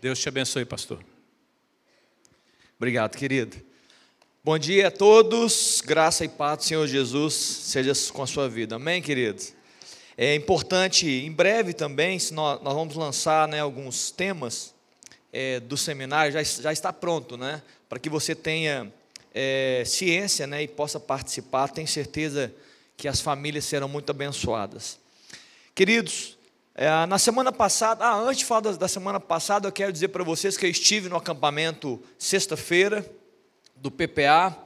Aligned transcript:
Deus 0.00 0.18
te 0.18 0.30
abençoe, 0.30 0.64
pastor. 0.64 1.04
Obrigado, 2.78 3.18
querido. 3.18 3.60
Bom 4.42 4.58
dia 4.58 4.88
a 4.88 4.90
todos, 4.90 5.82
graça 5.84 6.24
e 6.24 6.28
paz 6.28 6.56
do 6.56 6.64
Senhor 6.64 6.86
Jesus 6.86 7.34
seja 7.34 7.92
com 8.10 8.22
a 8.22 8.26
sua 8.26 8.48
vida, 8.48 8.76
amém, 8.76 9.02
queridos? 9.02 9.52
É 10.16 10.34
importante, 10.34 11.06
em 11.06 11.30
breve 11.30 11.74
também, 11.74 12.18
se 12.18 12.32
nós, 12.32 12.62
nós 12.62 12.72
vamos 12.72 12.94
lançar 12.94 13.46
né, 13.46 13.60
alguns 13.60 14.10
temas 14.10 14.72
é, 15.30 15.60
do 15.60 15.76
seminário, 15.76 16.32
já, 16.32 16.42
já 16.42 16.72
está 16.72 16.94
pronto, 16.94 17.36
né? 17.36 17.60
Para 17.86 17.98
que 17.98 18.08
você 18.08 18.34
tenha 18.34 18.90
é, 19.34 19.82
ciência 19.84 20.46
né, 20.46 20.62
e 20.62 20.68
possa 20.68 20.98
participar, 20.98 21.68
tenho 21.68 21.86
certeza 21.86 22.50
que 22.96 23.06
as 23.06 23.20
famílias 23.20 23.66
serão 23.66 23.88
muito 23.88 24.08
abençoadas. 24.08 24.98
Queridos, 25.74 26.38
é, 26.74 26.88
na 27.06 27.18
semana 27.18 27.50
passada, 27.52 28.04
ah, 28.04 28.20
antes 28.20 28.38
de 28.38 28.44
falar 28.44 28.60
da, 28.60 28.72
da 28.72 28.88
semana 28.88 29.18
passada, 29.18 29.66
eu 29.66 29.72
quero 29.72 29.92
dizer 29.92 30.08
para 30.08 30.22
vocês 30.22 30.56
que 30.56 30.64
eu 30.64 30.70
estive 30.70 31.08
no 31.08 31.16
acampamento 31.16 32.00
sexta-feira 32.16 33.04
do 33.74 33.90
PPA 33.90 34.56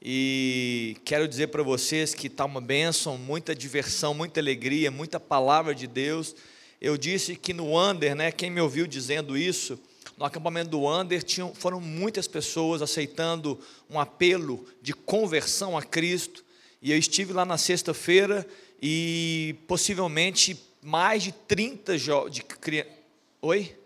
e 0.00 0.96
quero 1.04 1.26
dizer 1.26 1.48
para 1.48 1.62
vocês 1.62 2.14
que 2.14 2.28
está 2.28 2.44
uma 2.44 2.60
bênção, 2.60 3.18
muita 3.18 3.54
diversão, 3.54 4.14
muita 4.14 4.38
alegria, 4.38 4.90
muita 4.90 5.18
palavra 5.18 5.74
de 5.74 5.88
Deus. 5.88 6.34
Eu 6.80 6.96
disse 6.96 7.34
que 7.34 7.52
no 7.52 7.76
Under, 7.76 8.14
né, 8.14 8.30
quem 8.30 8.50
me 8.50 8.60
ouviu 8.60 8.86
dizendo 8.86 9.36
isso, 9.36 9.78
no 10.16 10.24
acampamento 10.24 10.70
do 10.70 10.88
Under 10.88 11.22
tinham, 11.22 11.52
foram 11.52 11.80
muitas 11.80 12.28
pessoas 12.28 12.82
aceitando 12.82 13.58
um 13.90 13.98
apelo 13.98 14.64
de 14.80 14.92
conversão 14.92 15.76
a 15.76 15.82
Cristo. 15.82 16.44
E 16.80 16.92
eu 16.92 16.98
estive 16.98 17.32
lá 17.32 17.44
na 17.44 17.58
sexta-feira 17.58 18.46
e 18.80 19.56
possivelmente 19.66 20.67
mais 20.82 21.22
de 21.22 21.32
30 21.32 21.98
jovens. 21.98 22.44
Oi? 23.40 23.76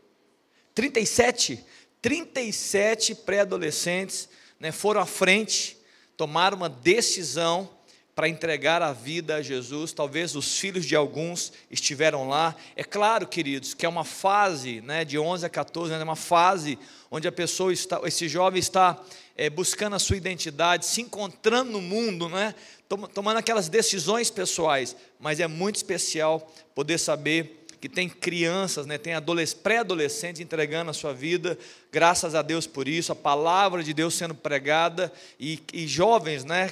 37? 0.74 1.64
37 2.00 3.14
pré-adolescentes 3.14 4.28
né, 4.58 4.72
foram 4.72 5.00
à 5.00 5.06
frente, 5.06 5.76
tomaram 6.16 6.56
uma 6.56 6.68
decisão 6.68 7.68
para 8.14 8.28
entregar 8.28 8.82
a 8.82 8.92
vida 8.92 9.36
a 9.36 9.42
Jesus. 9.42 9.92
Talvez 9.92 10.34
os 10.34 10.58
filhos 10.58 10.84
de 10.84 10.94
alguns 10.94 11.52
estiveram 11.70 12.28
lá. 12.28 12.54
É 12.76 12.84
claro, 12.84 13.26
queridos, 13.26 13.74
que 13.74 13.86
é 13.86 13.88
uma 13.88 14.04
fase 14.04 14.80
né, 14.82 15.04
de 15.04 15.18
11 15.18 15.46
a 15.46 15.48
14, 15.48 15.92
é 15.92 15.98
uma 15.98 16.16
fase 16.16 16.78
onde 17.12 17.28
a 17.28 17.32
pessoa 17.32 17.70
está, 17.70 18.00
esse 18.04 18.26
jovem 18.26 18.58
está 18.58 18.98
é, 19.36 19.50
buscando 19.50 19.94
a 19.94 19.98
sua 19.98 20.16
identidade, 20.16 20.86
se 20.86 21.02
encontrando 21.02 21.70
no 21.70 21.80
mundo, 21.82 22.26
né, 22.26 22.54
tomando 23.12 23.36
aquelas 23.36 23.68
decisões 23.68 24.30
pessoais. 24.30 24.96
Mas 25.20 25.38
é 25.38 25.46
muito 25.46 25.76
especial 25.76 26.50
poder 26.74 26.96
saber 26.96 27.66
que 27.78 27.88
tem 27.88 28.08
crianças, 28.08 28.86
né, 28.86 28.96
tem 28.96 29.12
pré-adolescentes 29.62 30.40
entregando 30.40 30.90
a 30.90 30.94
sua 30.94 31.12
vida, 31.12 31.58
graças 31.92 32.34
a 32.34 32.40
Deus 32.40 32.66
por 32.66 32.88
isso, 32.88 33.12
a 33.12 33.16
palavra 33.16 33.82
de 33.82 33.92
Deus 33.92 34.14
sendo 34.14 34.34
pregada, 34.34 35.12
e, 35.38 35.60
e 35.70 35.86
jovens, 35.86 36.44
né, 36.44 36.70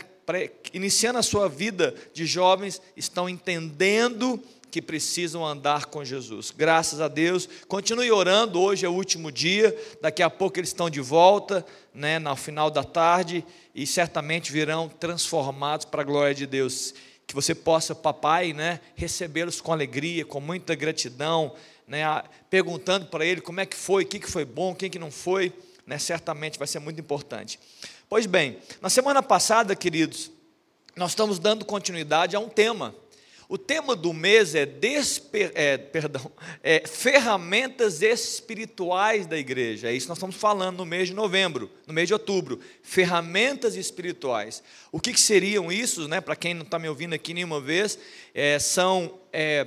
iniciando 0.73 1.19
a 1.19 1.23
sua 1.23 1.51
vida 1.51 1.95
de 2.15 2.25
jovens, 2.25 2.81
estão 2.97 3.29
entendendo 3.29 4.43
que 4.71 4.81
precisam 4.81 5.45
andar 5.45 5.87
com 5.87 6.05
Jesus. 6.05 6.53
Graças 6.57 7.01
a 7.01 7.09
Deus. 7.09 7.49
Continue 7.67 8.11
orando, 8.13 8.61
hoje 8.61 8.87
é 8.87 8.89
o 8.89 8.93
último 8.93 9.33
dia, 9.33 9.77
daqui 10.01 10.23
a 10.23 10.31
pouco 10.31 10.59
eles 10.59 10.71
estão 10.71 10.89
de 10.89 11.01
volta, 11.01 11.67
né, 11.93 12.19
no 12.19 12.37
final 12.37 12.71
da 12.71 12.85
tarde, 12.85 13.45
e 13.75 13.87
certamente 13.87 14.53
virão 14.53 14.89
transformados 14.89 15.85
para 15.85 16.03
a 16.03 16.05
glória 16.05 16.35
de 16.35 16.47
Deus. 16.47 16.95
Que 17.27 17.35
você 17.35 17.55
possa, 17.55 17.95
papai, 17.95 18.53
né, 18.53 18.81
recebê-los 18.95 19.61
com 19.61 19.73
alegria, 19.73 20.25
com 20.25 20.41
muita 20.41 20.75
gratidão, 20.75 21.55
né, 21.87 22.05
perguntando 22.49 23.07
para 23.07 23.27
ele 23.27 23.41
como 23.41 23.61
é 23.61 23.67
que 23.67 23.77
foi, 23.77 24.05
o 24.05 24.07
que 24.07 24.31
foi 24.31 24.45
bom, 24.45 24.73
o 24.73 24.77
que 24.77 24.99
não 24.99 25.11
foi, 25.11 25.53
né, 25.85 25.99
certamente 25.99 26.59
vai 26.59 26.69
ser 26.69 26.79
muito 26.79 27.01
importante. 27.01 27.59
Pois 28.09 28.27
bem, 28.27 28.59
na 28.81 28.89
semana 28.89 29.23
passada, 29.23 29.75
queridos, 29.75 30.31
nós 30.97 31.13
estamos 31.13 31.39
dando 31.39 31.65
continuidade 31.65 32.37
a 32.37 32.41
um 32.41 32.49
tema. 32.49 32.95
O 33.51 33.59
tema 33.59 33.97
do 33.97 34.13
mês 34.13 34.55
é, 34.55 34.65
desper, 34.65 35.51
é, 35.57 35.77
perdão, 35.77 36.31
é 36.63 36.87
ferramentas 36.87 38.01
espirituais 38.01 39.27
da 39.27 39.37
igreja. 39.37 39.91
É 39.91 39.93
isso 39.93 40.07
que 40.07 40.11
nós 40.11 40.19
estamos 40.19 40.37
falando 40.37 40.77
no 40.77 40.87
mês 40.87 41.09
de 41.09 41.15
novembro, 41.15 41.69
no 41.85 41.93
mês 41.93 42.07
de 42.07 42.13
outubro. 42.13 42.61
Ferramentas 42.81 43.75
espirituais. 43.75 44.63
O 44.93 45.01
que, 45.01 45.13
que 45.13 45.21
seriam 45.21 45.73
isso, 45.73 46.07
né? 46.07 46.21
Para 46.21 46.37
quem 46.37 46.55
não 46.55 46.63
está 46.63 46.79
me 46.79 46.89
ouvindo 46.89 47.13
aqui 47.13 47.35
nenhuma 47.35 47.61
vez, 47.61 47.99
é, 48.33 48.57
são 48.61 49.19
é, 49.33 49.67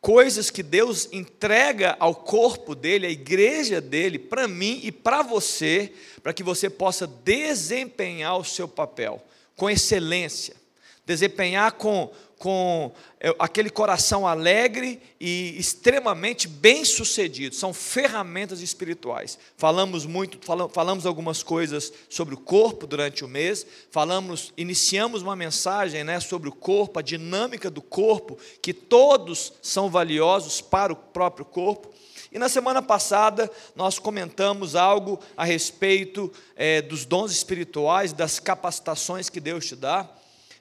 coisas 0.00 0.48
que 0.48 0.62
Deus 0.62 1.06
entrega 1.12 1.94
ao 2.00 2.14
corpo 2.14 2.74
dele, 2.74 3.06
à 3.06 3.10
igreja 3.10 3.78
dele, 3.78 4.18
para 4.18 4.48
mim 4.48 4.80
e 4.82 4.90
para 4.90 5.20
você, 5.20 5.92
para 6.22 6.32
que 6.32 6.42
você 6.42 6.70
possa 6.70 7.06
desempenhar 7.06 8.38
o 8.38 8.44
seu 8.44 8.66
papel 8.66 9.22
com 9.54 9.68
excelência, 9.68 10.56
desempenhar 11.04 11.72
com 11.72 12.10
com 12.42 12.90
é, 13.20 13.32
aquele 13.38 13.70
coração 13.70 14.26
alegre 14.26 15.00
e 15.20 15.54
extremamente 15.56 16.48
bem 16.48 16.84
sucedido. 16.84 17.54
São 17.54 17.72
ferramentas 17.72 18.60
espirituais. 18.60 19.38
Falamos 19.56 20.04
muito, 20.04 20.40
falamos 20.72 21.06
algumas 21.06 21.40
coisas 21.40 21.92
sobre 22.08 22.34
o 22.34 22.38
corpo 22.38 22.84
durante 22.84 23.24
o 23.24 23.28
mês. 23.28 23.64
Falamos, 23.92 24.52
iniciamos 24.56 25.22
uma 25.22 25.36
mensagem, 25.36 26.02
né, 26.02 26.18
sobre 26.18 26.48
o 26.48 26.52
corpo, 26.52 26.98
a 26.98 27.02
dinâmica 27.02 27.70
do 27.70 27.80
corpo, 27.80 28.36
que 28.60 28.74
todos 28.74 29.52
são 29.62 29.88
valiosos 29.88 30.60
para 30.60 30.92
o 30.92 30.96
próprio 30.96 31.44
corpo. 31.44 31.94
E 32.32 32.40
na 32.40 32.48
semana 32.48 32.82
passada 32.82 33.48
nós 33.76 34.00
comentamos 34.00 34.74
algo 34.74 35.20
a 35.36 35.44
respeito 35.44 36.32
é, 36.56 36.82
dos 36.82 37.04
dons 37.04 37.30
espirituais, 37.30 38.12
das 38.12 38.40
capacitações 38.40 39.28
que 39.28 39.38
Deus 39.38 39.64
te 39.64 39.76
dá. 39.76 40.10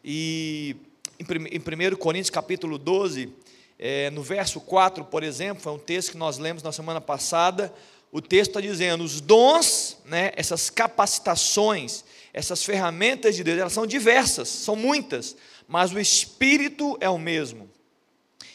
E 0.05 0.75
em 1.21 1.93
1 1.93 1.95
Coríntios 1.97 2.31
capítulo 2.31 2.79
12, 2.79 3.29
é, 3.77 4.09
no 4.09 4.23
verso 4.23 4.59
4, 4.59 5.05
por 5.05 5.21
exemplo, 5.23 5.61
foi 5.61 5.71
um 5.71 5.77
texto 5.77 6.11
que 6.11 6.17
nós 6.17 6.39
lemos 6.39 6.63
na 6.63 6.71
semana 6.71 6.99
passada, 6.99 7.71
o 8.11 8.19
texto 8.19 8.49
está 8.49 8.61
dizendo, 8.61 9.03
os 9.03 9.21
dons, 9.21 9.97
né, 10.03 10.31
essas 10.35 10.71
capacitações, 10.71 12.03
essas 12.33 12.63
ferramentas 12.63 13.35
de 13.35 13.43
Deus, 13.43 13.59
elas 13.59 13.73
são 13.73 13.85
diversas, 13.85 14.49
são 14.49 14.75
muitas, 14.75 15.35
mas 15.67 15.93
o 15.93 15.99
Espírito 15.99 16.97
é 16.99 17.09
o 17.09 17.19
mesmo. 17.19 17.69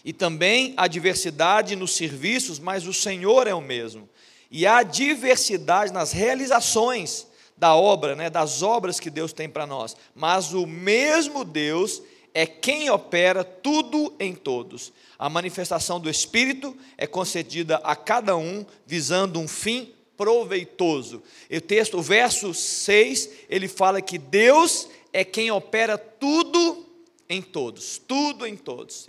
E 0.04 0.12
também 0.12 0.74
há 0.76 0.88
diversidade 0.88 1.76
nos 1.76 1.94
serviços, 1.94 2.58
mas 2.58 2.86
o 2.86 2.92
Senhor 2.92 3.46
é 3.46 3.54
o 3.54 3.60
mesmo. 3.60 4.08
E 4.50 4.66
há 4.66 4.82
diversidade 4.82 5.92
nas 5.92 6.10
realizações 6.10 7.26
da 7.56 7.74
obra, 7.74 8.14
né, 8.14 8.28
das 8.28 8.62
obras 8.62 9.00
que 9.00 9.08
Deus 9.08 9.32
tem 9.32 9.48
para 9.48 9.66
nós. 9.66 9.96
Mas 10.14 10.52
o 10.52 10.66
mesmo 10.66 11.44
Deus 11.44 12.02
é 12.36 12.44
quem 12.44 12.90
opera 12.90 13.42
tudo 13.42 14.14
em 14.20 14.34
todos. 14.34 14.92
A 15.18 15.26
manifestação 15.26 15.98
do 15.98 16.10
Espírito 16.10 16.76
é 16.98 17.06
concedida 17.06 17.76
a 17.76 17.96
cada 17.96 18.36
um 18.36 18.66
visando 18.86 19.40
um 19.40 19.48
fim 19.48 19.94
proveitoso. 20.18 21.22
E 21.48 21.56
o 21.56 21.62
texto, 21.62 21.96
o 21.96 22.02
verso 22.02 22.52
6, 22.52 23.30
ele 23.48 23.66
fala 23.66 24.02
que 24.02 24.18
Deus 24.18 24.86
é 25.14 25.24
quem 25.24 25.50
opera 25.50 25.96
tudo 25.96 26.84
em 27.26 27.40
todos, 27.40 27.96
tudo 28.06 28.46
em 28.46 28.54
todos. 28.54 29.08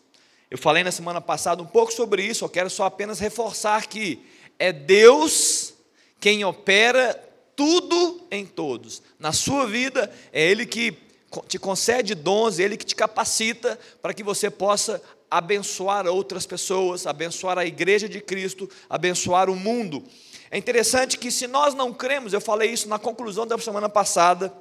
Eu 0.49 0.57
falei 0.57 0.81
na 0.81 0.91
semana 0.93 1.19
passada 1.19 1.61
um 1.61 1.67
pouco 1.67 1.91
sobre 1.91 2.23
isso, 2.23 2.45
eu 2.45 2.49
quero 2.49 2.69
só 2.69 2.85
apenas 2.85 3.19
reforçar 3.19 3.87
que 3.87 4.21
é 4.57 4.71
Deus 4.71 5.73
quem 6.17 6.45
opera 6.45 7.13
tudo 7.57 8.25
em 8.31 8.45
todos. 8.45 9.01
Na 9.19 9.33
sua 9.33 9.67
vida, 9.67 10.09
é 10.31 10.49
Ele 10.49 10.65
que 10.65 11.06
te 11.47 11.59
concede 11.59 12.15
dons, 12.15 12.59
Ele 12.59 12.77
que 12.77 12.85
te 12.85 12.95
capacita 12.95 13.79
para 14.01 14.13
que 14.13 14.23
você 14.23 14.49
possa 14.49 15.01
abençoar 15.29 16.07
outras 16.07 16.45
pessoas, 16.45 17.05
abençoar 17.05 17.57
a 17.57 17.65
igreja 17.65 18.07
de 18.07 18.21
Cristo, 18.21 18.69
abençoar 18.89 19.49
o 19.49 19.55
mundo. 19.55 20.03
É 20.49 20.57
interessante 20.57 21.17
que 21.17 21.29
se 21.29 21.47
nós 21.47 21.73
não 21.73 21.93
cremos, 21.93 22.31
eu 22.31 22.39
falei 22.39 22.71
isso 22.71 22.87
na 22.87 22.97
conclusão 22.97 23.45
da 23.45 23.57
semana 23.57 23.89
passada, 23.89 24.53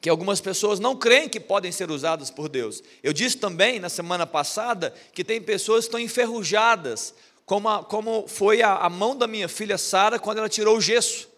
que 0.00 0.08
algumas 0.08 0.40
pessoas 0.40 0.80
não 0.80 0.96
creem 0.96 1.28
que 1.28 1.38
podem 1.38 1.70
ser 1.70 1.90
usadas 1.90 2.30
por 2.30 2.48
Deus. 2.48 2.82
Eu 3.02 3.12
disse 3.12 3.36
também 3.36 3.78
na 3.78 3.88
semana 3.88 4.26
passada 4.26 4.92
que 5.12 5.22
tem 5.22 5.40
pessoas 5.40 5.84
que 5.84 5.88
estão 5.88 6.00
enferrujadas, 6.00 7.14
como, 7.44 7.68
a, 7.68 7.84
como 7.84 8.26
foi 8.26 8.62
a, 8.62 8.76
a 8.76 8.88
mão 8.88 9.14
da 9.14 9.26
minha 9.26 9.48
filha 9.48 9.76
Sara 9.76 10.18
quando 10.18 10.38
ela 10.38 10.48
tirou 10.48 10.78
o 10.78 10.80
gesso 10.80 11.30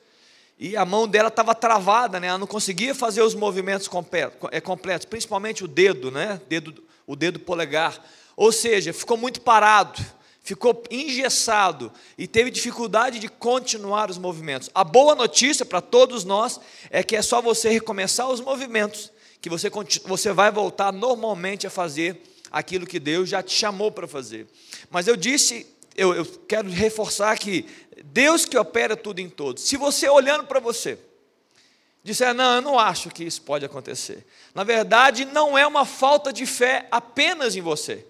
e 0.64 0.76
a 0.76 0.84
mão 0.84 1.08
dela 1.08 1.26
estava 1.26 1.56
travada, 1.56 2.20
né? 2.20 2.28
ela 2.28 2.38
não 2.38 2.46
conseguia 2.46 2.94
fazer 2.94 3.20
os 3.20 3.34
movimentos 3.34 3.90
é, 4.52 4.60
completos, 4.60 5.04
principalmente 5.04 5.64
o 5.64 5.66
dedo, 5.66 6.08
né? 6.08 6.40
dedo, 6.48 6.84
o 7.04 7.16
dedo 7.16 7.40
polegar. 7.40 8.00
Ou 8.36 8.52
seja, 8.52 8.92
ficou 8.92 9.16
muito 9.16 9.40
parado, 9.40 10.00
ficou 10.40 10.84
engessado 10.88 11.90
e 12.16 12.28
teve 12.28 12.48
dificuldade 12.48 13.18
de 13.18 13.28
continuar 13.28 14.08
os 14.08 14.18
movimentos. 14.18 14.70
A 14.72 14.84
boa 14.84 15.16
notícia 15.16 15.66
para 15.66 15.80
todos 15.80 16.22
nós 16.22 16.60
é 16.90 17.02
que 17.02 17.16
é 17.16 17.22
só 17.22 17.42
você 17.42 17.68
recomeçar 17.68 18.30
os 18.30 18.40
movimentos, 18.40 19.10
que 19.40 19.50
você, 19.50 19.68
você 20.04 20.32
vai 20.32 20.52
voltar 20.52 20.92
normalmente 20.92 21.66
a 21.66 21.70
fazer 21.70 22.22
aquilo 22.52 22.86
que 22.86 23.00
Deus 23.00 23.28
já 23.28 23.42
te 23.42 23.52
chamou 23.52 23.90
para 23.90 24.06
fazer. 24.06 24.46
Mas 24.92 25.08
eu 25.08 25.16
disse 25.16 25.66
eu, 25.96 26.14
eu 26.14 26.24
quero 26.24 26.70
reforçar 26.70 27.36
que 27.38 27.66
Deus 28.12 28.44
que 28.44 28.58
opera 28.58 28.94
tudo 28.94 29.20
em 29.20 29.28
todos. 29.28 29.62
Se 29.62 29.74
você 29.78 30.06
olhando 30.06 30.44
para 30.44 30.60
você, 30.60 30.98
disser, 32.04 32.34
não, 32.34 32.56
eu 32.56 32.60
não 32.60 32.78
acho 32.78 33.08
que 33.08 33.24
isso 33.24 33.40
pode 33.40 33.64
acontecer. 33.64 34.26
Na 34.54 34.64
verdade, 34.64 35.24
não 35.24 35.56
é 35.56 35.66
uma 35.66 35.86
falta 35.86 36.30
de 36.30 36.44
fé 36.44 36.86
apenas 36.90 37.56
em 37.56 37.62
você. 37.62 38.06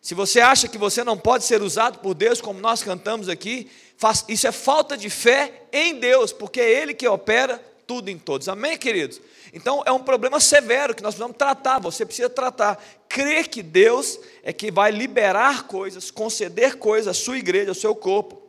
Se 0.00 0.14
você 0.14 0.40
acha 0.40 0.66
que 0.68 0.78
você 0.78 1.04
não 1.04 1.18
pode 1.18 1.44
ser 1.44 1.60
usado 1.60 1.98
por 1.98 2.14
Deus, 2.14 2.40
como 2.40 2.60
nós 2.60 2.82
cantamos 2.82 3.28
aqui, 3.28 3.70
faz, 3.98 4.24
isso 4.26 4.46
é 4.46 4.52
falta 4.52 4.96
de 4.96 5.10
fé 5.10 5.64
em 5.70 5.96
Deus, 5.96 6.32
porque 6.32 6.58
é 6.58 6.70
Ele 6.70 6.94
que 6.94 7.06
opera 7.06 7.62
tudo 7.86 8.08
em 8.08 8.18
todos. 8.18 8.48
Amém, 8.48 8.78
queridos? 8.78 9.20
Então 9.52 9.82
é 9.84 9.92
um 9.92 10.02
problema 10.02 10.40
severo 10.40 10.94
que 10.94 11.02
nós 11.02 11.14
precisamos 11.14 11.36
tratar, 11.36 11.78
você 11.78 12.06
precisa 12.06 12.30
tratar. 12.30 12.82
Crer 13.06 13.48
que 13.48 13.62
Deus 13.62 14.18
é 14.42 14.50
que 14.50 14.70
vai 14.70 14.90
liberar 14.90 15.66
coisas, 15.66 16.10
conceder 16.10 16.78
coisas 16.78 17.08
à 17.08 17.12
sua 17.14 17.36
igreja, 17.36 17.70
ao 17.70 17.74
seu 17.74 17.94
corpo, 17.94 18.41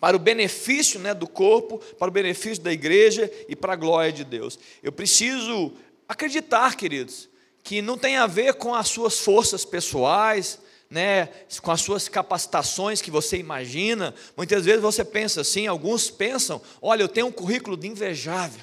para 0.00 0.16
o 0.16 0.20
benefício 0.20 1.00
né, 1.00 1.14
do 1.14 1.26
corpo, 1.26 1.78
para 1.98 2.08
o 2.08 2.12
benefício 2.12 2.62
da 2.62 2.72
igreja 2.72 3.30
e 3.48 3.56
para 3.56 3.72
a 3.72 3.76
glória 3.76 4.12
de 4.12 4.24
Deus. 4.24 4.58
Eu 4.82 4.92
preciso 4.92 5.72
acreditar, 6.08 6.76
queridos, 6.76 7.28
que 7.62 7.82
não 7.82 7.98
tem 7.98 8.16
a 8.16 8.26
ver 8.26 8.54
com 8.54 8.74
as 8.74 8.88
suas 8.88 9.18
forças 9.18 9.64
pessoais, 9.64 10.58
né, 10.88 11.28
com 11.62 11.70
as 11.70 11.80
suas 11.80 12.08
capacitações 12.08 13.02
que 13.02 13.10
você 13.10 13.36
imagina. 13.38 14.14
Muitas 14.36 14.64
vezes 14.64 14.80
você 14.80 15.04
pensa 15.04 15.40
assim, 15.40 15.66
alguns 15.66 16.10
pensam: 16.10 16.60
olha, 16.80 17.02
eu 17.02 17.08
tenho 17.08 17.26
um 17.26 17.32
currículo 17.32 17.76
de 17.76 17.88
invejável, 17.88 18.62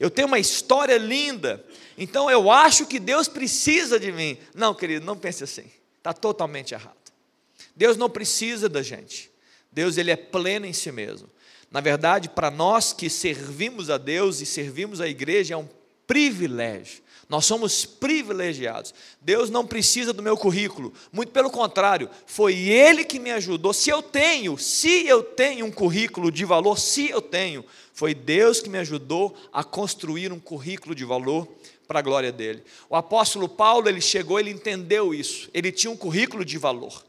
eu 0.00 0.10
tenho 0.10 0.26
uma 0.26 0.38
história 0.38 0.96
linda, 0.98 1.64
então 1.96 2.30
eu 2.30 2.50
acho 2.50 2.86
que 2.86 2.98
Deus 2.98 3.28
precisa 3.28 4.00
de 4.00 4.10
mim. 4.10 4.36
Não, 4.54 4.74
querido, 4.74 5.06
não 5.06 5.16
pense 5.16 5.44
assim, 5.44 5.70
está 5.98 6.12
totalmente 6.12 6.74
errado. 6.74 6.96
Deus 7.76 7.96
não 7.96 8.10
precisa 8.10 8.68
da 8.68 8.82
gente, 8.82 9.30
Deus 9.74 9.98
ele 9.98 10.10
é 10.10 10.16
pleno 10.16 10.64
em 10.64 10.72
si 10.72 10.90
mesmo. 10.90 11.28
Na 11.70 11.80
verdade, 11.80 12.28
para 12.28 12.50
nós 12.50 12.92
que 12.92 13.10
servimos 13.10 13.90
a 13.90 13.98
Deus 13.98 14.40
e 14.40 14.46
servimos 14.46 15.00
a 15.00 15.08
igreja, 15.08 15.54
é 15.54 15.56
um 15.56 15.68
privilégio 16.06 17.04
nós 17.28 17.46
somos 17.46 17.84
privilegiados. 17.84 18.94
Deus 19.20 19.50
não 19.50 19.66
precisa 19.66 20.12
do 20.12 20.22
meu 20.22 20.36
currículo, 20.36 20.92
muito 21.12 21.32
pelo 21.32 21.50
contrário, 21.50 22.10
foi 22.26 22.54
Ele 22.54 23.04
que 23.04 23.18
me 23.18 23.30
ajudou. 23.32 23.72
Se 23.72 23.90
eu 23.90 24.02
tenho, 24.02 24.58
se 24.58 25.06
eu 25.06 25.22
tenho 25.22 25.66
um 25.66 25.70
currículo 25.70 26.30
de 26.30 26.44
valor, 26.44 26.78
se 26.78 27.08
eu 27.08 27.22
tenho, 27.22 27.64
foi 27.92 28.14
Deus 28.14 28.60
que 28.60 28.68
me 28.68 28.78
ajudou 28.78 29.34
a 29.52 29.64
construir 29.64 30.32
um 30.32 30.40
currículo 30.40 30.94
de 30.94 31.04
valor 31.04 31.48
para 31.86 31.98
a 31.98 32.02
glória 32.02 32.32
dele. 32.32 32.62
O 32.88 32.96
apóstolo 32.96 33.48
Paulo, 33.48 33.88
ele 33.88 34.00
chegou, 34.00 34.38
ele 34.38 34.50
entendeu 34.50 35.14
isso, 35.14 35.48
ele 35.52 35.72
tinha 35.72 35.90
um 35.90 35.96
currículo 35.96 36.44
de 36.44 36.58
valor. 36.58 37.02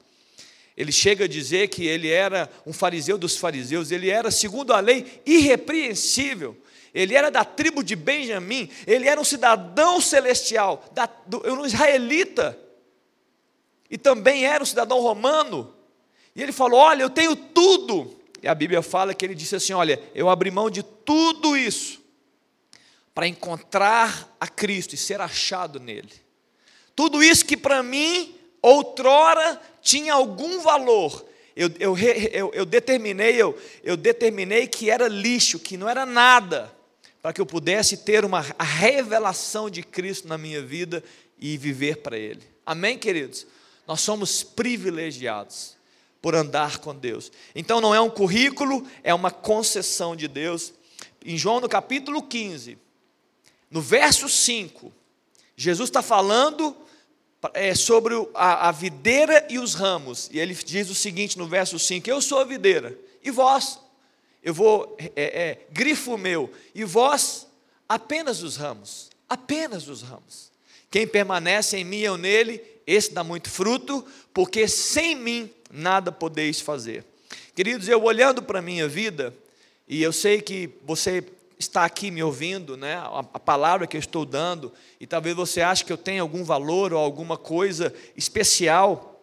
Ele 0.78 0.92
chega 0.92 1.26
a 1.26 1.28
dizer 1.28 1.70
que 1.70 1.86
ele 1.86 2.10
era 2.10 2.50
um 2.66 2.74
fariseu 2.74 3.18
dos 3.18 3.38
fariseus, 3.38 3.92
ele 3.92 4.10
era, 4.10 4.30
segundo 4.30 4.74
a 4.74 4.80
lei, 4.80 5.22
irrepreensível 5.26 6.58
ele 6.96 7.14
era 7.14 7.30
da 7.30 7.44
tribo 7.44 7.84
de 7.84 7.94
Benjamim, 7.94 8.70
ele 8.88 9.06
era 9.06 9.20
um 9.20 9.26
cidadão 9.26 10.00
celestial, 10.00 10.82
da, 10.94 11.10
do, 11.28 11.46
um 11.54 11.66
israelita, 11.66 12.58
e 13.90 13.98
também 13.98 14.46
era 14.46 14.64
um 14.64 14.66
cidadão 14.66 15.02
romano. 15.02 15.76
E 16.34 16.42
ele 16.42 16.54
falou: 16.54 16.80
Olha, 16.80 17.04
eu 17.04 17.10
tenho 17.10 17.36
tudo. 17.36 18.18
E 18.42 18.48
a 18.48 18.56
Bíblia 18.56 18.82
fala 18.82 19.14
que 19.14 19.26
ele 19.26 19.36
disse 19.36 19.58
assim: 19.58 19.74
Olha, 19.74 20.02
eu 20.16 20.30
abri 20.30 20.50
mão 20.50 20.70
de 20.70 20.84
tudo 20.84 21.58
isso 21.58 22.02
para 23.14 23.28
encontrar 23.28 24.34
a 24.40 24.48
Cristo 24.48 24.96
e 24.96 24.98
ser 24.98 25.20
achado 25.20 25.82
nele. 25.82 26.14
Tudo 26.96 27.22
isso 27.22 27.46
que 27.46 27.58
para 27.58 27.84
mim, 27.84 28.36
outrora, 28.62 29.62
tinha 29.86 30.16
algum 30.16 30.60
valor, 30.62 31.24
eu, 31.56 31.70
eu, 31.80 31.96
eu, 31.98 32.52
eu, 32.56 32.66
determinei, 32.66 33.40
eu, 33.40 33.56
eu 33.84 33.96
determinei 33.96 34.66
que 34.68 34.90
era 34.90 35.08
lixo, 35.08 35.60
que 35.60 35.78
não 35.78 35.88
era 35.88 36.08
nada 36.08 36.76
para 37.22 37.32
que 37.32 37.40
eu 37.40 37.46
pudesse 37.46 37.98
ter 37.98 38.26
uma 38.26 38.44
a 38.58 38.64
revelação 38.64 39.70
de 39.70 39.84
Cristo 39.84 40.28
na 40.28 40.40
minha 40.40 40.62
vida 40.62 41.04
e 41.40 41.56
viver 41.56 41.98
para 41.98 42.18
Ele. 42.18 42.42
Amém, 42.66 42.98
queridos? 42.98 43.46
Nós 43.88 44.02
somos 44.02 44.42
privilegiados 44.42 45.78
por 46.20 46.34
andar 46.34 46.80
com 46.80 46.96
Deus. 46.96 47.32
Então 47.56 47.80
não 47.80 47.94
é 47.94 48.02
um 48.02 48.10
currículo, 48.10 48.86
é 49.04 49.14
uma 49.14 49.30
concessão 49.30 50.16
de 50.16 50.28
Deus. 50.28 50.74
Em 51.24 51.38
João 51.38 51.60
no 51.60 51.70
capítulo 51.70 52.24
15, 52.24 52.78
no 53.70 53.82
verso 53.82 54.28
5, 54.28 54.92
Jesus 55.56 55.90
está 55.90 56.02
falando 56.02 56.76
é, 57.54 57.76
sobre 57.76 58.14
a, 58.34 58.70
a 58.70 58.72
videira 58.72 59.46
e 59.50 59.60
os 59.60 59.74
ramos, 59.74 60.30
e 60.32 60.40
ele 60.40 60.54
diz 60.54 60.90
o 60.90 60.96
seguinte 60.96 61.38
no 61.38 61.48
verso 61.48 61.78
5: 61.78 62.10
Eu 62.10 62.22
sou 62.22 62.40
a 62.40 62.44
videira, 62.44 62.98
e 63.24 63.32
vós 63.32 63.80
eu 64.46 64.54
vou, 64.54 64.96
é, 65.00 65.10
é, 65.16 65.66
grifo 65.72 66.20
meu, 66.20 66.52
e 66.76 66.84
vós 66.84 67.48
apenas 67.90 68.44
os 68.44 68.56
ramos, 68.56 69.10
apenas 69.28 69.88
os 69.88 70.04
ramos. 70.04 70.52
Quem 70.92 71.08
permanece 71.08 71.78
em 71.78 71.84
mim 71.84 72.02
eu 72.02 72.16
nele, 72.16 72.62
esse 72.86 73.12
dá 73.12 73.24
muito 73.24 73.50
fruto, 73.50 74.06
porque 74.32 74.68
sem 74.68 75.16
mim 75.16 75.50
nada 75.72 76.12
podeis 76.12 76.62
fazer. 76.62 77.04
Queridos, 77.56 77.88
eu 77.88 78.04
olhando 78.04 78.44
para 78.44 78.60
a 78.60 78.62
minha 78.62 78.88
vida, 78.88 79.36
e 79.88 80.04
eu 80.04 80.14
sei 80.14 80.40
que 80.40 80.70
você 80.86 81.24
está 81.58 81.86
aqui 81.86 82.12
me 82.12 82.22
ouvindo, 82.22 82.76
né, 82.76 82.96
a, 82.96 83.20
a 83.34 83.40
palavra 83.40 83.88
que 83.88 83.96
eu 83.96 84.00
estou 84.00 84.26
dando, 84.26 84.72
e 85.00 85.08
talvez 85.08 85.36
você 85.36 85.62
ache 85.62 85.86
que 85.86 85.94
eu 85.94 85.98
tenho 85.98 86.22
algum 86.22 86.44
valor 86.44 86.94
ou 86.94 87.00
alguma 87.00 87.38
coisa 87.38 87.94
especial. 88.16 89.22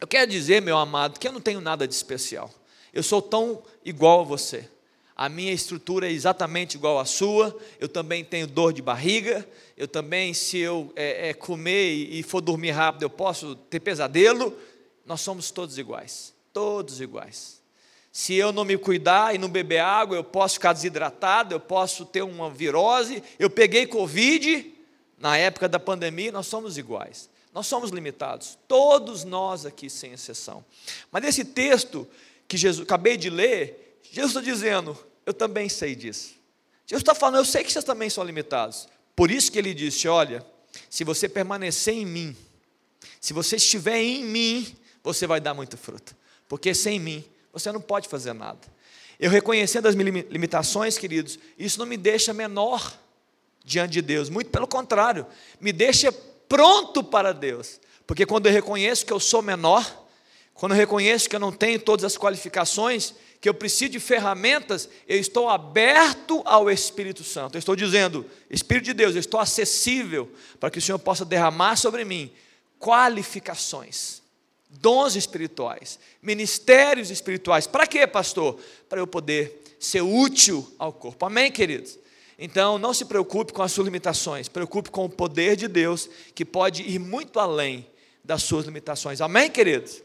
Eu 0.00 0.06
quero 0.06 0.30
dizer, 0.30 0.60
meu 0.62 0.76
amado, 0.76 1.18
que 1.18 1.28
eu 1.28 1.32
não 1.32 1.40
tenho 1.40 1.60
nada 1.60 1.86
de 1.86 1.94
especial. 1.94 2.50
Eu 2.92 3.02
sou 3.02 3.20
tão 3.20 3.62
igual 3.84 4.20
a 4.20 4.24
você. 4.24 4.68
A 5.16 5.28
minha 5.28 5.52
estrutura 5.52 6.08
é 6.08 6.12
exatamente 6.12 6.74
igual 6.74 6.98
à 6.98 7.04
sua. 7.04 7.56
Eu 7.78 7.88
também 7.88 8.24
tenho 8.24 8.46
dor 8.46 8.72
de 8.72 8.82
barriga. 8.82 9.46
Eu 9.76 9.86
também, 9.86 10.34
se 10.34 10.58
eu 10.58 10.92
é, 10.96 11.30
é, 11.30 11.34
comer 11.34 11.92
e 11.92 12.22
for 12.22 12.40
dormir 12.40 12.72
rápido, 12.72 13.02
eu 13.02 13.10
posso 13.10 13.54
ter 13.54 13.80
pesadelo. 13.80 14.56
Nós 15.06 15.20
somos 15.20 15.50
todos 15.50 15.78
iguais. 15.78 16.34
Todos 16.52 17.00
iguais. 17.00 17.63
Se 18.16 18.32
eu 18.32 18.52
não 18.52 18.64
me 18.64 18.78
cuidar 18.78 19.34
e 19.34 19.38
não 19.38 19.48
beber 19.48 19.80
água, 19.80 20.16
eu 20.16 20.22
posso 20.22 20.54
ficar 20.54 20.72
desidratado, 20.72 21.52
eu 21.52 21.58
posso 21.58 22.06
ter 22.06 22.22
uma 22.22 22.48
virose. 22.48 23.20
Eu 23.40 23.50
peguei 23.50 23.88
Covid 23.88 24.72
na 25.18 25.36
época 25.36 25.68
da 25.68 25.80
pandemia, 25.80 26.30
nós 26.30 26.46
somos 26.46 26.78
iguais. 26.78 27.28
Nós 27.52 27.66
somos 27.66 27.90
limitados. 27.90 28.56
Todos 28.68 29.24
nós 29.24 29.66
aqui, 29.66 29.90
sem 29.90 30.12
exceção. 30.12 30.64
Mas 31.10 31.24
esse 31.24 31.44
texto 31.44 32.06
que 32.46 32.56
Jesus, 32.56 32.86
acabei 32.86 33.16
de 33.16 33.28
ler, 33.28 33.98
Jesus 34.12 34.30
está 34.30 34.40
dizendo, 34.40 34.96
eu 35.26 35.34
também 35.34 35.68
sei 35.68 35.96
disso. 35.96 36.34
Jesus 36.86 37.02
está 37.02 37.16
falando, 37.16 37.38
eu 37.38 37.44
sei 37.44 37.64
que 37.64 37.72
vocês 37.72 37.84
também 37.84 38.08
são 38.08 38.22
limitados. 38.22 38.86
Por 39.16 39.28
isso 39.28 39.50
que 39.50 39.58
ele 39.58 39.74
disse: 39.74 40.06
olha, 40.06 40.46
se 40.88 41.02
você 41.02 41.28
permanecer 41.28 41.94
em 41.94 42.06
mim, 42.06 42.36
se 43.20 43.32
você 43.32 43.56
estiver 43.56 43.98
em 43.98 44.22
mim, 44.22 44.72
você 45.02 45.26
vai 45.26 45.40
dar 45.40 45.52
muito 45.52 45.76
fruto. 45.76 46.14
Porque 46.48 46.72
sem 46.72 47.00
mim, 47.00 47.24
você 47.54 47.72
não 47.72 47.80
pode 47.80 48.08
fazer 48.08 48.34
nada. 48.34 48.60
Eu 49.18 49.30
reconhecendo 49.30 49.86
as 49.86 49.94
minhas 49.94 50.26
limitações, 50.28 50.98
queridos, 50.98 51.38
isso 51.58 51.78
não 51.78 51.86
me 51.86 51.96
deixa 51.96 52.34
menor 52.34 52.92
diante 53.64 53.92
de 53.92 54.02
Deus, 54.02 54.28
muito 54.28 54.50
pelo 54.50 54.66
contrário, 54.66 55.26
me 55.58 55.72
deixa 55.72 56.12
pronto 56.12 57.02
para 57.02 57.32
Deus. 57.32 57.80
Porque 58.06 58.26
quando 58.26 58.46
eu 58.46 58.52
reconheço 58.52 59.06
que 59.06 59.12
eu 59.12 59.20
sou 59.20 59.40
menor, 59.40 60.04
quando 60.52 60.72
eu 60.72 60.76
reconheço 60.76 61.28
que 61.28 61.36
eu 61.36 61.40
não 61.40 61.50
tenho 61.50 61.78
todas 61.78 62.04
as 62.04 62.18
qualificações, 62.18 63.14
que 63.40 63.48
eu 63.48 63.54
preciso 63.54 63.92
de 63.92 64.00
ferramentas, 64.00 64.88
eu 65.08 65.18
estou 65.18 65.48
aberto 65.48 66.42
ao 66.44 66.70
Espírito 66.70 67.24
Santo. 67.24 67.56
Eu 67.56 67.58
estou 67.58 67.76
dizendo, 67.76 68.24
Espírito 68.50 68.84
de 68.84 68.94
Deus, 68.94 69.14
eu 69.14 69.20
estou 69.20 69.40
acessível 69.40 70.30
para 70.60 70.70
que 70.70 70.78
o 70.78 70.82
Senhor 70.82 70.98
possa 70.98 71.24
derramar 71.24 71.76
sobre 71.76 72.04
mim 72.04 72.32
qualificações, 72.78 74.22
dons 74.80 75.16
espirituais, 75.16 75.98
ministérios 76.22 77.10
espirituais. 77.10 77.66
Para 77.66 77.86
quê, 77.86 78.06
pastor? 78.06 78.58
Para 78.88 79.00
eu 79.00 79.06
poder 79.06 79.62
ser 79.78 80.02
útil 80.02 80.72
ao 80.78 80.92
corpo. 80.92 81.26
Amém, 81.26 81.50
queridos? 81.50 81.98
Então, 82.38 82.78
não 82.78 82.92
se 82.92 83.04
preocupe 83.04 83.52
com 83.52 83.62
as 83.62 83.72
suas 83.72 83.86
limitações, 83.86 84.48
preocupe 84.48 84.90
com 84.90 85.04
o 85.04 85.10
poder 85.10 85.56
de 85.56 85.68
Deus, 85.68 86.08
que 86.34 86.44
pode 86.44 86.82
ir 86.82 86.98
muito 86.98 87.38
além 87.38 87.86
das 88.24 88.42
suas 88.42 88.64
limitações. 88.64 89.20
Amém, 89.20 89.50
queridos? 89.50 90.02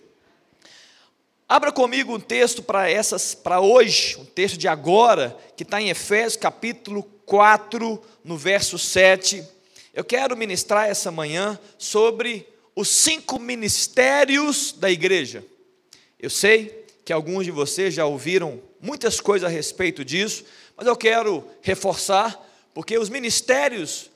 Abra 1.47 1.71
comigo 1.71 2.13
um 2.13 2.19
texto 2.19 2.61
para 2.61 2.87
essas 2.89 3.33
para 3.33 3.59
hoje, 3.59 4.17
um 4.19 4.25
texto 4.25 4.55
de 4.55 4.67
agora, 4.67 5.35
que 5.57 5.63
está 5.63 5.81
em 5.81 5.89
Efésios 5.89 6.35
capítulo 6.35 7.01
4, 7.25 7.99
no 8.23 8.37
verso 8.37 8.77
7. 8.77 9.43
Eu 9.91 10.03
quero 10.03 10.37
ministrar 10.37 10.87
essa 10.87 11.11
manhã 11.11 11.57
sobre 11.77 12.47
os 12.79 12.87
cinco 12.87 13.37
ministérios 13.37 14.71
da 14.71 14.89
igreja. 14.89 15.43
Eu 16.17 16.29
sei 16.29 16.85
que 17.03 17.11
alguns 17.11 17.43
de 17.43 17.51
vocês 17.51 17.93
já 17.93 18.05
ouviram 18.05 18.61
muitas 18.79 19.19
coisas 19.19 19.45
a 19.45 19.51
respeito 19.51 20.05
disso, 20.05 20.45
mas 20.77 20.87
eu 20.87 20.95
quero 20.95 21.45
reforçar, 21.61 22.41
porque 22.73 22.97
os 22.97 23.09
ministérios 23.09 24.09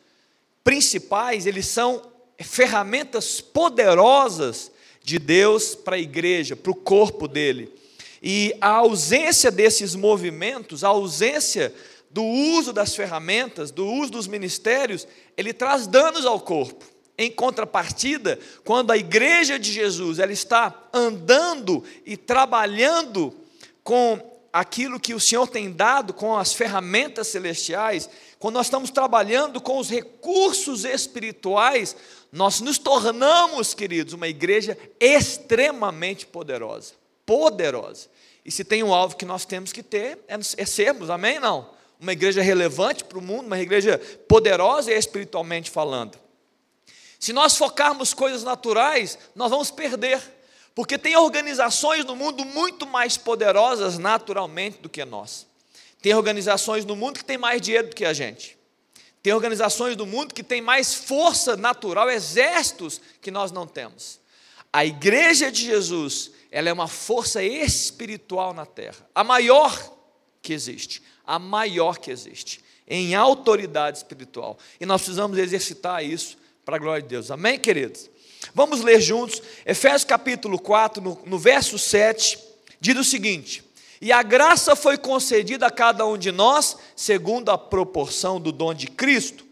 principais, 0.64 1.46
eles 1.46 1.66
são 1.68 2.10
ferramentas 2.42 3.42
poderosas 3.42 4.72
de 5.04 5.20
Deus 5.20 5.76
para 5.76 5.98
a 5.98 6.00
igreja, 6.00 6.56
para 6.56 6.72
o 6.72 6.76
corpo 6.76 7.28
dele. 7.28 7.70
E 8.22 8.56
a 8.62 8.70
ausência 8.70 9.52
desses 9.52 9.94
movimentos, 9.94 10.86
a 10.86 10.88
ausência 10.88 11.76
do 12.10 12.24
uso 12.24 12.72
das 12.72 12.96
ferramentas, 12.96 13.72
do 13.72 13.86
uso 13.86 14.14
dos 14.14 14.26
ministérios, 14.26 15.06
ele 15.36 15.52
traz 15.52 15.86
danos 15.86 16.26
ao 16.26 16.40
corpo. 16.40 16.93
Em 17.24 17.32
contrapartida, 17.32 18.38
quando 18.66 18.92
a 18.92 18.98
igreja 18.98 19.58
de 19.58 19.72
Jesus 19.72 20.20
ela 20.20 20.34
está 20.34 20.90
andando 20.94 21.84
e 22.06 22.18
trabalhando 22.18 23.34
com 23.84 24.20
aquilo 24.52 25.00
que 25.00 25.14
o 25.14 25.20
Senhor 25.20 25.48
tem 25.48 25.72
dado, 25.72 26.14
com 26.14 26.38
as 26.38 26.54
ferramentas 26.54 27.28
celestiais, 27.28 28.10
quando 28.38 28.56
nós 28.56 28.68
estamos 28.68 28.92
trabalhando 28.92 29.62
com 29.62 29.80
os 29.80 29.90
recursos 29.90 30.84
espirituais, 30.84 31.96
nós 32.32 32.60
nos 32.60 32.78
tornamos, 32.78 33.74
queridos, 33.74 34.14
uma 34.14 34.28
igreja 34.28 34.78
extremamente 35.00 36.26
poderosa. 36.26 36.94
Poderosa. 37.26 38.10
E 38.44 38.52
se 38.52 38.66
tem 38.66 38.84
um 38.84 38.94
alvo 38.94 39.16
que 39.16 39.26
nós 39.26 39.46
temos 39.46 39.72
que 39.72 39.82
ter, 39.82 40.20
é, 40.28 40.36
é 40.36 40.66
sermos, 40.66 41.10
amém? 41.10 41.40
Não. 41.40 41.70
Uma 42.00 42.12
igreja 42.12 42.42
relevante 42.42 43.04
para 43.06 43.18
o 43.18 43.22
mundo, 43.22 43.48
uma 43.48 43.60
igreja 43.60 43.98
poderosa 44.28 44.92
espiritualmente 44.92 45.72
falando. 45.72 46.23
Se 47.24 47.32
nós 47.32 47.56
focarmos 47.56 48.14
coisas 48.14 48.44
naturais, 48.44 49.18
nós 49.34 49.50
vamos 49.50 49.72
perder. 49.72 50.22
Porque 50.76 50.98
tem 50.98 51.16
organizações 51.16 52.04
no 52.04 52.18
mundo 52.18 52.44
muito 52.44 52.86
mais 52.86 53.16
poderosas 53.16 53.98
naturalmente 53.98 54.80
do 54.80 54.90
que 54.90 55.06
nós. 55.06 55.48
Tem 56.02 56.14
organizações 56.14 56.84
no 56.84 56.98
mundo 56.98 57.20
que 57.20 57.24
têm 57.24 57.38
mais 57.38 57.62
dinheiro 57.62 57.88
do 57.88 57.96
que 57.96 58.04
a 58.04 58.12
gente. 58.12 58.58
Tem 59.22 59.32
organizações 59.32 59.96
do 59.96 60.06
mundo 60.06 60.34
que 60.34 60.44
têm 60.44 60.62
mais 60.62 60.94
força 60.96 61.56
natural, 61.56 62.12
exércitos 62.12 63.00
que 63.22 63.32
nós 63.32 63.54
não 63.54 63.66
temos. 63.66 64.20
A 64.74 64.84
igreja 64.84 65.50
de 65.50 65.64
Jesus, 65.64 66.30
ela 66.52 66.68
é 66.68 66.74
uma 66.74 66.90
força 66.90 67.42
espiritual 67.42 68.54
na 68.54 68.66
terra, 68.66 69.10
a 69.16 69.24
maior 69.24 69.96
que 70.42 70.52
existe, 70.52 71.02
a 71.26 71.40
maior 71.40 72.00
que 72.00 72.12
existe, 72.12 72.62
em 72.86 73.16
autoridade 73.16 74.00
espiritual. 74.00 74.58
E 74.78 74.86
nós 74.86 75.00
precisamos 75.04 75.38
exercitar 75.38 76.04
isso 76.04 76.43
para 76.66 76.78
a 76.78 76.80
glória 76.80 77.02
de 77.02 77.10
Deus. 77.10 77.30
Amém, 77.30 77.60
queridos? 77.60 78.10
Vamos 78.54 78.82
ler 78.82 79.02
juntos, 79.02 79.42
Efésios 79.66 80.04
capítulo 80.04 80.60
4, 80.60 81.02
no, 81.02 81.20
no 81.26 81.38
verso 81.38 81.78
7, 81.78 82.40
diz 82.80 82.98
o 82.98 83.04
seguinte: 83.04 83.64
E 84.02 84.12
a 84.12 84.24
graça 84.24 84.76
foi 84.76 84.98
concedida 84.98 85.68
a 85.68 85.72
cada 85.72 86.06
um 86.06 86.18
de 86.18 86.32
nós, 86.32 86.78
segundo 86.96 87.50
a 87.50 87.58
proporção 87.58 88.40
do 88.40 88.52
dom 88.52 88.74
de 88.74 88.88
Cristo. 88.88 89.46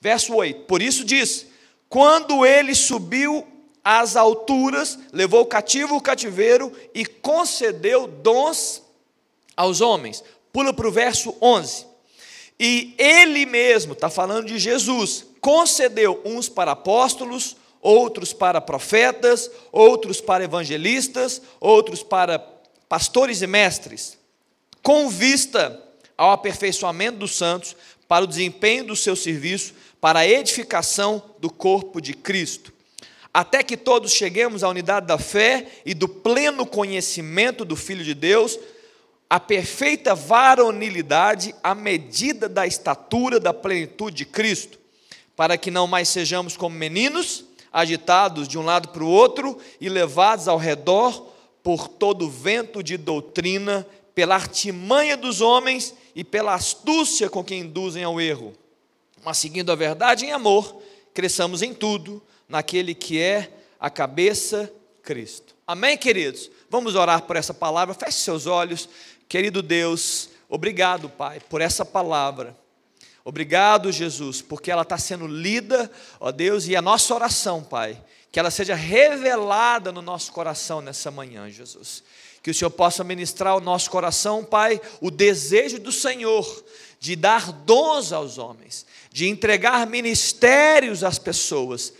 Verso 0.00 0.34
8: 0.34 0.62
Por 0.62 0.80
isso 0.82 1.04
diz: 1.04 1.46
Quando 1.88 2.46
ele 2.46 2.74
subiu 2.74 3.46
às 3.84 4.14
alturas, 4.14 4.98
levou 5.12 5.44
cativo 5.46 5.96
o 5.96 6.00
cativeiro 6.00 6.72
e 6.94 7.04
concedeu 7.04 8.06
dons 8.06 8.82
aos 9.56 9.80
homens. 9.80 10.22
Pula 10.52 10.72
para 10.72 10.86
o 10.86 10.92
verso 10.92 11.34
11. 11.40 11.86
E 12.58 12.94
ele 12.98 13.46
mesmo, 13.46 13.94
está 13.94 14.08
falando 14.08 14.46
de 14.46 14.58
Jesus, 14.58 15.26
concedeu 15.42 16.22
uns 16.24 16.48
para 16.48 16.70
apóstolos, 16.70 17.56
outros 17.80 18.32
para 18.32 18.60
profetas, 18.60 19.50
outros 19.72 20.20
para 20.20 20.44
evangelistas, 20.44 21.42
outros 21.60 22.02
para 22.02 22.38
pastores 22.88 23.42
e 23.42 23.46
mestres, 23.48 24.16
com 24.82 25.10
vista 25.10 25.82
ao 26.16 26.30
aperfeiçoamento 26.30 27.18
dos 27.18 27.34
santos, 27.34 27.74
para 28.06 28.24
o 28.24 28.28
desempenho 28.28 28.84
do 28.84 28.94
seu 28.94 29.16
serviço, 29.16 29.74
para 30.00 30.20
a 30.20 30.28
edificação 30.28 31.22
do 31.38 31.50
corpo 31.50 32.00
de 32.00 32.12
Cristo, 32.14 32.72
até 33.34 33.62
que 33.62 33.76
todos 33.76 34.12
cheguemos 34.12 34.62
à 34.62 34.68
unidade 34.68 35.06
da 35.06 35.18
fé 35.18 35.66
e 35.84 35.94
do 35.94 36.06
pleno 36.06 36.66
conhecimento 36.66 37.64
do 37.64 37.74
Filho 37.74 38.04
de 38.04 38.14
Deus, 38.14 38.58
a 39.30 39.40
perfeita 39.40 40.14
varonilidade 40.14 41.54
à 41.62 41.74
medida 41.74 42.48
da 42.48 42.66
estatura 42.66 43.40
da 43.40 43.54
plenitude 43.54 44.16
de 44.16 44.26
Cristo, 44.26 44.81
para 45.42 45.58
que 45.58 45.72
não 45.72 45.88
mais 45.88 46.08
sejamos 46.08 46.56
como 46.56 46.76
meninos, 46.76 47.44
agitados 47.72 48.46
de 48.46 48.56
um 48.56 48.62
lado 48.62 48.90
para 48.90 49.02
o 49.02 49.08
outro 49.08 49.58
e 49.80 49.88
levados 49.88 50.46
ao 50.46 50.56
redor 50.56 51.32
por 51.64 51.88
todo 51.88 52.30
vento 52.30 52.80
de 52.80 52.96
doutrina, 52.96 53.84
pela 54.14 54.36
artimanha 54.36 55.16
dos 55.16 55.40
homens 55.40 55.96
e 56.14 56.22
pela 56.22 56.54
astúcia 56.54 57.28
com 57.28 57.42
que 57.42 57.56
induzem 57.56 58.04
ao 58.04 58.20
erro. 58.20 58.54
Mas 59.24 59.38
seguindo 59.38 59.72
a 59.72 59.74
verdade 59.74 60.26
em 60.26 60.30
amor, 60.30 60.80
cresçamos 61.12 61.60
em 61.60 61.74
tudo 61.74 62.22
naquele 62.48 62.94
que 62.94 63.20
é 63.20 63.52
a 63.80 63.90
cabeça, 63.90 64.72
Cristo. 65.02 65.56
Amém, 65.66 65.98
queridos? 65.98 66.52
Vamos 66.70 66.94
orar 66.94 67.22
por 67.22 67.34
essa 67.34 67.52
palavra. 67.52 67.94
Feche 67.94 68.18
seus 68.18 68.46
olhos. 68.46 68.88
Querido 69.28 69.60
Deus, 69.60 70.28
obrigado, 70.48 71.08
Pai, 71.08 71.40
por 71.40 71.60
essa 71.60 71.84
palavra. 71.84 72.61
Obrigado, 73.24 73.92
Jesus, 73.92 74.42
porque 74.42 74.70
ela 74.70 74.82
está 74.82 74.98
sendo 74.98 75.26
lida, 75.26 75.90
ó 76.18 76.32
Deus, 76.32 76.66
e 76.66 76.74
a 76.74 76.82
nossa 76.82 77.14
oração, 77.14 77.62
Pai, 77.62 78.02
que 78.32 78.40
ela 78.40 78.50
seja 78.50 78.74
revelada 78.74 79.92
no 79.92 80.02
nosso 80.02 80.32
coração 80.32 80.80
nessa 80.80 81.10
manhã, 81.10 81.48
Jesus. 81.50 82.02
Que 82.42 82.50
o 82.50 82.54
Senhor 82.54 82.70
possa 82.70 83.04
ministrar 83.04 83.52
ao 83.52 83.60
nosso 83.60 83.90
coração, 83.90 84.44
Pai, 84.44 84.80
o 85.00 85.10
desejo 85.10 85.78
do 85.78 85.92
Senhor 85.92 86.64
de 86.98 87.16
dar 87.16 87.52
dons 87.52 88.12
aos 88.12 88.38
homens, 88.38 88.86
de 89.12 89.28
entregar 89.28 89.86
ministérios 89.86 91.02
às 91.02 91.18
pessoas, 91.18 91.92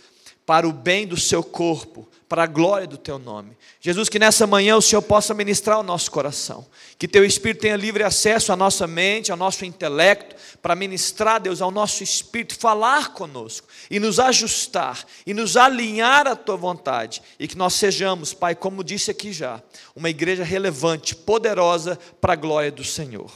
para 0.45 0.67
o 0.67 0.73
bem 0.73 1.07
do 1.07 1.17
seu 1.17 1.43
corpo, 1.43 2.07
para 2.27 2.43
a 2.43 2.47
glória 2.47 2.87
do 2.87 2.97
teu 2.97 3.19
nome. 3.19 3.55
Jesus, 3.79 4.09
que 4.09 4.17
nessa 4.17 4.47
manhã 4.47 4.75
o 4.75 4.81
Senhor 4.81 5.01
possa 5.01 5.33
ministrar 5.33 5.79
o 5.79 5.83
nosso 5.83 6.09
coração, 6.09 6.65
que 6.97 7.07
teu 7.07 7.23
Espírito 7.23 7.61
tenha 7.61 7.75
livre 7.75 8.03
acesso 8.03 8.51
à 8.51 8.55
nossa 8.55 8.87
mente, 8.87 9.31
ao 9.31 9.37
nosso 9.37 9.63
intelecto, 9.65 10.35
para 10.61 10.75
ministrar, 10.75 11.39
Deus, 11.39 11.61
ao 11.61 11.69
nosso 11.69 12.01
espírito, 12.01 12.57
falar 12.57 13.13
conosco 13.13 13.67
e 13.91 13.99
nos 13.99 14.19
ajustar 14.19 15.05
e 15.27 15.33
nos 15.33 15.55
alinhar 15.57 16.25
à 16.25 16.35
tua 16.35 16.55
vontade, 16.55 17.21
e 17.37 17.47
que 17.47 17.57
nós 17.57 17.73
sejamos, 17.73 18.33
Pai, 18.33 18.55
como 18.55 18.83
disse 18.83 19.11
aqui 19.11 19.31
já, 19.31 19.61
uma 19.95 20.09
igreja 20.09 20.43
relevante, 20.43 21.15
poderosa 21.15 21.99
para 22.19 22.33
a 22.33 22.37
glória 22.37 22.71
do 22.71 22.83
Senhor. 22.83 23.31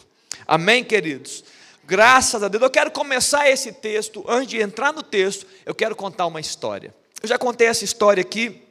Amém, 0.48 0.84
queridos? 0.84 1.44
Graças 1.86 2.44
a 2.44 2.48
Deus. 2.48 2.64
Eu 2.64 2.70
quero 2.70 2.92
começar 2.92 3.50
esse 3.50 3.72
texto, 3.72 4.26
antes 4.28 4.50
de 4.50 4.62
entrar 4.62 4.92
no 4.92 5.04
texto, 5.04 5.46
eu 5.66 5.76
quero 5.76 5.96
contar 5.96 6.26
uma 6.26 6.40
história. 6.40 6.94
Eu 7.22 7.28
já 7.28 7.38
contei 7.38 7.68
essa 7.68 7.84
história 7.84 8.22
aqui, 8.22 8.62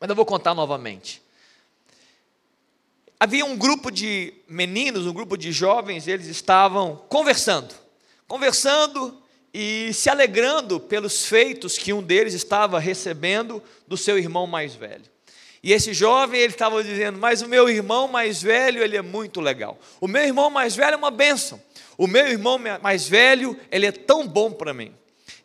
mas 0.00 0.10
eu 0.10 0.16
vou 0.16 0.24
contar 0.24 0.54
novamente. 0.54 1.22
Havia 3.18 3.44
um 3.44 3.56
grupo 3.56 3.90
de 3.90 4.34
meninos, 4.48 5.06
um 5.06 5.12
grupo 5.12 5.36
de 5.36 5.52
jovens, 5.52 6.06
eles 6.06 6.26
estavam 6.26 6.96
conversando, 7.08 7.74
conversando 8.28 9.16
e 9.54 9.90
se 9.94 10.10
alegrando 10.10 10.78
pelos 10.78 11.24
feitos 11.24 11.78
que 11.78 11.92
um 11.92 12.02
deles 12.02 12.34
estava 12.34 12.78
recebendo 12.78 13.62
do 13.86 13.96
seu 13.96 14.18
irmão 14.18 14.46
mais 14.46 14.74
velho. 14.74 15.04
E 15.62 15.72
esse 15.72 15.94
jovem, 15.94 16.40
ele 16.40 16.52
estava 16.52 16.84
dizendo: 16.84 17.18
Mas 17.18 17.40
o 17.40 17.48
meu 17.48 17.68
irmão 17.68 18.06
mais 18.06 18.42
velho, 18.42 18.82
ele 18.82 18.96
é 18.96 19.02
muito 19.02 19.40
legal. 19.40 19.78
O 20.00 20.06
meu 20.06 20.22
irmão 20.22 20.50
mais 20.50 20.76
velho 20.76 20.94
é 20.94 20.96
uma 20.96 21.10
bênção. 21.10 21.60
O 21.96 22.06
meu 22.06 22.28
irmão 22.28 22.60
mais 22.82 23.08
velho, 23.08 23.58
ele 23.70 23.86
é 23.86 23.92
tão 23.92 24.28
bom 24.28 24.52
para 24.52 24.74
mim. 24.74 24.92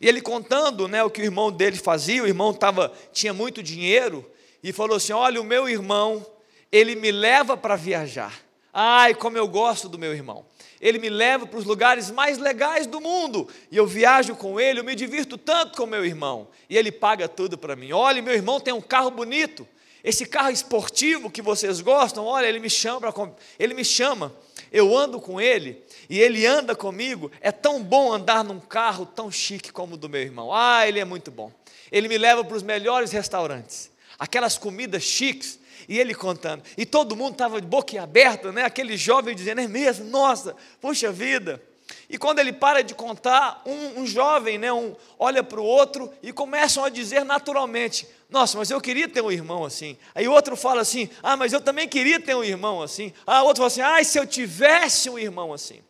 E 0.02 0.08
ele 0.08 0.20
contando 0.20 0.88
né, 0.88 1.04
o 1.04 1.08
que 1.08 1.20
o 1.20 1.24
irmão 1.24 1.52
dele 1.52 1.76
fazia, 1.76 2.24
o 2.24 2.26
irmão 2.26 2.52
tava, 2.52 2.92
tinha 3.12 3.32
muito 3.32 3.62
dinheiro, 3.62 4.28
e 4.60 4.72
falou 4.72 4.96
assim: 4.96 5.12
Olha, 5.12 5.40
o 5.40 5.44
meu 5.44 5.68
irmão, 5.68 6.26
ele 6.72 6.96
me 6.96 7.12
leva 7.12 7.56
para 7.56 7.76
viajar. 7.76 8.42
Ai, 8.74 9.14
como 9.14 9.38
eu 9.38 9.46
gosto 9.46 9.88
do 9.88 9.98
meu 9.98 10.12
irmão. 10.12 10.44
Ele 10.80 10.98
me 10.98 11.08
leva 11.08 11.46
para 11.46 11.58
os 11.58 11.64
lugares 11.64 12.10
mais 12.10 12.38
legais 12.38 12.88
do 12.88 13.00
mundo. 13.00 13.48
E 13.70 13.76
eu 13.76 13.86
viajo 13.86 14.34
com 14.34 14.58
ele, 14.58 14.80
eu 14.80 14.84
me 14.84 14.96
divirto 14.96 15.38
tanto 15.38 15.76
com 15.76 15.86
meu 15.86 16.04
irmão. 16.04 16.48
E 16.68 16.76
ele 16.76 16.90
paga 16.90 17.28
tudo 17.28 17.56
para 17.56 17.76
mim. 17.76 17.92
Olha, 17.92 18.20
meu 18.20 18.34
irmão 18.34 18.58
tem 18.58 18.74
um 18.74 18.80
carro 18.80 19.10
bonito. 19.10 19.68
Esse 20.02 20.26
carro 20.26 20.50
esportivo 20.50 21.30
que 21.30 21.40
vocês 21.40 21.80
gostam, 21.80 22.24
olha, 22.24 22.46
ele 22.46 22.58
me 22.58 22.68
chama, 22.68 23.14
ele 23.56 23.74
me 23.74 23.84
chama. 23.84 24.34
Eu 24.72 24.96
ando 24.96 25.20
com 25.20 25.40
ele 25.40 25.82
e 26.08 26.20
ele 26.20 26.46
anda 26.46 26.74
comigo. 26.74 27.30
É 27.40 27.52
tão 27.52 27.82
bom 27.82 28.12
andar 28.12 28.42
num 28.42 28.58
carro 28.58 29.04
tão 29.04 29.30
chique 29.30 29.70
como 29.70 29.94
o 29.94 29.98
do 29.98 30.08
meu 30.08 30.22
irmão. 30.22 30.52
Ah, 30.52 30.88
ele 30.88 30.98
é 30.98 31.04
muito 31.04 31.30
bom. 31.30 31.52
Ele 31.90 32.08
me 32.08 32.16
leva 32.16 32.42
para 32.42 32.56
os 32.56 32.62
melhores 32.62 33.12
restaurantes, 33.12 33.90
aquelas 34.18 34.56
comidas 34.56 35.02
chiques. 35.02 35.60
E 35.88 35.98
ele 35.98 36.14
contando, 36.14 36.62
e 36.78 36.86
todo 36.86 37.16
mundo 37.16 37.32
estava 37.32 37.60
de 37.60 37.66
boca 37.66 38.00
aberta, 38.00 38.52
né? 38.52 38.62
aquele 38.62 38.96
jovem 38.96 39.34
dizendo: 39.34 39.60
É 39.60 39.66
mesmo, 39.66 40.04
nossa, 40.06 40.54
puxa 40.80 41.10
vida, 41.10 41.60
e 42.08 42.18
quando 42.18 42.38
ele 42.38 42.52
para 42.52 42.82
de 42.82 42.94
contar, 42.94 43.62
um, 43.64 44.02
um 44.02 44.06
jovem 44.06 44.58
né, 44.58 44.72
um, 44.72 44.94
olha 45.18 45.42
para 45.42 45.60
o 45.60 45.64
outro 45.64 46.12
e 46.22 46.32
começam 46.32 46.84
a 46.84 46.88
dizer 46.88 47.24
naturalmente: 47.24 48.06
Nossa, 48.32 48.56
mas 48.56 48.70
eu 48.70 48.80
queria 48.80 49.06
ter 49.06 49.20
um 49.20 49.30
irmão 49.30 49.62
assim. 49.62 49.96
Aí 50.14 50.26
outro 50.26 50.56
fala 50.56 50.80
assim: 50.80 51.08
Ah, 51.22 51.36
mas 51.36 51.52
eu 51.52 51.60
também 51.60 51.86
queria 51.86 52.18
ter 52.18 52.34
um 52.34 52.42
irmão 52.42 52.80
assim. 52.80 53.12
Ah, 53.26 53.42
outro 53.42 53.58
fala 53.58 53.66
assim: 53.66 53.80
Ah, 53.82 54.02
se 54.02 54.18
eu 54.18 54.26
tivesse 54.26 55.10
um 55.10 55.18
irmão 55.18 55.52
assim. 55.52 55.80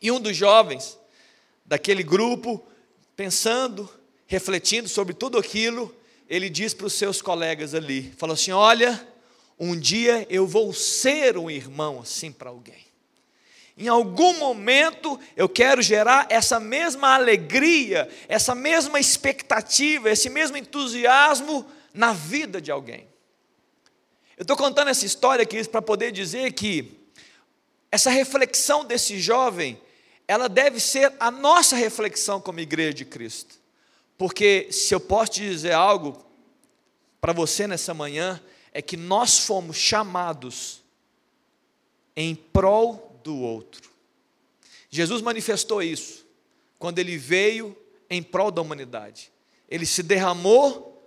E 0.00 0.12
um 0.12 0.20
dos 0.20 0.36
jovens 0.36 0.98
daquele 1.64 2.02
grupo, 2.02 2.62
pensando, 3.16 3.88
refletindo 4.26 4.86
sobre 4.86 5.14
tudo 5.14 5.38
aquilo, 5.38 5.94
ele 6.28 6.50
diz 6.50 6.74
para 6.74 6.86
os 6.86 6.92
seus 6.92 7.22
colegas 7.22 7.74
ali: 7.74 8.12
falou 8.18 8.34
assim: 8.34 8.52
Olha, 8.52 9.08
um 9.58 9.74
dia 9.74 10.26
eu 10.28 10.46
vou 10.46 10.74
ser 10.74 11.38
um 11.38 11.50
irmão 11.50 12.00
assim 12.02 12.30
para 12.30 12.50
alguém. 12.50 12.84
Em 13.76 13.88
algum 13.88 14.38
momento 14.38 15.20
eu 15.36 15.48
quero 15.48 15.82
gerar 15.82 16.26
essa 16.30 16.58
mesma 16.58 17.14
alegria, 17.14 18.08
essa 18.26 18.54
mesma 18.54 18.98
expectativa, 18.98 20.10
esse 20.10 20.30
mesmo 20.30 20.56
entusiasmo 20.56 21.66
na 21.92 22.12
vida 22.12 22.60
de 22.60 22.70
alguém. 22.70 23.06
Eu 24.36 24.42
estou 24.42 24.56
contando 24.56 24.88
essa 24.88 25.04
história 25.04 25.42
aqui 25.42 25.62
para 25.68 25.82
poder 25.82 26.10
dizer 26.10 26.52
que 26.52 27.06
essa 27.90 28.10
reflexão 28.10 28.84
desse 28.84 29.18
jovem, 29.20 29.80
ela 30.26 30.48
deve 30.48 30.80
ser 30.80 31.12
a 31.20 31.30
nossa 31.30 31.76
reflexão 31.76 32.40
como 32.40 32.60
igreja 32.60 32.94
de 32.94 33.04
Cristo. 33.04 33.56
Porque 34.18 34.68
se 34.70 34.94
eu 34.94 35.00
posso 35.00 35.32
te 35.32 35.40
dizer 35.42 35.72
algo 35.72 36.24
para 37.20 37.32
você 37.32 37.66
nessa 37.66 37.92
manhã, 37.92 38.40
é 38.72 38.80
que 38.82 38.96
nós 38.96 39.38
fomos 39.38 39.76
chamados 39.76 40.82
em 42.14 42.34
prol 42.34 43.05
do 43.26 43.36
outro. 43.40 43.90
Jesus 44.88 45.20
manifestou 45.20 45.82
isso 45.82 46.24
quando 46.78 47.00
ele 47.00 47.16
veio 47.16 47.76
em 48.08 48.22
prol 48.22 48.52
da 48.52 48.62
humanidade. 48.62 49.32
Ele 49.68 49.84
se 49.84 50.00
derramou 50.00 51.04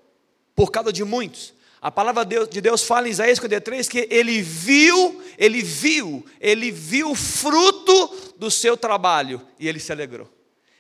por 0.53 0.69
causa 0.69 0.91
de 0.91 1.05
muitos. 1.05 1.53
A 1.81 1.89
palavra 1.89 2.25
de 2.25 2.59
Deus 2.59 2.83
fala 2.83 3.07
em 3.07 3.11
Isaías 3.11 3.37
53 3.37 3.87
que 3.87 4.05
ele 4.11 4.41
viu, 4.41 5.23
ele 5.37 5.61
viu, 5.61 6.25
ele 6.41 6.71
viu 6.71 7.11
o 7.11 7.15
fruto 7.15 8.33
do 8.37 8.51
seu 8.51 8.75
trabalho 8.75 9.41
e 9.57 9.65
ele 9.65 9.79
se 9.79 9.93
alegrou. 9.93 10.29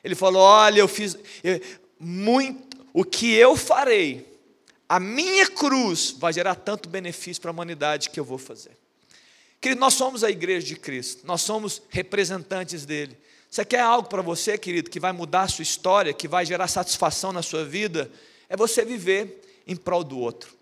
Ele 0.03 0.15
falou: 0.15 0.41
Olha, 0.41 0.79
eu 0.79 0.89
fiz 0.89 1.17
muito, 1.97 2.85
o 2.91 3.05
que 3.05 3.33
eu 3.33 3.55
farei, 3.55 4.27
a 4.89 4.99
minha 4.99 5.49
cruz 5.49 6.13
vai 6.19 6.33
gerar 6.33 6.55
tanto 6.55 6.89
benefício 6.89 7.41
para 7.41 7.49
a 7.49 7.53
humanidade 7.53 8.09
que 8.09 8.19
eu 8.19 8.25
vou 8.25 8.37
fazer. 8.37 8.78
Querido, 9.61 9.81
nós 9.81 9.93
somos 9.93 10.23
a 10.23 10.29
igreja 10.29 10.65
de 10.67 10.75
Cristo, 10.75 11.27
nós 11.27 11.41
somos 11.41 11.81
representantes 11.89 12.85
dele. 12.85 13.17
Você 13.49 13.65
quer 13.65 13.81
algo 13.81 14.07
para 14.07 14.21
você, 14.21 14.57
querido, 14.57 14.89
que 14.89 14.99
vai 14.99 15.11
mudar 15.11 15.41
a 15.41 15.47
sua 15.47 15.63
história, 15.63 16.13
que 16.13 16.27
vai 16.27 16.45
gerar 16.45 16.67
satisfação 16.67 17.33
na 17.33 17.41
sua 17.41 17.65
vida? 17.65 18.09
É 18.47 18.55
você 18.55 18.85
viver 18.85 19.63
em 19.67 19.75
prol 19.75 20.03
do 20.03 20.19
outro, 20.19 20.53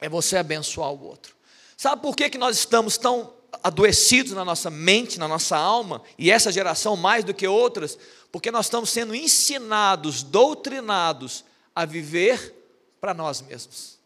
é 0.00 0.08
você 0.08 0.36
abençoar 0.36 0.92
o 0.92 1.04
outro. 1.04 1.36
Sabe 1.76 2.02
por 2.02 2.16
que, 2.16 2.30
que 2.30 2.38
nós 2.38 2.56
estamos 2.56 2.96
tão 2.96 3.32
adoecidos 3.62 4.32
na 4.32 4.44
nossa 4.44 4.70
mente, 4.70 5.18
na 5.18 5.28
nossa 5.28 5.56
alma, 5.56 6.02
e 6.18 6.30
essa 6.30 6.50
geração 6.50 6.96
mais 6.96 7.22
do 7.22 7.34
que 7.34 7.46
outras? 7.46 7.98
Porque 8.32 8.50
nós 8.50 8.66
estamos 8.66 8.90
sendo 8.90 9.14
ensinados, 9.14 10.22
doutrinados 10.22 11.44
a 11.74 11.84
viver 11.84 12.54
para 13.00 13.14
nós 13.14 13.40
mesmos. 13.42 13.98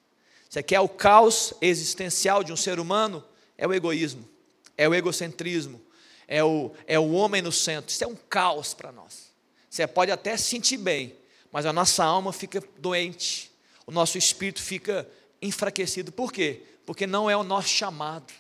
Você 0.48 0.62
quer 0.62 0.80
o 0.80 0.88
caos 0.88 1.54
existencial 1.60 2.42
de 2.42 2.52
um 2.52 2.56
ser 2.56 2.80
humano? 2.80 3.24
É 3.60 3.66
o 3.66 3.74
egoísmo, 3.74 4.26
é 4.74 4.88
o 4.88 4.94
egocentrismo, 4.94 5.78
é 6.26 6.42
o, 6.42 6.72
é 6.86 6.98
o 6.98 7.12
homem 7.12 7.42
no 7.42 7.52
centro. 7.52 7.90
Isso 7.90 8.02
é 8.02 8.06
um 8.06 8.16
caos 8.16 8.72
para 8.72 8.90
nós. 8.90 9.30
Você 9.68 9.86
pode 9.86 10.10
até 10.10 10.34
se 10.38 10.44
sentir 10.44 10.78
bem, 10.78 11.14
mas 11.52 11.66
a 11.66 11.72
nossa 11.72 12.02
alma 12.02 12.32
fica 12.32 12.62
doente, 12.78 13.52
o 13.86 13.92
nosso 13.92 14.16
espírito 14.16 14.62
fica 14.62 15.06
enfraquecido. 15.42 16.10
Por 16.10 16.32
quê? 16.32 16.62
Porque 16.86 17.06
não 17.06 17.28
é 17.28 17.36
o 17.36 17.44
nosso 17.44 17.68
chamado. 17.68 18.32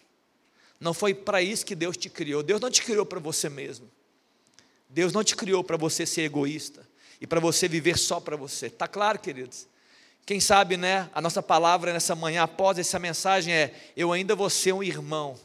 Não 0.80 0.94
foi 0.94 1.12
para 1.12 1.42
isso 1.42 1.66
que 1.66 1.74
Deus 1.74 1.98
te 1.98 2.08
criou. 2.08 2.42
Deus 2.42 2.58
não 2.58 2.70
te 2.70 2.82
criou 2.82 3.04
para 3.04 3.20
você 3.20 3.50
mesmo. 3.50 3.90
Deus 4.88 5.12
não 5.12 5.22
te 5.22 5.36
criou 5.36 5.62
para 5.62 5.76
você 5.76 6.06
ser 6.06 6.22
egoísta 6.22 6.88
e 7.20 7.26
para 7.26 7.38
você 7.38 7.68
viver 7.68 7.98
só 7.98 8.18
para 8.18 8.36
você. 8.36 8.68
Está 8.68 8.88
claro, 8.88 9.18
queridos? 9.18 9.68
Quem 10.30 10.38
sabe, 10.38 10.76
né, 10.76 11.10
a 11.12 11.20
nossa 11.20 11.42
palavra 11.42 11.92
nessa 11.92 12.14
manhã, 12.14 12.44
após 12.44 12.78
essa 12.78 13.00
mensagem, 13.00 13.52
é: 13.52 13.74
Eu 13.96 14.12
ainda 14.12 14.36
vou 14.36 14.48
ser 14.48 14.72
um 14.72 14.80
irmão 14.80 15.36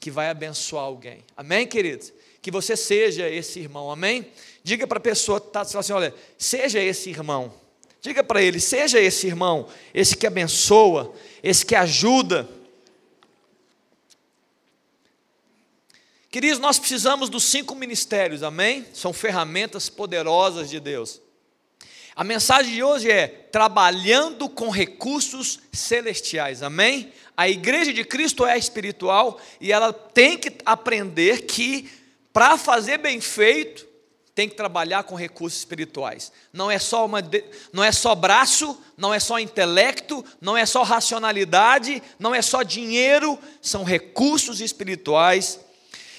que 0.00 0.10
vai 0.10 0.28
abençoar 0.28 0.82
alguém. 0.82 1.24
Amém, 1.36 1.68
queridos? 1.68 2.12
Que 2.42 2.50
você 2.50 2.76
seja 2.76 3.28
esse 3.30 3.60
irmão, 3.60 3.92
amém? 3.92 4.26
Diga 4.64 4.88
para 4.88 4.98
a 4.98 5.00
pessoa 5.00 5.40
que 5.40 5.46
está 5.46 5.60
assim: 5.60 5.92
Olha, 5.92 6.12
seja 6.36 6.80
esse 6.80 7.10
irmão. 7.10 7.54
Diga 8.00 8.24
para 8.24 8.42
ele: 8.42 8.58
Seja 8.58 8.98
esse 8.98 9.28
irmão, 9.28 9.68
esse 9.94 10.16
que 10.16 10.26
abençoa, 10.26 11.14
esse 11.40 11.64
que 11.64 11.76
ajuda. 11.76 12.48
Queridos, 16.28 16.58
nós 16.58 16.76
precisamos 16.76 17.28
dos 17.28 17.44
cinco 17.44 17.76
ministérios, 17.76 18.42
amém? 18.42 18.84
São 18.92 19.12
ferramentas 19.12 19.88
poderosas 19.88 20.68
de 20.68 20.80
Deus. 20.80 21.22
A 22.16 22.22
mensagem 22.22 22.72
de 22.74 22.82
hoje 22.82 23.10
é 23.10 23.26
trabalhando 23.26 24.48
com 24.48 24.70
recursos 24.70 25.58
celestiais, 25.72 26.62
amém? 26.62 27.12
A 27.36 27.48
igreja 27.48 27.92
de 27.92 28.04
Cristo 28.04 28.46
é 28.46 28.56
espiritual 28.56 29.40
e 29.60 29.72
ela 29.72 29.92
tem 29.92 30.38
que 30.38 30.52
aprender 30.64 31.42
que 31.42 31.90
para 32.32 32.56
fazer 32.56 32.98
bem 32.98 33.20
feito, 33.20 33.86
tem 34.34 34.48
que 34.48 34.56
trabalhar 34.56 35.04
com 35.04 35.14
recursos 35.14 35.60
espirituais. 35.60 36.32
Não 36.52 36.70
é 36.70 36.78
só 36.78 37.06
uma, 37.06 37.18
não 37.72 37.82
é 37.82 37.92
só 37.92 38.14
braço, 38.14 38.80
não 38.96 39.14
é 39.14 39.20
só 39.20 39.38
intelecto, 39.38 40.24
não 40.40 40.56
é 40.56 40.66
só 40.66 40.82
racionalidade, 40.82 42.02
não 42.18 42.34
é 42.34 42.42
só 42.42 42.62
dinheiro, 42.62 43.38
são 43.62 43.84
recursos 43.84 44.60
espirituais. 44.60 45.60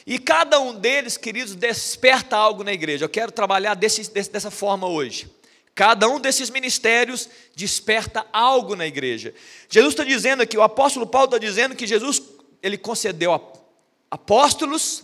E 0.07 0.19
cada 0.19 0.59
um 0.59 0.73
deles, 0.73 1.17
queridos, 1.17 1.55
desperta 1.55 2.37
algo 2.37 2.63
na 2.63 2.71
igreja. 2.71 3.05
Eu 3.05 3.09
quero 3.09 3.31
trabalhar 3.31 3.73
desse, 3.73 4.09
dessa 4.11 4.51
forma 4.51 4.87
hoje. 4.87 5.29
Cada 5.75 6.07
um 6.07 6.21
desses 6.21 6.49
ministérios 6.49 7.29
desperta 7.53 8.25
algo 8.31 8.77
na 8.77 8.87
igreja. 8.87 9.33
Jesus 9.69 9.91
está 9.91 10.05
dizendo 10.05 10.41
aqui, 10.41 10.57
o 10.57 10.63
apóstolo 10.63 11.05
Paulo 11.05 11.25
está 11.25 11.37
dizendo 11.37 11.75
que 11.75 11.85
Jesus 11.85 12.21
ele 12.63 12.77
concedeu 12.77 13.33
apóstolos, 14.09 15.03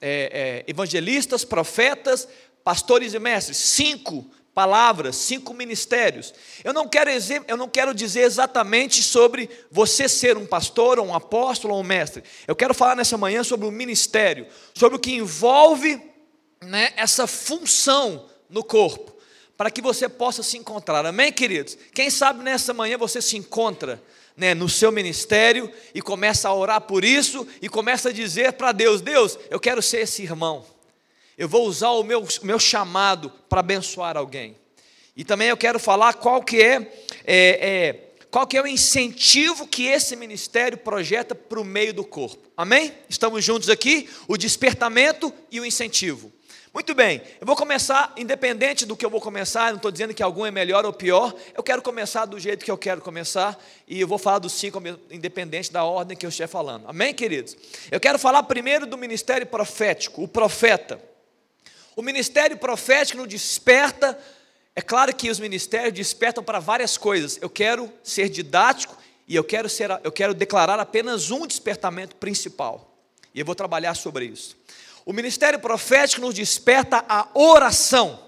é, 0.00 0.64
é, 0.66 0.70
evangelistas, 0.70 1.44
profetas, 1.44 2.26
pastores 2.64 3.12
e 3.12 3.18
mestres. 3.18 3.58
Cinco 3.58 4.24
palavras, 4.54 5.16
cinco 5.16 5.52
ministérios. 5.52 6.32
Eu 6.64 6.72
não 6.72 6.88
quero, 6.88 7.10
eu 7.46 7.56
não 7.58 7.68
quero 7.68 7.92
dizer 7.92 8.22
exatamente 8.22 9.02
sobre 9.02 9.50
você 9.70 10.08
ser 10.08 10.38
um 10.38 10.46
pastor, 10.46 10.98
ou 10.98 11.08
um 11.08 11.14
apóstolo, 11.14 11.74
ou 11.74 11.80
um 11.80 11.84
mestre. 11.84 12.24
Eu 12.48 12.56
quero 12.56 12.72
falar 12.72 12.96
nessa 12.96 13.18
manhã 13.18 13.44
sobre 13.44 13.66
o 13.66 13.70
ministério, 13.70 14.46
sobre 14.72 14.96
o 14.96 14.98
que 14.98 15.12
envolve 15.12 16.00
né, 16.62 16.94
essa 16.96 17.26
função 17.26 18.30
no 18.48 18.64
corpo 18.64 19.15
para 19.56 19.70
que 19.70 19.80
você 19.80 20.08
possa 20.08 20.42
se 20.42 20.56
encontrar. 20.56 21.04
Amém, 21.06 21.32
queridos? 21.32 21.76
Quem 21.94 22.10
sabe 22.10 22.42
nessa 22.42 22.74
manhã 22.74 22.98
você 22.98 23.22
se 23.22 23.36
encontra 23.36 24.02
né, 24.36 24.54
no 24.54 24.68
seu 24.68 24.92
ministério 24.92 25.72
e 25.94 26.02
começa 26.02 26.48
a 26.48 26.54
orar 26.54 26.82
por 26.82 27.04
isso 27.04 27.46
e 27.62 27.68
começa 27.68 28.10
a 28.10 28.12
dizer 28.12 28.52
para 28.52 28.72
Deus: 28.72 29.00
Deus, 29.00 29.38
eu 29.50 29.58
quero 29.58 29.80
ser 29.80 30.00
esse 30.00 30.22
irmão. 30.22 30.64
Eu 31.38 31.48
vou 31.48 31.66
usar 31.66 31.90
o 31.90 32.02
meu, 32.02 32.26
meu 32.42 32.58
chamado 32.58 33.30
para 33.48 33.60
abençoar 33.60 34.16
alguém. 34.16 34.56
E 35.16 35.24
também 35.24 35.48
eu 35.48 35.56
quero 35.56 35.78
falar 35.78 36.14
qual 36.14 36.42
que 36.42 36.62
é, 36.62 36.92
é, 37.24 37.68
é 37.68 38.02
qual 38.30 38.46
que 38.46 38.56
é 38.56 38.62
o 38.62 38.66
incentivo 38.66 39.66
que 39.66 39.86
esse 39.86 40.14
ministério 40.14 40.76
projeta 40.76 41.34
para 41.34 41.60
o 41.60 41.64
meio 41.64 41.94
do 41.94 42.04
corpo. 42.04 42.50
Amém? 42.54 42.92
Estamos 43.08 43.42
juntos 43.42 43.70
aqui? 43.70 44.08
O 44.28 44.36
despertamento 44.36 45.32
e 45.50 45.58
o 45.58 45.64
incentivo. 45.64 46.30
Muito 46.76 46.94
bem, 46.94 47.22
eu 47.40 47.46
vou 47.46 47.56
começar, 47.56 48.12
independente 48.18 48.84
do 48.84 48.94
que 48.94 49.06
eu 49.06 49.08
vou 49.08 49.18
começar, 49.18 49.70
não 49.70 49.76
estou 49.76 49.90
dizendo 49.90 50.12
que 50.12 50.22
algum 50.22 50.44
é 50.44 50.50
melhor 50.50 50.84
ou 50.84 50.92
pior, 50.92 51.34
eu 51.54 51.62
quero 51.62 51.80
começar 51.80 52.26
do 52.26 52.38
jeito 52.38 52.66
que 52.66 52.70
eu 52.70 52.76
quero 52.76 53.00
começar, 53.00 53.58
e 53.88 53.98
eu 53.98 54.06
vou 54.06 54.18
falar 54.18 54.40
dos 54.40 54.52
cinco, 54.52 54.78
independente 55.10 55.72
da 55.72 55.84
ordem 55.84 56.14
que 56.14 56.26
eu 56.26 56.28
estiver 56.28 56.48
falando. 56.48 56.86
Amém, 56.86 57.14
queridos? 57.14 57.56
Eu 57.90 57.98
quero 57.98 58.18
falar 58.18 58.42
primeiro 58.42 58.84
do 58.84 58.98
ministério 58.98 59.46
profético, 59.46 60.22
o 60.22 60.28
profeta. 60.28 61.00
O 61.96 62.02
ministério 62.02 62.58
profético 62.58 63.20
nos 63.20 63.28
desperta, 63.28 64.18
é 64.74 64.82
claro 64.82 65.16
que 65.16 65.30
os 65.30 65.40
ministérios 65.40 65.94
despertam 65.94 66.44
para 66.44 66.58
várias 66.58 66.98
coisas. 66.98 67.38
Eu 67.40 67.48
quero 67.48 67.90
ser 68.02 68.28
didático 68.28 68.98
e 69.26 69.34
eu 69.34 69.44
quero, 69.44 69.70
ser, 69.70 69.98
eu 70.04 70.12
quero 70.12 70.34
declarar 70.34 70.78
apenas 70.78 71.30
um 71.30 71.46
despertamento 71.46 72.16
principal, 72.16 72.94
e 73.34 73.40
eu 73.40 73.46
vou 73.46 73.54
trabalhar 73.54 73.94
sobre 73.94 74.26
isso. 74.26 74.58
O 75.06 75.12
ministério 75.12 75.60
profético 75.60 76.20
nos 76.22 76.34
desperta 76.34 77.04
a 77.08 77.28
oração. 77.32 78.20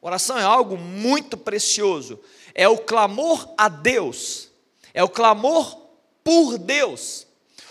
Oração 0.00 0.38
é 0.38 0.42
algo 0.42 0.78
muito 0.78 1.36
precioso. 1.36 2.18
É 2.54 2.66
o 2.66 2.78
clamor 2.78 3.52
a 3.58 3.68
Deus. 3.68 4.50
É 4.94 5.04
o 5.04 5.08
clamor 5.10 5.78
por 6.24 6.56
Deus. 6.56 7.26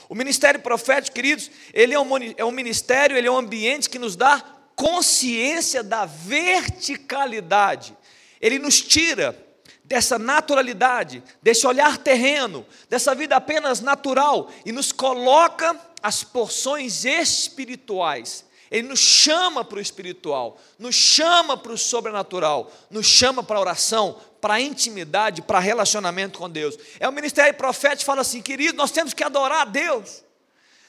O 0.08 0.13
ministério 0.13 0.60
profético, 0.60 1.15
queridos, 1.15 1.50
ele 1.74 1.96
é 1.96 2.00
um, 2.00 2.08
é 2.38 2.46
um 2.46 2.52
ministério, 2.52 3.18
ele 3.18 3.28
é 3.28 3.32
um 3.32 3.38
ambiente 3.38 3.89
que 3.89 3.98
nos 3.98 4.15
dá 4.15 4.44
consciência 4.76 5.82
da 5.82 6.06
verticalidade. 6.06 7.98
Ele 8.39 8.60
nos 8.60 8.80
tira 8.80 9.36
dessa 9.84 10.20
naturalidade, 10.20 11.24
desse 11.42 11.65
olhar 11.65 11.98
terreno, 11.98 12.63
dessa 12.88 13.15
vida 13.15 13.36
apenas 13.36 13.82
natural 13.82 14.52
e 14.63 14.72
nos 14.72 14.92
coloca 14.92 15.76
as 16.02 16.24
porções 16.24 17.06
espirituais. 17.06 18.46
Ele 18.72 18.88
nos 18.88 19.00
chama 19.00 19.66
para 19.66 19.80
o 19.80 19.82
espiritual, 19.82 20.60
nos 20.78 20.94
chama 20.94 21.58
para 21.58 21.72
o 21.72 21.78
sobrenatural, 21.78 22.72
nos 22.90 23.08
chama 23.08 23.42
para 23.42 23.58
a 23.58 23.62
oração, 23.62 24.20
para 24.40 24.56
a 24.56 24.62
intimidade, 24.62 25.42
para 25.42 25.60
relacionamento 25.60 26.38
com 26.38 26.50
Deus. 26.50 26.78
É 27.00 27.10
o 27.10 27.12
ministério 27.12 27.54
profético 27.56 28.06
fala 28.06 28.22
assim, 28.22 28.42
querido, 28.42 28.78
nós 28.78 28.92
temos 28.92 29.14
que 29.14 29.24
adorar 29.24 29.62
a 29.62 29.66
Deus. 29.66 30.24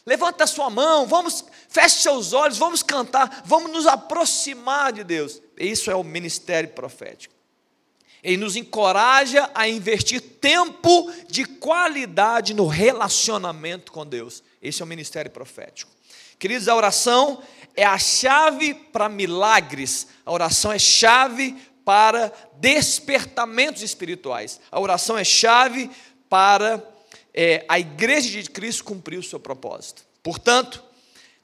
Levanta 0.04 0.44
a 0.44 0.46
sua 0.46 0.68
mão, 0.68 1.06
vamos, 1.06 1.44
feche 1.68 2.02
seus 2.02 2.32
olhos, 2.32 2.58
vamos 2.58 2.82
cantar, 2.82 3.42
vamos 3.44 3.70
nos 3.70 3.86
aproximar 3.86 4.92
de 4.92 5.04
Deus. 5.04 5.40
Isso 5.56 5.90
é 5.90 5.94
o 5.94 6.04
ministério 6.04 6.70
profético. 6.70 7.34
Ele 8.22 8.36
nos 8.36 8.56
encoraja 8.56 9.50
a 9.54 9.66
investir 9.66 10.20
tempo 10.20 11.10
de 11.28 11.44
qualidade 11.44 12.52
no 12.52 12.66
relacionamento 12.66 13.90
com 13.90 14.04
Deus. 14.04 14.42
Esse 14.62 14.82
é 14.82 14.84
o 14.84 14.88
ministério 14.88 15.30
profético. 15.30 15.90
Queridos, 16.38 16.68
a 16.68 16.74
oração 16.74 17.42
é 17.74 17.84
a 17.84 17.98
chave 17.98 18.74
para 18.74 19.08
milagres, 19.08 20.06
a 20.24 20.32
oração 20.32 20.72
é 20.72 20.78
chave 20.78 21.56
para 21.84 22.32
despertamentos 22.56 23.82
espirituais, 23.82 24.60
a 24.70 24.80
oração 24.80 25.16
é 25.18 25.24
chave 25.24 25.90
para 26.28 26.82
é, 27.34 27.64
a 27.68 27.78
igreja 27.78 28.42
de 28.42 28.50
Cristo 28.50 28.84
cumprir 28.84 29.18
o 29.18 29.22
seu 29.22 29.40
propósito. 29.40 30.04
Portanto, 30.22 30.82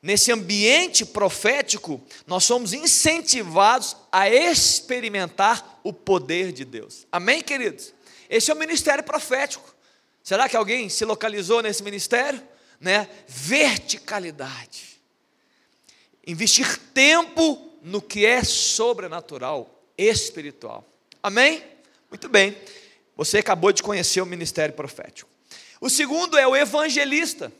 nesse 0.03 0.31
ambiente 0.31 1.05
profético, 1.05 2.01
nós 2.27 2.45
somos 2.45 2.73
incentivados 2.73 3.97
a 4.13 4.29
experimentar 4.29 5.81
o 5.83 5.93
poder 5.93 6.53
de 6.53 6.65
Deus. 6.65 7.07
Amém, 7.11 7.43
queridos? 7.43 7.93
Esse 8.29 8.51
é 8.51 8.55
o 8.55 8.59
ministério 8.59 9.05
profético. 9.05 9.75
Será 10.23 10.49
que 10.49 10.57
alguém 10.57 10.89
se 10.89 11.05
localizou 11.05 11.63
nesse 11.63 11.83
ministério? 11.83 12.43
Né? 12.81 13.09
Verticalidade. 13.27 15.01
Investir 16.27 16.79
tempo 16.93 17.73
no 17.83 18.03
que 18.03 18.27
é 18.27 18.43
sobrenatural, 18.43 19.85
espiritual. 19.97 20.85
Amém? 21.23 21.63
Muito 22.11 22.29
bem. 22.29 22.57
Você 23.17 23.39
acabou 23.39 23.73
de 23.73 23.83
conhecer 23.83 24.21
o 24.21 24.27
ministério 24.27 24.75
profético. 24.75 25.31
O 25.81 25.89
segundo 25.89 26.37
é 26.37 26.47
o 26.47 26.57
evangelista. 26.57 27.53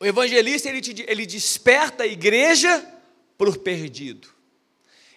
O 0.00 0.06
evangelista 0.06 0.68
ele, 0.68 0.80
te, 0.80 1.04
ele 1.06 1.26
desperta 1.26 2.04
a 2.04 2.06
igreja 2.06 2.84
para 3.36 3.50
o 3.50 3.58
perdido. 3.58 4.28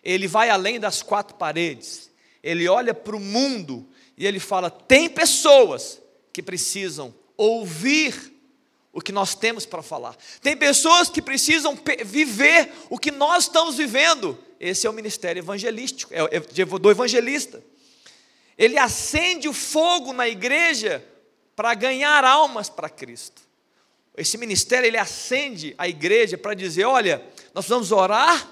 Ele 0.03 0.27
vai 0.27 0.49
além 0.49 0.79
das 0.79 1.01
quatro 1.01 1.35
paredes. 1.35 2.11
Ele 2.43 2.67
olha 2.67 2.93
para 2.93 3.15
o 3.15 3.19
mundo 3.19 3.87
e 4.17 4.27
ele 4.27 4.39
fala: 4.39 4.69
tem 4.69 5.09
pessoas 5.09 6.01
que 6.31 6.43
precisam 6.43 7.13
ouvir 7.35 8.34
o 8.95 9.01
que 9.01 9.11
nós 9.11 9.35
temos 9.35 9.65
para 9.65 9.83
falar. 9.83 10.15
Tem 10.41 10.55
pessoas 10.55 11.09
que 11.09 11.21
precisam 11.21 11.77
viver 12.05 12.71
o 12.89 12.97
que 12.97 13.11
nós 13.11 13.43
estamos 13.43 13.75
vivendo. 13.75 14.39
Esse 14.57 14.87
é 14.87 14.89
o 14.89 14.93
ministério 14.93 15.41
evangelístico, 15.41 16.13
é 16.13 16.65
do 16.79 16.89
evangelista. 16.89 17.61
Ele 18.57 18.79
acende 18.79 19.49
o 19.49 19.53
fogo 19.53 20.13
na 20.13 20.29
igreja 20.29 21.05
para 21.57 21.73
ganhar 21.73 22.23
almas 22.23 22.69
para 22.69 22.87
Cristo. 22.87 23.41
Esse 24.15 24.37
ministério 24.37 24.87
ele 24.87 24.97
acende 24.97 25.75
a 25.77 25.89
igreja 25.89 26.37
para 26.37 26.53
dizer: 26.53 26.85
olha, 26.85 27.17
nós 27.53 27.65
precisamos 27.65 27.91
orar, 27.91 28.49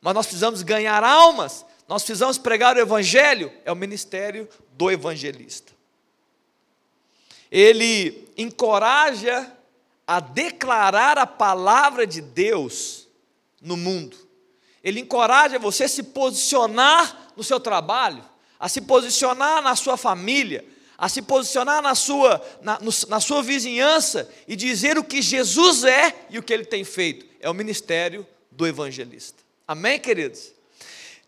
mas 0.00 0.14
nós 0.14 0.26
precisamos 0.26 0.62
ganhar 0.62 1.04
almas, 1.04 1.64
nós 1.86 2.02
precisamos 2.02 2.38
pregar 2.38 2.76
o 2.76 2.80
evangelho. 2.80 3.52
É 3.64 3.70
o 3.70 3.76
ministério 3.76 4.48
do 4.72 4.90
evangelista. 4.90 5.72
Ele 7.52 8.28
encoraja 8.36 9.59
a 10.10 10.18
declarar 10.18 11.18
a 11.18 11.24
palavra 11.24 12.04
de 12.04 12.20
Deus 12.20 13.06
no 13.62 13.76
mundo. 13.76 14.16
Ele 14.82 14.98
encoraja 14.98 15.56
você 15.56 15.84
a 15.84 15.88
se 15.88 16.02
posicionar 16.02 17.30
no 17.36 17.44
seu 17.44 17.60
trabalho, 17.60 18.24
a 18.58 18.68
se 18.68 18.80
posicionar 18.80 19.62
na 19.62 19.76
sua 19.76 19.96
família, 19.96 20.64
a 20.98 21.08
se 21.08 21.22
posicionar 21.22 21.80
na 21.80 21.94
sua, 21.94 22.44
na, 22.60 22.80
na 23.06 23.20
sua 23.20 23.40
vizinhança 23.40 24.28
e 24.48 24.56
dizer 24.56 24.98
o 24.98 25.04
que 25.04 25.22
Jesus 25.22 25.84
é 25.84 26.26
e 26.28 26.40
o 26.40 26.42
que 26.42 26.52
ele 26.52 26.64
tem 26.64 26.82
feito. 26.82 27.24
É 27.38 27.48
o 27.48 27.54
ministério 27.54 28.26
do 28.50 28.66
evangelista. 28.66 29.44
Amém, 29.64 30.00
queridos? 30.00 30.52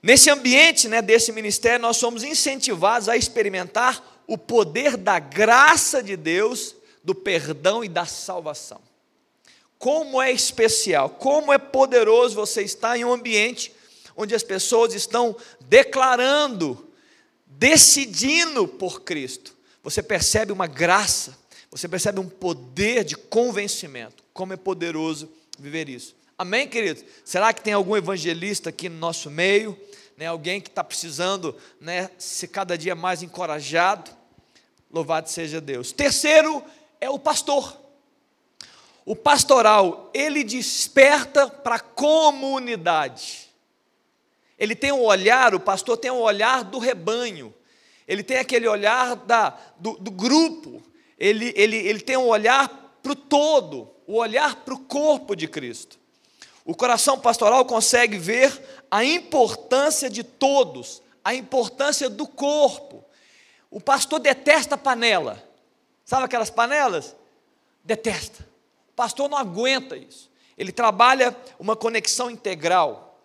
Nesse 0.03 0.29
ambiente 0.29 0.89
né, 0.89 1.01
desse 1.01 1.31
ministério, 1.31 1.83
nós 1.83 1.99
somos 1.99 2.25
incentivados 2.25 3.09
a 3.09 3.17
experimentar 3.17 4.25
o 4.27 4.37
poder 4.37 4.97
da 4.97 5.21
graça 5.21 6.03
de 6.03 6.17
Deus 6.17 6.82
do 7.05 7.15
perdão 7.15 7.83
e 7.85 7.89
da 7.89 8.07
salvação. 8.07 8.81
Como 9.79 10.23
é 10.23 10.31
especial, 10.31 11.11
como 11.11 11.53
é 11.53 11.59
poderoso 11.59 12.37
você 12.37 12.63
estar 12.63 12.97
em 12.97 13.05
um 13.05 13.13
ambiente 13.13 13.73
onde 14.17 14.35
as 14.35 14.43
pessoas 14.43 14.95
estão 14.95 15.37
declarando, 15.63 16.89
decidindo 17.47 18.69
por 18.69 19.03
Cristo. 19.03 19.57
Você 19.83 20.03
percebe 20.03 20.53
uma 20.53 20.67
graça, 20.67 21.37
você 21.71 21.89
percebe 21.89 22.21
um 22.21 22.29
poder 22.29 23.05
de 23.05 23.17
convencimento. 23.17 24.23
Como 24.33 24.53
é 24.53 24.57
poderoso 24.57 25.29
viver 25.59 25.89
isso. 25.89 26.15
Amém, 26.39 26.69
queridos? 26.69 27.05
Será 27.25 27.53
que 27.53 27.63
tem 27.63 27.73
algum 27.73 27.97
evangelista 27.97 28.71
aqui 28.71 28.89
no 28.89 28.99
nosso 28.99 29.31
meio? 29.31 29.79
Né, 30.17 30.27
alguém 30.27 30.61
que 30.61 30.69
está 30.69 30.85
precisando 30.85 31.57
né, 31.81 32.11
ser 32.19 32.49
cada 32.49 32.77
dia 32.77 32.95
mais 32.95 33.23
encorajado? 33.23 34.11
Louvado 34.91 35.31
seja 35.31 35.61
Deus. 35.61 35.91
Terceiro 35.91 36.63
é 37.03 37.11
o 37.11 37.19
pastor. 37.19 37.77
O 39.05 39.17
pastoral, 39.17 40.09
ele 40.15 40.45
desperta 40.45 41.49
para 41.49 41.75
a 41.75 41.81
comunidade. 41.81 43.51
Ele 44.57 44.77
tem 44.77 44.93
um 44.93 45.03
olhar, 45.03 45.53
o 45.53 45.59
pastor 45.59 45.97
tem 45.97 46.13
um 46.13 46.21
olhar 46.21 46.63
do 46.63 46.79
rebanho. 46.79 47.53
Ele 48.07 48.23
tem 48.23 48.37
aquele 48.37 48.69
olhar 48.69 49.17
da, 49.17 49.59
do, 49.81 49.95
do 49.95 50.13
grupo. 50.13 50.81
Ele, 51.19 51.53
ele, 51.57 51.77
ele 51.77 51.99
tem 51.99 52.17
um 52.17 52.29
olhar 52.29 52.69
para 53.03 53.11
o 53.11 53.17
todo, 53.17 53.91
o 54.07 54.15
olhar 54.19 54.55
para 54.65 54.75
o 54.75 54.79
corpo 54.79 55.35
de 55.35 55.49
Cristo. 55.49 55.99
O 56.65 56.77
coração 56.77 57.19
pastoral 57.19 57.65
consegue 57.65 58.17
ver 58.17 58.85
a 58.89 59.05
importância 59.05 60.09
de 60.09 60.23
todos, 60.23 61.03
a 61.25 61.35
importância 61.35 62.09
do 62.09 62.29
corpo. 62.29 63.05
O 63.69 63.81
pastor 63.81 64.21
detesta 64.21 64.79
panela. 64.79 65.51
Sabe 66.13 66.27
aquelas 66.27 66.51
panelas? 66.51 67.17
Detesta. 67.83 68.47
O 68.91 68.93
pastor 68.93 69.31
não 69.31 69.39
aguenta 69.39 69.97
isso. 69.97 70.31
Ele 70.59 70.71
trabalha 70.71 71.35
uma 71.59 71.75
conexão 71.75 72.31
integral. 72.31 73.19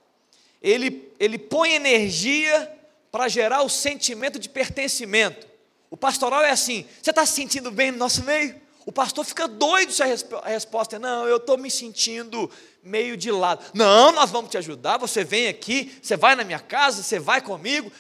Ele, 0.62 1.12
ele 1.20 1.38
põe 1.38 1.74
energia 1.74 2.74
para 3.12 3.28
gerar 3.28 3.62
o 3.64 3.68
sentimento 3.68 4.40
de 4.40 4.48
pertencimento. 4.48 5.46
O 5.90 5.98
pastoral 5.98 6.42
é 6.44 6.50
assim: 6.50 6.86
você 7.02 7.10
está 7.10 7.26
se 7.26 7.34
sentindo 7.34 7.72
bem 7.72 7.92
no 7.92 7.98
nosso 7.98 8.24
meio? 8.24 8.56
O 8.86 8.92
pastor 8.94 9.26
fica 9.26 9.50
doido 9.50 9.92
se 9.92 10.02
a, 10.02 10.06
resp 10.06 10.34
a 10.36 10.48
resposta 10.48 10.96
é: 10.96 11.00
não, 11.00 11.28
eu 11.28 11.36
estou 11.36 11.58
me 11.58 11.70
sentindo 11.70 12.50
meio 12.82 13.18
de 13.18 13.30
lado. 13.32 13.66
Não, 13.74 14.14
nós 14.14 14.32
vamos 14.32 14.50
te 14.50 14.58
ajudar. 14.60 14.98
Você 14.98 15.26
vem 15.26 15.50
aqui, 15.50 16.00
você 16.02 16.16
vai 16.16 16.36
na 16.38 16.46
minha 16.46 16.62
casa, 16.62 17.04
você 17.04 17.20
vai 17.20 17.42
comigo. 17.42 17.92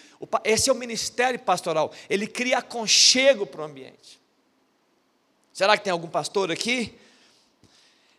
Esse 0.46 0.70
é 0.70 0.72
o 0.72 0.78
ministério 0.78 1.38
pastoral. 1.40 1.92
Ele 2.10 2.26
cria 2.26 2.60
aconchego 2.60 3.46
para 3.46 3.64
o 3.64 3.66
ambiente. 3.66 4.17
Será 5.58 5.76
que 5.76 5.84
tem 5.84 5.92
algum 5.92 6.08
pastor 6.08 6.52
aqui? 6.52 6.94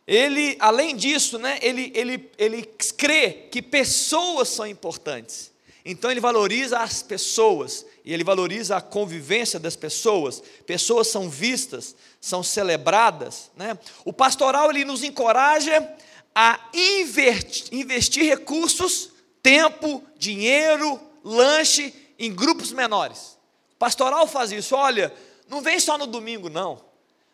Ele, 0.05 0.57
além 0.59 0.97
disso, 0.97 1.39
né, 1.39 1.57
ele, 1.63 1.93
ele, 1.95 2.29
ele 2.37 2.65
crê 2.97 3.31
que 3.49 3.63
pessoas 3.63 4.49
são 4.49 4.67
importantes. 4.67 5.53
Então 5.85 6.11
ele 6.11 6.19
valoriza 6.19 6.81
as 6.81 7.01
pessoas 7.01 7.87
e 8.05 8.13
ele 8.13 8.25
valoriza 8.25 8.77
a 8.77 8.81
convivência 8.81 9.61
das 9.61 9.77
pessoas. 9.77 10.43
Pessoas 10.67 11.07
são 11.07 11.31
vistas, 11.31 11.95
são 12.21 12.43
celebradas. 12.43 13.53
Né? 13.57 13.79
O 14.05 14.13
pastoral 14.13 14.71
ele 14.71 14.85
nos 14.85 15.05
encoraja 15.05 15.89
a 16.35 16.59
investir, 16.75 17.69
investir 17.71 18.25
recursos, 18.25 19.11
tempo, 19.41 20.03
dinheiro, 20.19 21.01
lanche 21.23 21.95
em 22.19 22.35
grupos 22.35 22.73
menores. 22.73 23.39
O 23.75 23.77
pastoral 23.79 24.27
faz 24.27 24.51
isso. 24.51 24.75
Olha, 24.75 25.15
não 25.49 25.61
vem 25.61 25.79
só 25.79 25.97
no 25.97 26.09
domingo, 26.09 26.51
não. 26.51 26.88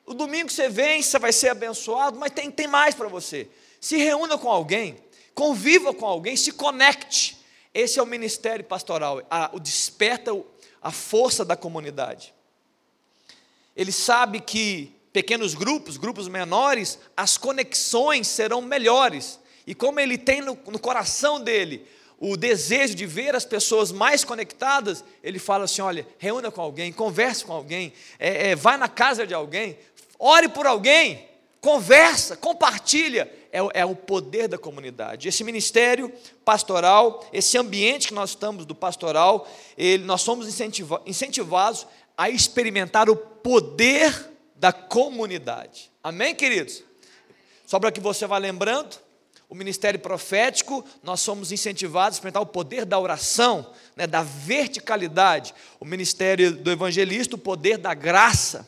O 0.07 0.13
domingo 0.13 0.51
você 0.51 0.69
vem, 0.69 1.03
você 1.03 1.19
vai 1.19 1.33
ser 1.33 1.49
abençoado, 1.49 2.19
mas 2.19 2.33
tem, 2.33 2.51
tem 2.51 2.67
mais 2.67 2.95
para 2.95 3.09
você. 3.09 3.49
Se 3.81 3.97
reúna 3.97 4.37
com 4.37 4.51
alguém, 4.51 4.97
conviva 5.35 5.95
com 5.95 6.07
alguém, 6.07 6.37
se 6.37 6.53
conecte. 6.53 7.39
Esse 7.73 7.99
é 7.99 8.03
o 8.03 8.07
ministério 8.07 8.65
pastoral, 8.65 9.23
a, 9.31 9.51
o 9.53 9.59
desperta 9.59 10.31
a 10.81 10.91
força 10.93 11.45
da 11.45 11.57
comunidade. 11.57 12.35
Ele 13.75 13.91
sabe 13.91 14.41
que 14.41 14.95
pequenos 15.13 15.55
grupos, 15.55 15.97
grupos 15.97 16.29
menores, 16.29 16.99
as 17.17 17.39
conexões 17.39 18.29
serão 18.29 18.61
melhores. 18.61 19.41
E 19.67 19.75
como 19.75 19.99
ele 19.99 20.19
tem 20.19 20.41
no, 20.41 20.59
no 20.67 20.79
coração 20.79 21.41
dele 21.41 21.87
o 22.21 22.37
desejo 22.37 22.95
de 22.95 23.07
ver 23.07 23.35
as 23.35 23.45
pessoas 23.45 23.91
mais 23.93 24.25
conectadas, 24.25 25.05
ele 25.23 25.39
fala 25.39 25.65
assim: 25.65 25.83
olha, 25.83 26.07
reúna 26.19 26.51
com 26.51 26.61
alguém, 26.61 26.93
converse 26.93 27.45
com 27.45 27.53
alguém, 27.53 27.93
é, 28.19 28.51
é, 28.51 28.57
vai 28.57 28.77
na 28.77 28.89
casa 28.89 29.27
de 29.27 29.35
alguém, 29.35 29.77
ore 30.19 30.49
por 30.49 30.67
alguém, 30.67 31.29
conversa, 31.61 32.37
compartilha, 32.37 33.31
é, 33.51 33.81
é, 33.81 33.85
o 33.85 33.95
poder 33.95 34.49
da 34.49 34.59
comunidade. 34.59 35.29
Esse 35.29 35.43
ministério 35.45 36.13
pastoral, 36.45 37.27
esse 37.33 37.57
ambiente 37.57 38.09
que 38.09 38.15
nós 38.15 38.31
estamos 38.31 38.67
do 38.67 38.75
pastoral, 38.75 39.49
ele, 39.77 40.05
nós 40.05 40.23
somos 40.23 40.47
incentiva, 40.47 41.01
incentivados 41.07 41.87
a 42.17 42.29
experimentar 42.31 43.09
o 43.09 43.17
poder 43.17 44.31
da 44.57 44.73
comunidade. 44.73 45.91
Amém, 46.03 46.35
queridos? 46.35 46.83
Só 47.67 47.81
para 47.81 47.91
que 47.91 48.01
você 48.01 48.27
vá 48.27 48.39
lembrando, 48.39 48.97
o 49.55 49.57
ministério 49.57 50.01
profético, 50.01 50.85
nós 51.01 51.21
somos 51.21 51.53
incentivados 51.53 52.17
a 52.17 52.19
experimentar 52.19 52.43
o 52.43 52.47
poder 52.47 52.85
da 52.85 52.99
oração, 52.99 53.65
né, 53.95 54.05
da 54.05 54.21
verticalidade. 54.21 55.55
O 55.79 55.85
ministério 55.85 56.51
do 56.57 56.73
evangelista, 56.73 57.37
o 57.37 57.39
poder 57.39 57.79
da 57.79 57.95
graça, 57.95 58.67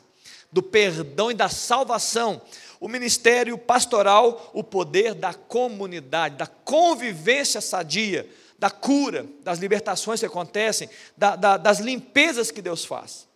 do 0.52 0.62
perdão 0.62 1.28
e 1.28 1.34
da 1.34 1.48
salvação. 1.48 2.40
O 2.78 2.86
ministério 2.86 3.58
pastoral, 3.58 4.52
o 4.54 4.62
poder 4.62 5.12
da 5.12 5.34
comunidade, 5.34 6.36
da 6.36 6.46
convivência 6.46 7.60
sadia, 7.60 8.24
da 8.56 8.70
cura, 8.70 9.26
das 9.42 9.58
libertações 9.58 10.20
que 10.20 10.26
acontecem, 10.26 10.88
da, 11.16 11.34
da, 11.34 11.56
das 11.56 11.80
limpezas 11.80 12.52
que 12.52 12.62
Deus 12.62 12.84
faz. 12.84 13.26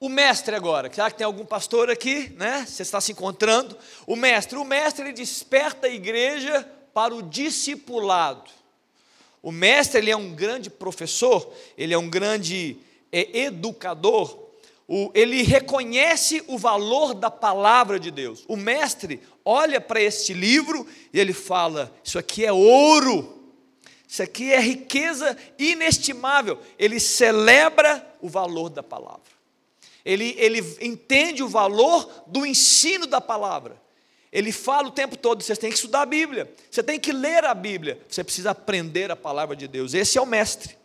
O 0.00 0.08
mestre 0.08 0.54
agora, 0.54 0.92
será 0.92 1.10
que 1.10 1.16
tem 1.16 1.24
algum 1.24 1.44
pastor 1.44 1.90
aqui, 1.90 2.32
né? 2.36 2.64
Você 2.66 2.82
está 2.82 3.00
se 3.00 3.12
encontrando? 3.12 3.76
O 4.06 4.16
mestre, 4.16 4.58
o 4.58 4.64
mestre 4.64 5.04
ele 5.04 5.12
desperta 5.12 5.86
a 5.86 5.90
igreja 5.90 6.68
para 6.92 7.14
o 7.14 7.22
discipulado. 7.22 8.50
O 9.42 9.52
mestre 9.52 10.00
ele 10.00 10.10
é 10.10 10.16
um 10.16 10.34
grande 10.34 10.70
professor, 10.70 11.52
ele 11.76 11.94
é 11.94 11.98
um 11.98 12.08
grande 12.08 12.76
é, 13.12 13.40
educador, 13.40 14.44
o, 14.86 15.10
ele 15.14 15.42
reconhece 15.42 16.42
o 16.46 16.58
valor 16.58 17.14
da 17.14 17.30
palavra 17.30 17.98
de 17.98 18.10
Deus. 18.10 18.44
O 18.46 18.56
mestre 18.56 19.20
olha 19.44 19.80
para 19.80 20.00
este 20.00 20.34
livro 20.34 20.86
e 21.12 21.18
ele 21.18 21.32
fala: 21.32 21.94
Isso 22.02 22.18
aqui 22.18 22.44
é 22.44 22.52
ouro, 22.52 23.52
isso 24.06 24.22
aqui 24.22 24.52
é 24.52 24.60
riqueza 24.60 25.36
inestimável. 25.58 26.58
Ele 26.78 27.00
celebra 27.00 28.06
o 28.20 28.28
valor 28.28 28.68
da 28.68 28.82
palavra. 28.82 29.33
Ele, 30.04 30.34
ele 30.38 30.60
entende 30.80 31.42
o 31.42 31.48
valor 31.48 32.24
do 32.26 32.44
ensino 32.44 33.06
da 33.06 33.20
palavra. 33.20 33.82
Ele 34.30 34.52
fala 34.52 34.88
o 34.88 34.90
tempo 34.90 35.16
todo: 35.16 35.42
você 35.42 35.56
tem 35.56 35.70
que 35.70 35.76
estudar 35.76 36.02
a 36.02 36.06
Bíblia, 36.06 36.52
você 36.70 36.82
tem 36.82 36.98
que 36.98 37.12
ler 37.12 37.44
a 37.44 37.54
Bíblia, 37.54 38.00
você 38.08 38.22
precisa 38.22 38.50
aprender 38.50 39.10
a 39.10 39.16
palavra 39.16 39.54
de 39.54 39.68
Deus. 39.68 39.94
Esse 39.94 40.18
é 40.18 40.20
o 40.20 40.26
mestre. 40.26 40.76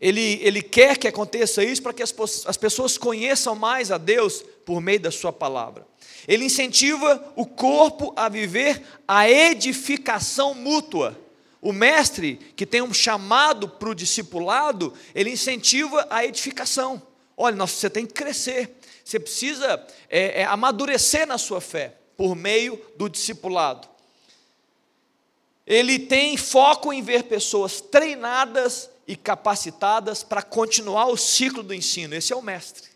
Ele, 0.00 0.40
ele 0.42 0.62
quer 0.62 0.96
que 0.96 1.06
aconteça 1.06 1.62
isso 1.62 1.82
para 1.82 1.92
que 1.92 2.02
as, 2.02 2.12
as 2.46 2.56
pessoas 2.56 2.98
conheçam 2.98 3.54
mais 3.54 3.92
a 3.92 3.98
Deus 3.98 4.44
por 4.64 4.80
meio 4.80 5.00
da 5.00 5.10
Sua 5.10 5.32
palavra. 5.32 5.86
Ele 6.26 6.44
incentiva 6.44 7.32
o 7.36 7.46
corpo 7.46 8.12
a 8.16 8.28
viver 8.28 8.82
a 9.06 9.28
edificação 9.28 10.54
mútua. 10.54 11.18
O 11.60 11.72
mestre, 11.72 12.40
que 12.56 12.66
tem 12.66 12.82
um 12.82 12.92
chamado 12.92 13.68
para 13.68 13.88
o 13.88 13.94
discipulado, 13.94 14.92
ele 15.14 15.30
incentiva 15.30 16.04
a 16.10 16.24
edificação. 16.24 17.00
Olha, 17.44 17.56
você 17.56 17.90
tem 17.90 18.06
que 18.06 18.14
crescer, 18.14 18.70
você 19.04 19.18
precisa 19.18 19.84
é, 20.08 20.42
é, 20.42 20.44
amadurecer 20.44 21.26
na 21.26 21.36
sua 21.36 21.60
fé 21.60 21.92
por 22.16 22.36
meio 22.36 22.80
do 22.96 23.08
discipulado. 23.08 23.88
Ele 25.66 25.98
tem 25.98 26.36
foco 26.36 26.92
em 26.92 27.02
ver 27.02 27.24
pessoas 27.24 27.80
treinadas 27.80 28.88
e 29.08 29.16
capacitadas 29.16 30.22
para 30.22 30.40
continuar 30.40 31.06
o 31.06 31.16
ciclo 31.16 31.64
do 31.64 31.74
ensino. 31.74 32.14
Esse 32.14 32.32
é 32.32 32.36
o 32.36 32.42
mestre, 32.42 32.88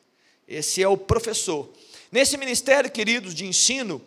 esse 0.47 0.81
é 0.81 0.87
o 0.87 0.97
professor. 0.97 1.69
Nesse 2.13 2.37
ministério, 2.37 2.89
queridos, 2.89 3.35
de 3.35 3.47
ensino 3.47 4.01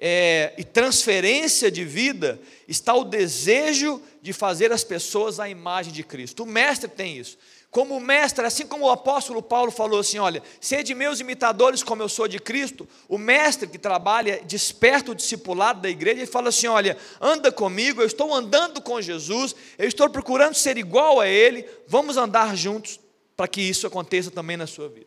é, 0.00 0.54
e 0.58 0.64
transferência 0.64 1.70
de 1.70 1.84
vida, 1.84 2.40
está 2.66 2.94
o 2.94 3.04
desejo 3.04 4.02
de 4.20 4.32
fazer 4.32 4.72
as 4.72 4.82
pessoas 4.82 5.38
à 5.38 5.48
imagem 5.48 5.92
de 5.92 6.02
Cristo. 6.02 6.42
O 6.42 6.46
mestre 6.46 6.88
tem 6.88 7.16
isso 7.16 7.38
como 7.70 8.00
mestre, 8.00 8.46
assim 8.46 8.66
como 8.66 8.86
o 8.86 8.90
apóstolo 8.90 9.42
Paulo 9.42 9.70
falou 9.70 10.00
assim: 10.00 10.18
olha, 10.18 10.42
sede 10.60 10.94
meus 10.94 11.20
imitadores 11.20 11.82
como 11.82 12.02
eu 12.02 12.08
sou 12.08 12.26
de 12.26 12.38
Cristo, 12.38 12.88
o 13.08 13.18
mestre 13.18 13.68
que 13.68 13.78
trabalha, 13.78 14.40
desperta 14.44 15.12
o 15.12 15.14
discipulado 15.14 15.82
da 15.82 15.90
igreja, 15.90 16.20
ele 16.20 16.26
fala 16.26 16.48
assim: 16.48 16.66
olha, 16.66 16.96
anda 17.20 17.52
comigo, 17.52 18.00
eu 18.00 18.06
estou 18.06 18.32
andando 18.32 18.80
com 18.80 19.00
Jesus, 19.02 19.54
eu 19.76 19.86
estou 19.86 20.08
procurando 20.08 20.54
ser 20.54 20.78
igual 20.78 21.20
a 21.20 21.28
Ele, 21.28 21.68
vamos 21.86 22.16
andar 22.16 22.56
juntos 22.56 22.98
para 23.36 23.46
que 23.46 23.60
isso 23.60 23.86
aconteça 23.86 24.30
também 24.30 24.56
na 24.56 24.66
sua 24.66 24.88
vida. 24.88 25.06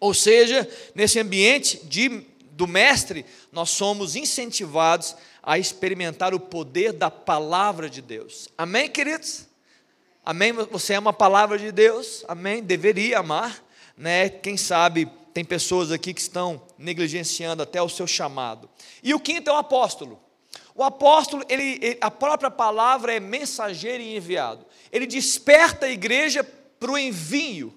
Ou 0.00 0.12
seja, 0.12 0.68
nesse 0.96 1.20
ambiente 1.20 1.80
de, 1.84 2.26
do 2.50 2.66
mestre, 2.66 3.24
nós 3.52 3.70
somos 3.70 4.16
incentivados 4.16 5.14
a 5.40 5.58
experimentar 5.58 6.34
o 6.34 6.40
poder 6.40 6.92
da 6.92 7.08
palavra 7.08 7.88
de 7.88 8.02
Deus. 8.02 8.48
Amém, 8.58 8.88
queridos? 8.88 9.51
Amém? 10.24 10.52
Você 10.52 10.94
ama 10.94 11.10
a 11.10 11.12
palavra 11.12 11.58
de 11.58 11.72
Deus? 11.72 12.24
Amém? 12.28 12.62
Deveria 12.62 13.18
amar, 13.18 13.60
né? 13.96 14.28
Quem 14.28 14.56
sabe 14.56 15.10
tem 15.34 15.44
pessoas 15.44 15.90
aqui 15.90 16.14
que 16.14 16.20
estão 16.20 16.62
negligenciando 16.78 17.60
até 17.60 17.82
o 17.82 17.88
seu 17.88 18.06
chamado. 18.06 18.70
E 19.02 19.12
o 19.14 19.18
quinto 19.18 19.50
é 19.50 19.52
o 19.52 19.56
apóstolo. 19.56 20.22
O 20.76 20.84
apóstolo, 20.84 21.44
ele, 21.48 21.78
ele 21.82 21.98
a 22.00 22.10
própria 22.10 22.52
palavra 22.52 23.12
é 23.12 23.18
mensageiro 23.18 24.00
e 24.00 24.16
enviado. 24.16 24.64
Ele 24.92 25.08
desperta 25.08 25.86
a 25.86 25.90
igreja 25.90 26.44
para 26.78 26.92
o 26.92 26.98
envio. 26.98 27.76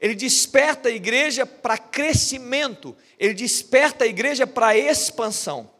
Ele 0.00 0.16
desperta 0.16 0.88
a 0.88 0.92
igreja 0.92 1.46
para 1.46 1.78
crescimento. 1.78 2.96
Ele 3.20 3.34
desperta 3.34 4.04
a 4.04 4.08
igreja 4.08 4.48
para 4.48 4.76
expansão. 4.76 5.70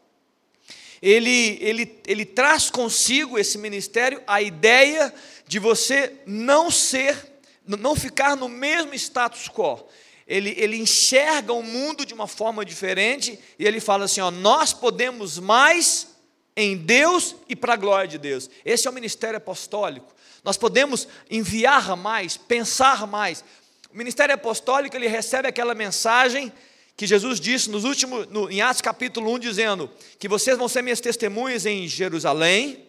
Ele, 1.01 1.57
ele, 1.61 2.01
ele 2.07 2.25
traz 2.25 2.69
consigo 2.69 3.37
esse 3.39 3.57
ministério 3.57 4.21
a 4.27 4.41
ideia 4.41 5.13
de 5.49 5.57
você 5.57 6.13
não 6.27 6.69
ser, 6.69 7.17
não 7.65 7.95
ficar 7.95 8.37
no 8.37 8.47
mesmo 8.47 8.93
status 8.93 9.49
quo. 9.49 9.83
Ele, 10.27 10.53
ele 10.55 10.77
enxerga 10.77 11.51
o 11.51 11.63
mundo 11.63 12.05
de 12.05 12.13
uma 12.13 12.27
forma 12.27 12.63
diferente 12.63 13.39
e 13.57 13.65
ele 13.65 13.79
fala 13.79 14.05
assim: 14.05 14.21
ó, 14.21 14.29
nós 14.29 14.73
podemos 14.73 15.39
mais 15.39 16.09
em 16.55 16.77
Deus 16.77 17.35
e 17.49 17.55
para 17.55 17.73
a 17.73 17.77
glória 17.77 18.07
de 18.07 18.19
Deus. 18.19 18.47
Esse 18.63 18.87
é 18.87 18.91
o 18.91 18.93
ministério 18.93 19.37
apostólico. 19.37 20.13
Nós 20.43 20.55
podemos 20.55 21.07
enviar 21.31 21.97
mais, 21.97 22.37
pensar 22.37 23.07
mais. 23.07 23.43
O 23.91 23.97
ministério 23.97 24.35
apostólico 24.35 24.95
ele 24.95 25.07
recebe 25.07 25.47
aquela 25.47 25.73
mensagem 25.73 26.53
que 26.95 27.07
Jesus 27.07 27.39
disse 27.39 27.71
nos 27.71 27.85
últimos, 27.85 28.27
no, 28.27 28.51
em 28.51 28.61
Atos 28.61 28.83
capítulo 28.83 29.33
1, 29.33 29.39
dizendo 29.39 29.89
que 30.19 30.27
vocês 30.27 30.55
vão 30.55 30.69
ser 30.69 30.83
minhas 30.83 31.01
testemunhas 31.01 31.65
em 31.65 31.87
Jerusalém, 31.87 32.85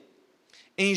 em 0.76 0.94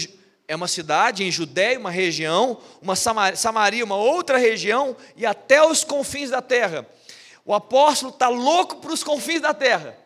é 0.47 0.55
uma 0.55 0.67
cidade 0.67 1.23
em 1.23 1.31
Judéia, 1.31 1.79
uma 1.79 1.91
região, 1.91 2.59
uma 2.81 2.95
Samaria, 2.95 3.83
uma 3.83 3.95
outra 3.95 4.37
região 4.37 4.95
e 5.15 5.25
até 5.25 5.65
os 5.65 5.83
confins 5.83 6.29
da 6.29 6.41
terra. 6.41 6.87
O 7.45 7.53
apóstolo 7.53 8.11
está 8.11 8.27
louco 8.27 8.77
para 8.77 8.93
os 8.93 9.03
confins 9.03 9.41
da 9.41 9.53
terra. 9.53 9.97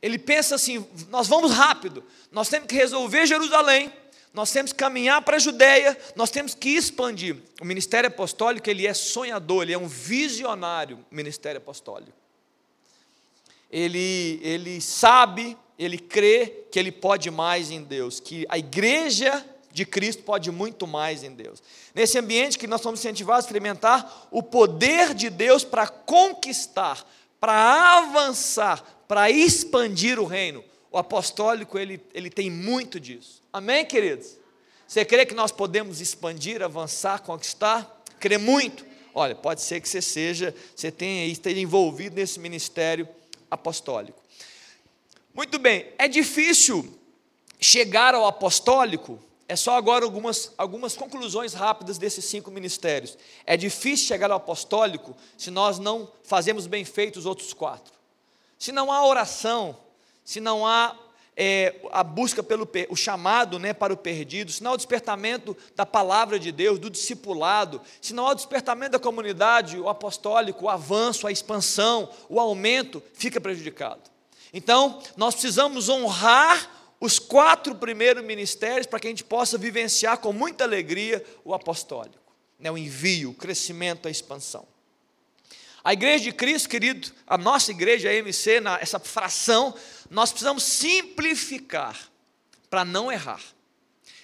Ele 0.00 0.18
pensa 0.18 0.54
assim: 0.54 0.86
nós 1.08 1.26
vamos 1.26 1.52
rápido, 1.52 2.04
nós 2.30 2.48
temos 2.48 2.68
que 2.68 2.74
resolver 2.74 3.26
Jerusalém, 3.26 3.92
nós 4.32 4.52
temos 4.52 4.72
que 4.72 4.78
caminhar 4.78 5.22
para 5.22 5.36
a 5.36 5.40
Judéia, 5.40 5.96
nós 6.14 6.30
temos 6.30 6.54
que 6.54 6.70
expandir. 6.70 7.36
O 7.60 7.64
ministério 7.64 8.08
apostólico 8.08 8.68
ele 8.68 8.86
é 8.86 8.94
sonhador, 8.94 9.62
ele 9.62 9.72
é 9.72 9.78
um 9.78 9.88
visionário. 9.88 11.04
Ministério 11.10 11.58
apostólico. 11.58 12.12
Ele, 13.70 14.38
ele 14.42 14.80
sabe, 14.80 15.56
ele 15.78 15.98
crê 15.98 16.66
que 16.70 16.78
ele 16.78 16.92
pode 16.92 17.30
mais 17.30 17.70
em 17.70 17.82
Deus, 17.82 18.20
que 18.20 18.46
a 18.48 18.58
igreja 18.58 19.44
de 19.76 19.84
Cristo 19.84 20.22
pode 20.22 20.50
muito 20.50 20.86
mais 20.86 21.22
em 21.22 21.34
Deus. 21.34 21.62
Nesse 21.94 22.18
ambiente 22.18 22.58
que 22.58 22.66
nós 22.66 22.80
somos 22.80 23.00
incentivados 23.00 23.44
a 23.44 23.46
experimentar 23.46 24.26
o 24.30 24.42
poder 24.42 25.12
de 25.12 25.28
Deus 25.28 25.64
para 25.64 25.86
conquistar, 25.86 27.06
para 27.38 27.98
avançar, 27.98 28.82
para 29.06 29.30
expandir 29.30 30.18
o 30.18 30.24
reino. 30.24 30.64
O 30.90 30.96
apostólico, 30.96 31.78
ele, 31.78 32.00
ele 32.14 32.30
tem 32.30 32.50
muito 32.50 32.98
disso. 32.98 33.42
Amém, 33.52 33.84
queridos? 33.84 34.38
Você 34.88 35.04
crê 35.04 35.26
que 35.26 35.34
nós 35.34 35.52
podemos 35.52 36.00
expandir, 36.00 36.62
avançar, 36.62 37.20
conquistar? 37.20 38.02
Crê 38.18 38.38
muito? 38.38 38.82
Olha, 39.12 39.34
pode 39.34 39.60
ser 39.60 39.82
que 39.82 39.88
você 39.90 40.00
seja, 40.00 40.54
você 40.74 40.90
tenha 40.90 41.26
esteja 41.26 41.60
envolvido 41.60 42.16
nesse 42.16 42.40
ministério 42.40 43.06
apostólico. 43.50 44.22
Muito 45.34 45.58
bem, 45.58 45.92
é 45.98 46.08
difícil 46.08 46.98
chegar 47.60 48.14
ao 48.14 48.26
apostólico 48.26 49.22
é 49.48 49.54
só 49.54 49.76
agora 49.76 50.04
algumas, 50.04 50.52
algumas 50.58 50.96
conclusões 50.96 51.54
rápidas 51.54 51.98
desses 51.98 52.24
cinco 52.24 52.50
ministérios. 52.50 53.16
É 53.44 53.56
difícil 53.56 54.06
chegar 54.06 54.30
ao 54.30 54.38
apostólico 54.38 55.16
se 55.38 55.50
nós 55.50 55.78
não 55.78 56.10
fazemos 56.24 56.66
bem 56.66 56.84
feito 56.84 57.18
os 57.18 57.26
outros 57.26 57.52
quatro. 57.52 57.94
Se 58.58 58.72
não 58.72 58.90
há 58.90 59.06
oração, 59.06 59.76
se 60.24 60.40
não 60.40 60.66
há 60.66 60.96
é, 61.36 61.76
a 61.92 62.02
busca 62.02 62.42
pelo 62.42 62.68
o 62.88 62.96
chamado 62.96 63.58
né, 63.58 63.72
para 63.72 63.92
o 63.92 63.96
perdido, 63.96 64.50
se 64.50 64.62
não 64.64 64.72
há 64.72 64.74
o 64.74 64.78
despertamento 64.78 65.56
da 65.76 65.86
palavra 65.86 66.38
de 66.38 66.50
Deus, 66.50 66.78
do 66.78 66.90
discipulado, 66.90 67.80
se 68.00 68.14
não 68.14 68.26
há 68.26 68.30
o 68.30 68.34
despertamento 68.34 68.92
da 68.92 68.98
comunidade, 68.98 69.78
o 69.78 69.88
apostólico, 69.88 70.64
o 70.64 70.68
avanço, 70.68 71.26
a 71.26 71.30
expansão, 71.30 72.08
o 72.28 72.40
aumento, 72.40 73.02
fica 73.12 73.40
prejudicado. 73.40 74.00
Então, 74.52 75.00
nós 75.16 75.34
precisamos 75.34 75.88
honrar 75.88 76.75
os 77.00 77.18
quatro 77.18 77.74
primeiros 77.74 78.24
ministérios 78.24 78.86
para 78.86 78.98
que 78.98 79.06
a 79.06 79.10
gente 79.10 79.24
possa 79.24 79.58
vivenciar 79.58 80.18
com 80.18 80.32
muita 80.32 80.64
alegria 80.64 81.24
o 81.44 81.54
apostólico, 81.54 82.32
né, 82.58 82.70
o 82.70 82.78
envio, 82.78 83.30
o 83.30 83.34
crescimento, 83.34 84.08
a 84.08 84.10
expansão. 84.10 84.66
A 85.84 85.92
igreja 85.92 86.24
de 86.24 86.32
Cristo, 86.32 86.68
querido, 86.68 87.12
a 87.26 87.38
nossa 87.38 87.70
igreja, 87.70 88.08
a 88.08 88.12
MC, 88.12 88.58
na, 88.60 88.76
essa 88.80 88.98
fração, 88.98 89.72
nós 90.10 90.30
precisamos 90.30 90.64
simplificar 90.64 92.10
para 92.68 92.84
não 92.84 93.12
errar. 93.12 93.40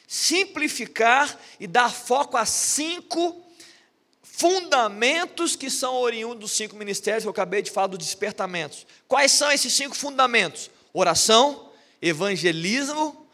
Simplificar 0.08 1.38
e 1.60 1.68
dar 1.68 1.92
foco 1.92 2.36
a 2.36 2.44
cinco 2.44 3.46
fundamentos 4.22 5.54
que 5.54 5.70
são 5.70 5.94
oriundos 5.94 6.40
dos 6.40 6.52
cinco 6.52 6.74
ministérios 6.74 7.22
que 7.22 7.28
eu 7.28 7.32
acabei 7.32 7.62
de 7.62 7.70
falar 7.70 7.86
dos 7.86 7.98
despertamentos. 7.98 8.84
Quais 9.06 9.30
são 9.30 9.52
esses 9.52 9.72
cinco 9.72 9.94
fundamentos? 9.94 10.68
Oração, 10.92 11.70
evangelismo, 12.02 13.24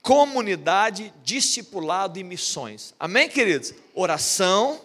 comunidade, 0.00 1.12
discipulado 1.22 2.18
e 2.18 2.24
missões. 2.24 2.94
Amém, 2.98 3.28
queridos? 3.28 3.74
Oração, 3.94 4.80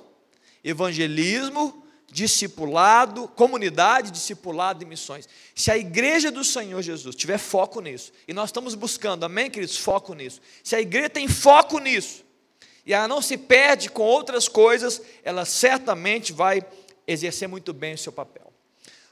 evangelismo, 0.62 1.84
discipulado, 2.12 3.28
comunidade, 3.30 4.12
discipulado 4.12 4.84
e 4.84 4.86
missões. 4.86 5.28
Se 5.56 5.72
a 5.72 5.78
igreja 5.78 6.30
do 6.30 6.44
Senhor 6.44 6.82
Jesus 6.82 7.16
tiver 7.16 7.38
foco 7.38 7.80
nisso, 7.80 8.12
e 8.28 8.34
nós 8.34 8.50
estamos 8.50 8.76
buscando, 8.76 9.24
amém, 9.24 9.50
queridos, 9.50 9.78
foco 9.78 10.14
nisso. 10.14 10.42
Se 10.64 10.76
a 10.76 10.82
igreja 10.82 11.10
tem 11.10 11.28
foco 11.28 11.80
nisso, 11.80 12.24
e 12.86 12.94
ela 12.94 13.08
não 13.08 13.22
se 13.22 13.38
perde 13.38 13.90
com 13.90 14.04
outras 14.04 14.48
coisas, 14.48 15.02
ela 15.24 15.44
certamente 15.46 16.32
vai 16.32 16.64
exercer 17.08 17.48
muito 17.48 17.74
bem 17.74 17.96
o 17.96 17.98
seu 17.98 18.12
papel. 18.12 18.45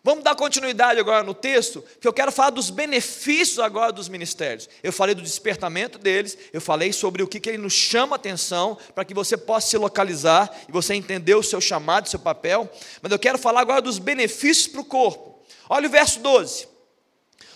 Vamos 0.05 0.21
dar 0.21 0.35
continuidade 0.35 0.99
agora 0.99 1.23
no 1.23 1.33
texto, 1.33 1.81
porque 1.81 2.07
eu 2.07 2.11
quero 2.11 2.29
falar 2.29 2.49
dos 2.49 2.69
benefícios 2.69 3.57
agora 3.57 3.89
dos 3.89 4.09
ministérios. 4.09 4.67
Eu 4.83 4.91
falei 4.91 5.15
do 5.15 5.21
despertamento 5.21 5.97
deles, 5.97 6.37
eu 6.51 6.59
falei 6.59 6.91
sobre 6.91 7.23
o 7.23 7.27
que, 7.27 7.39
que 7.39 7.49
ele 7.49 7.57
nos 7.57 7.71
chama 7.71 8.15
a 8.15 8.17
atenção, 8.17 8.77
para 8.93 9.05
que 9.05 9.13
você 9.13 9.37
possa 9.37 9.69
se 9.69 9.77
localizar 9.77 10.53
e 10.67 10.73
você 10.73 10.93
entender 10.93 11.35
o 11.35 11.41
seu 11.41 11.61
chamado, 11.61 12.05
o 12.05 12.09
seu 12.09 12.19
papel. 12.19 12.69
Mas 13.01 13.13
eu 13.13 13.19
quero 13.19 13.37
falar 13.37 13.61
agora 13.61 13.81
dos 13.81 13.97
benefícios 13.97 14.67
para 14.67 14.81
o 14.81 14.85
corpo. 14.85 15.41
Olha 15.69 15.87
o 15.87 15.91
verso 15.91 16.19
12. 16.19 16.67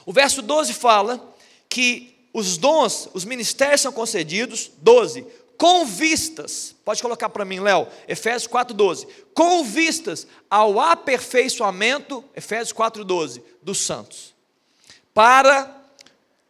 O 0.06 0.14
verso 0.14 0.42
12 0.42 0.74
fala 0.74 1.36
que 1.68 2.30
os 2.34 2.58
dons, 2.58 3.10
os 3.14 3.26
ministérios 3.26 3.82
são 3.82 3.92
concedidos, 3.92 4.72
12, 4.78 5.28
com 5.58 5.86
vistas, 5.86 6.76
pode 6.86 7.02
colocar 7.02 7.30
para 7.30 7.44
mim, 7.44 7.60
Léo, 7.60 7.88
Efésios 8.08 8.48
4,12, 8.52 9.08
com 9.34 9.64
vistas 9.64 10.28
ao 10.50 10.80
aperfeiçoamento, 10.80 12.24
Efésios 12.36 12.72
4,12, 12.72 13.42
dos 13.62 13.80
santos, 13.80 14.36
para 15.14 15.76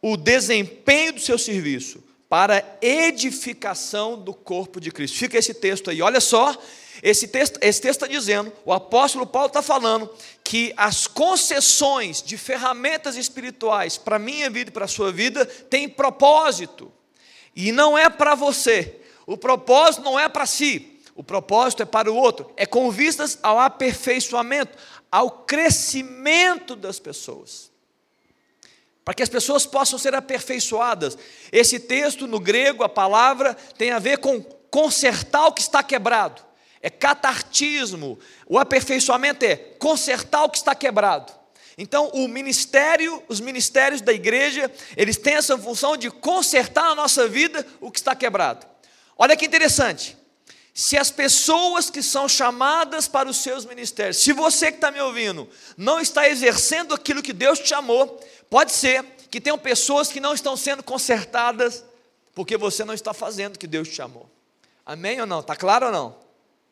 o 0.02 0.16
desempenho 0.16 1.14
do 1.14 1.20
seu 1.20 1.38
serviço, 1.38 2.04
para 2.28 2.78
edificação 2.82 4.18
do 4.18 4.34
corpo 4.34 4.78
de 4.78 4.90
Cristo. 4.90 5.16
Fica 5.16 5.38
esse 5.38 5.54
texto 5.54 5.88
aí, 5.88 6.02
olha 6.02 6.20
só, 6.20 6.54
esse 7.02 7.28
texto, 7.28 7.58
esse 7.62 7.80
texto 7.80 8.02
está 8.02 8.06
dizendo, 8.06 8.52
o 8.64 8.72
apóstolo 8.72 9.26
Paulo 9.26 9.48
está 9.48 9.62
falando 9.62 10.10
que 10.44 10.72
as 10.76 11.06
concessões 11.06 12.22
de 12.22 12.36
ferramentas 12.36 13.16
espirituais 13.16 13.96
para 13.96 14.16
a 14.16 14.18
minha 14.18 14.50
vida 14.50 14.70
e 14.70 14.72
para 14.72 14.84
a 14.84 14.88
sua 14.88 15.10
vida 15.12 15.46
têm 15.46 15.88
propósito. 15.88 16.87
E 17.58 17.72
não 17.72 17.98
é 17.98 18.08
para 18.08 18.36
você. 18.36 19.00
O 19.26 19.36
propósito 19.36 20.04
não 20.04 20.16
é 20.16 20.28
para 20.28 20.46
si. 20.46 21.00
O 21.16 21.24
propósito 21.24 21.82
é 21.82 21.84
para 21.84 22.08
o 22.08 22.14
outro. 22.14 22.52
É 22.56 22.64
com 22.64 22.88
vistas 22.88 23.36
ao 23.42 23.58
aperfeiçoamento, 23.58 24.78
ao 25.10 25.28
crescimento 25.28 26.76
das 26.76 27.00
pessoas. 27.00 27.68
Para 29.04 29.12
que 29.12 29.24
as 29.24 29.28
pessoas 29.28 29.66
possam 29.66 29.98
ser 29.98 30.14
aperfeiçoadas. 30.14 31.18
Esse 31.50 31.80
texto 31.80 32.28
no 32.28 32.38
grego, 32.38 32.84
a 32.84 32.88
palavra, 32.88 33.54
tem 33.76 33.90
a 33.90 33.98
ver 33.98 34.18
com 34.18 34.40
consertar 34.70 35.48
o 35.48 35.52
que 35.52 35.60
está 35.60 35.82
quebrado. 35.82 36.40
É 36.80 36.88
catartismo. 36.88 38.20
O 38.46 38.56
aperfeiçoamento 38.56 39.44
é 39.44 39.56
consertar 39.56 40.44
o 40.44 40.50
que 40.50 40.58
está 40.58 40.76
quebrado. 40.76 41.32
Então, 41.80 42.08
o 42.08 42.26
ministério, 42.26 43.22
os 43.28 43.38
ministérios 43.38 44.00
da 44.00 44.12
igreja, 44.12 44.68
eles 44.96 45.16
têm 45.16 45.34
essa 45.34 45.56
função 45.56 45.96
de 45.96 46.10
consertar 46.10 46.88
na 46.88 46.96
nossa 46.96 47.28
vida 47.28 47.64
o 47.80 47.88
que 47.88 48.00
está 48.00 48.16
quebrado. 48.16 48.66
Olha 49.16 49.36
que 49.36 49.46
interessante. 49.46 50.18
Se 50.74 50.98
as 50.98 51.12
pessoas 51.12 51.88
que 51.88 52.02
são 52.02 52.28
chamadas 52.28 53.06
para 53.06 53.28
os 53.28 53.36
seus 53.36 53.64
ministérios, 53.64 54.16
se 54.16 54.32
você 54.32 54.72
que 54.72 54.78
está 54.78 54.90
me 54.90 55.00
ouvindo, 55.00 55.48
não 55.76 56.00
está 56.00 56.28
exercendo 56.28 56.94
aquilo 56.94 57.22
que 57.22 57.32
Deus 57.32 57.60
te 57.60 57.68
chamou, 57.68 58.20
pode 58.50 58.72
ser 58.72 59.04
que 59.30 59.40
tenham 59.40 59.58
pessoas 59.58 60.08
que 60.08 60.18
não 60.18 60.34
estão 60.34 60.56
sendo 60.56 60.82
consertadas, 60.82 61.84
porque 62.34 62.56
você 62.56 62.84
não 62.84 62.94
está 62.94 63.14
fazendo 63.14 63.54
o 63.54 63.58
que 63.58 63.66
Deus 63.68 63.88
te 63.88 63.94
chamou. 63.94 64.28
Amém 64.84 65.20
ou 65.20 65.26
não? 65.26 65.40
Está 65.40 65.54
claro 65.54 65.86
ou 65.86 65.92
não? 65.92 66.16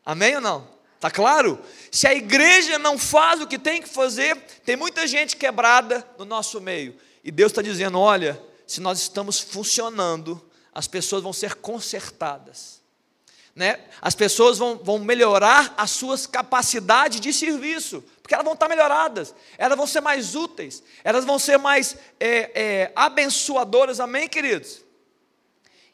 Amém 0.04 0.34
ou 0.34 0.40
não? 0.40 0.75
Está 0.96 1.10
claro? 1.10 1.58
Se 1.90 2.06
a 2.06 2.14
igreja 2.14 2.78
não 2.78 2.98
faz 2.98 3.40
o 3.40 3.46
que 3.46 3.58
tem 3.58 3.82
que 3.82 3.88
fazer, 3.88 4.36
tem 4.64 4.76
muita 4.76 5.06
gente 5.06 5.36
quebrada 5.36 6.06
no 6.18 6.24
nosso 6.24 6.60
meio. 6.60 6.96
E 7.22 7.30
Deus 7.30 7.52
está 7.52 7.60
dizendo: 7.60 7.98
olha, 7.98 8.42
se 8.66 8.80
nós 8.80 9.00
estamos 9.00 9.38
funcionando, 9.38 10.42
as 10.74 10.88
pessoas 10.88 11.22
vão 11.22 11.32
ser 11.32 11.54
consertadas. 11.56 12.80
Né? 13.54 13.80
As 14.02 14.14
pessoas 14.14 14.58
vão, 14.58 14.76
vão 14.76 14.98
melhorar 14.98 15.72
as 15.78 15.90
suas 15.90 16.26
capacidades 16.26 17.20
de 17.20 17.32
serviço, 17.32 18.04
porque 18.20 18.34
elas 18.34 18.44
vão 18.44 18.52
estar 18.52 18.68
melhoradas, 18.68 19.34
elas 19.56 19.78
vão 19.78 19.86
ser 19.86 20.02
mais 20.02 20.34
úteis, 20.34 20.82
elas 21.02 21.24
vão 21.24 21.38
ser 21.38 21.58
mais 21.58 21.96
é, 22.20 22.50
é, 22.54 22.92
abençoadoras, 22.94 23.98
amém, 23.98 24.28
queridos? 24.28 24.82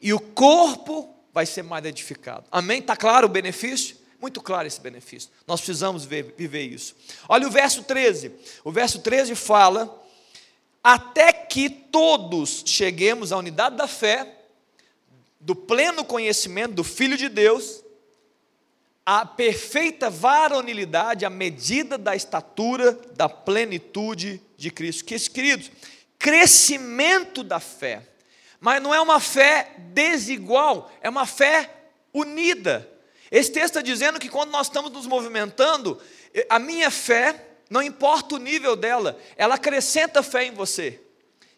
E 0.01 0.13
o 0.13 0.19
corpo 0.19 1.15
vai 1.31 1.45
ser 1.45 1.63
mais 1.63 1.85
edificado, 1.85 2.45
amém? 2.51 2.79
Está 2.79 2.97
claro 2.97 3.27
o 3.27 3.29
benefício? 3.29 4.02
Muito 4.23 4.41
claro 4.41 4.65
esse 4.65 4.79
benefício. 4.79 5.29
Nós 5.45 5.59
precisamos 5.59 6.05
ver, 6.05 6.33
viver 6.37 6.63
isso. 6.63 6.95
Olha 7.27 7.45
o 7.45 7.51
verso 7.51 7.83
13. 7.83 8.31
O 8.63 8.71
verso 8.71 8.99
13 8.99 9.35
fala: 9.35 10.01
Até 10.81 11.33
que 11.33 11.69
todos 11.69 12.63
cheguemos 12.65 13.33
à 13.33 13.37
unidade 13.37 13.75
da 13.75 13.85
fé, 13.85 14.45
do 15.41 15.53
pleno 15.53 16.05
conhecimento 16.05 16.73
do 16.73 16.85
Filho 16.85 17.17
de 17.17 17.27
Deus, 17.27 17.83
à 19.05 19.25
perfeita 19.25 20.09
varonilidade, 20.09 21.25
à 21.25 21.29
medida 21.29 21.97
da 21.97 22.15
estatura 22.15 22.93
da 23.17 23.27
plenitude 23.27 24.41
de 24.55 24.71
Cristo. 24.71 25.03
Que, 25.03 25.19
queridos, 25.19 25.69
crescimento 26.17 27.43
da 27.43 27.59
fé. 27.59 28.07
Mas 28.61 28.81
não 28.81 28.95
é 28.95 29.01
uma 29.01 29.19
fé 29.19 29.73
desigual, 29.93 30.89
é 31.01 31.09
uma 31.09 31.25
fé 31.25 31.69
unida 32.13 32.92
esse 33.33 33.51
texto 33.51 33.65
está 33.69 33.81
dizendo 33.81 34.19
que 34.19 34.29
quando 34.29 34.51
nós 34.51 34.67
estamos 34.67 34.91
nos 34.91 35.07
movimentando, 35.07 35.99
a 36.47 36.59
minha 36.59 36.91
fé, 36.91 37.43
não 37.67 37.81
importa 37.81 38.35
o 38.35 38.37
nível 38.37 38.75
dela, 38.75 39.19
ela 39.35 39.55
acrescenta 39.55 40.21
fé 40.21 40.45
em 40.45 40.51
você. 40.51 41.01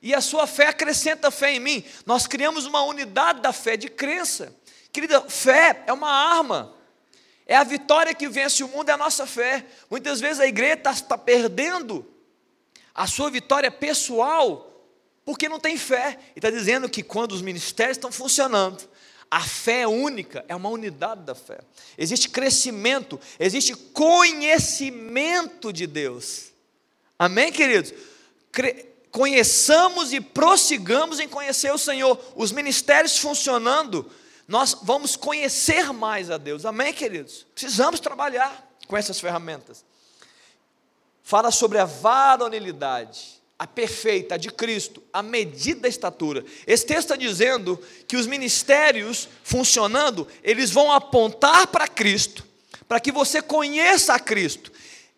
E 0.02 0.16
a 0.16 0.22
sua 0.22 0.48
fé 0.48 0.68
acrescenta 0.68 1.30
fé 1.30 1.52
em 1.52 1.60
mim. 1.60 1.84
Nós 2.06 2.28
criamos 2.28 2.66
uma 2.66 2.82
unidade 2.84 3.42
da 3.42 3.52
fé, 3.52 3.76
de 3.76 3.90
crença. 3.90 4.56
Querida, 4.94 5.20
fé 5.30 5.84
é 5.86 5.92
uma 5.92 6.10
arma. 6.10 6.74
É 7.46 7.58
a 7.58 7.64
vitória 7.66 8.14
que 8.14 8.30
vence 8.30 8.64
o 8.64 8.70
mundo, 8.70 8.88
é 8.88 8.94
a 8.94 8.98
nossa 8.98 9.28
fé. 9.28 9.66
Muitas 9.90 10.22
vezes 10.22 10.40
a 10.40 10.48
igreja 10.48 10.76
está, 10.76 10.92
está 10.92 11.18
perdendo 11.18 12.10
a 12.94 13.06
sua 13.06 13.30
vitória 13.30 13.70
pessoal 13.70 14.72
porque 15.26 15.50
não 15.50 15.60
tem 15.60 15.76
fé. 15.76 16.20
E 16.38 16.40
está 16.40 16.50
dizendo 16.50 16.88
que 16.88 17.04
quando 17.04 17.34
os 17.34 17.42
ministérios 17.42 17.98
estão 17.98 18.14
funcionando, 18.14 18.95
a 19.36 19.42
fé 19.42 19.82
é 19.82 19.88
única, 19.88 20.46
é 20.48 20.56
uma 20.56 20.70
unidade 20.70 21.24
da 21.24 21.36
fé. 21.36 21.60
Existe 21.98 22.30
crescimento, 22.30 23.20
existe 23.38 23.76
conhecimento 23.76 25.74
de 25.74 25.86
Deus. 25.86 26.54
Amém, 27.20 27.52
queridos? 27.52 27.94
Cre 28.50 28.96
conheçamos 29.12 30.14
e 30.14 30.22
prossigamos 30.22 31.20
em 31.20 31.28
conhecer 31.28 31.70
o 31.74 31.78
Senhor. 31.78 32.18
Os 32.34 32.54
ministérios 32.54 33.18
funcionando, 33.18 34.10
nós 34.48 34.78
vamos 34.82 35.18
conhecer 35.18 35.92
mais 35.92 36.32
a 36.32 36.38
Deus. 36.38 36.64
Amém, 36.64 36.94
queridos? 36.94 37.46
Precisamos 37.54 38.00
trabalhar 38.00 38.66
com 38.88 38.96
essas 38.96 39.20
ferramentas. 39.20 39.84
Fala 41.24 41.52
sobre 41.52 41.78
a 41.78 41.84
varonilidade 41.84 43.35
a 43.58 43.66
perfeita, 43.66 44.36
a 44.36 44.38
de 44.38 44.52
Cristo, 44.52 45.02
a 45.14 45.24
medida 45.24 45.82
da 45.82 45.88
estatura. 45.88 46.44
Esse 46.68 46.86
texto 46.86 47.12
está 47.12 47.16
dizendo 47.16 47.82
que 48.08 48.18
os 48.18 48.28
ministérios 48.28 49.30
funcionando, 49.44 50.28
eles 50.44 50.72
vão 50.72 50.92
apontar 50.92 51.68
para 51.68 51.88
Cristo, 51.88 52.46
para 52.88 53.00
que 53.00 53.12
você 53.12 53.42
conheça 53.42 54.14
a 54.14 54.20
Cristo. 54.20 54.72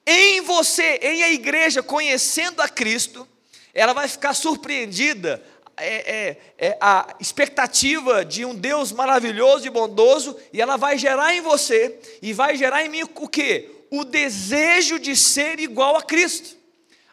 Em 0.05 0.41
você, 0.41 0.99
em 1.01 1.23
a 1.23 1.31
igreja, 1.31 1.81
conhecendo 1.81 2.61
a 2.61 2.69
Cristo, 2.69 3.27
ela 3.73 3.93
vai 3.93 4.07
ficar 4.07 4.33
surpreendida 4.33 5.43
é, 5.79 6.15
é, 6.15 6.37
é, 6.57 6.77
a 6.81 7.15
expectativa 7.19 8.25
de 8.25 8.43
um 8.43 8.55
Deus 8.55 8.91
maravilhoso 8.91 9.67
e 9.67 9.69
bondoso, 9.69 10.35
e 10.51 10.59
ela 10.59 10.75
vai 10.75 10.97
gerar 10.97 11.35
em 11.35 11.41
você, 11.41 11.99
e 12.21 12.33
vai 12.33 12.55
gerar 12.57 12.83
em 12.83 12.89
mim 12.89 13.03
o 13.03 13.27
quê? 13.27 13.69
O 13.91 14.03
desejo 14.03 14.99
de 14.99 15.15
ser 15.15 15.59
igual 15.59 15.95
a 15.95 16.01
Cristo, 16.01 16.56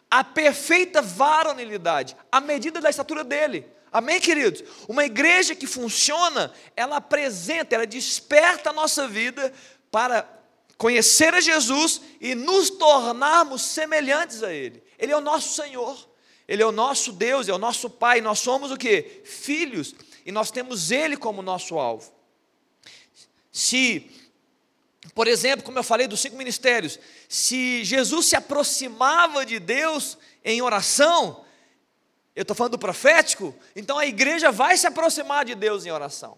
a 0.09 0.23
perfeita 0.23 1.01
varonilidade, 1.01 2.15
a 2.31 2.39
medida 2.39 2.79
da 2.79 2.89
estatura 2.89 3.23
dele. 3.23 3.65
Amém, 3.91 4.19
queridos? 4.19 4.63
Uma 4.89 5.05
igreja 5.05 5.55
que 5.55 5.65
funciona, 5.65 6.51
ela 6.75 6.97
apresenta, 6.97 7.75
ela 7.75 7.87
desperta 7.87 8.69
a 8.69 8.73
nossa 8.73 9.07
vida 9.07 9.53
para 9.89 10.29
conhecer 10.77 11.33
a 11.33 11.39
Jesus 11.39 12.01
e 12.19 12.35
nos 12.35 12.69
tornarmos 12.69 13.61
semelhantes 13.61 14.43
a 14.43 14.53
Ele. 14.53 14.83
Ele 14.99 15.11
é 15.11 15.17
o 15.17 15.21
nosso 15.21 15.61
Senhor, 15.61 16.09
Ele 16.47 16.61
é 16.61 16.65
o 16.65 16.71
nosso 16.71 17.13
Deus, 17.13 17.47
é 17.47 17.53
o 17.53 17.57
nosso 17.57 17.89
Pai. 17.89 18.19
Nós 18.19 18.39
somos 18.39 18.71
o 18.71 18.77
que? 18.77 19.21
Filhos, 19.23 19.95
e 20.25 20.31
nós 20.31 20.51
temos 20.51 20.91
Ele 20.91 21.15
como 21.15 21.41
nosso 21.41 21.79
alvo. 21.79 22.11
Se, 23.51 24.11
por 25.13 25.27
exemplo, 25.27 25.63
como 25.63 25.77
eu 25.77 25.83
falei 25.83 26.07
dos 26.07 26.19
cinco 26.19 26.35
ministérios, 26.35 26.99
se 27.29 27.83
Jesus 27.83 28.27
se 28.27 28.35
aproximava 28.35 29.45
de 29.45 29.59
Deus 29.59 30.17
em 30.43 30.61
oração, 30.61 31.43
eu 32.35 32.41
estou 32.41 32.55
falando 32.55 32.73
do 32.73 32.79
profético, 32.79 33.55
então 33.75 33.97
a 33.97 34.05
igreja 34.05 34.51
vai 34.51 34.75
se 34.75 34.87
aproximar 34.87 35.45
de 35.45 35.55
Deus 35.55 35.85
em 35.85 35.91
oração. 35.91 36.37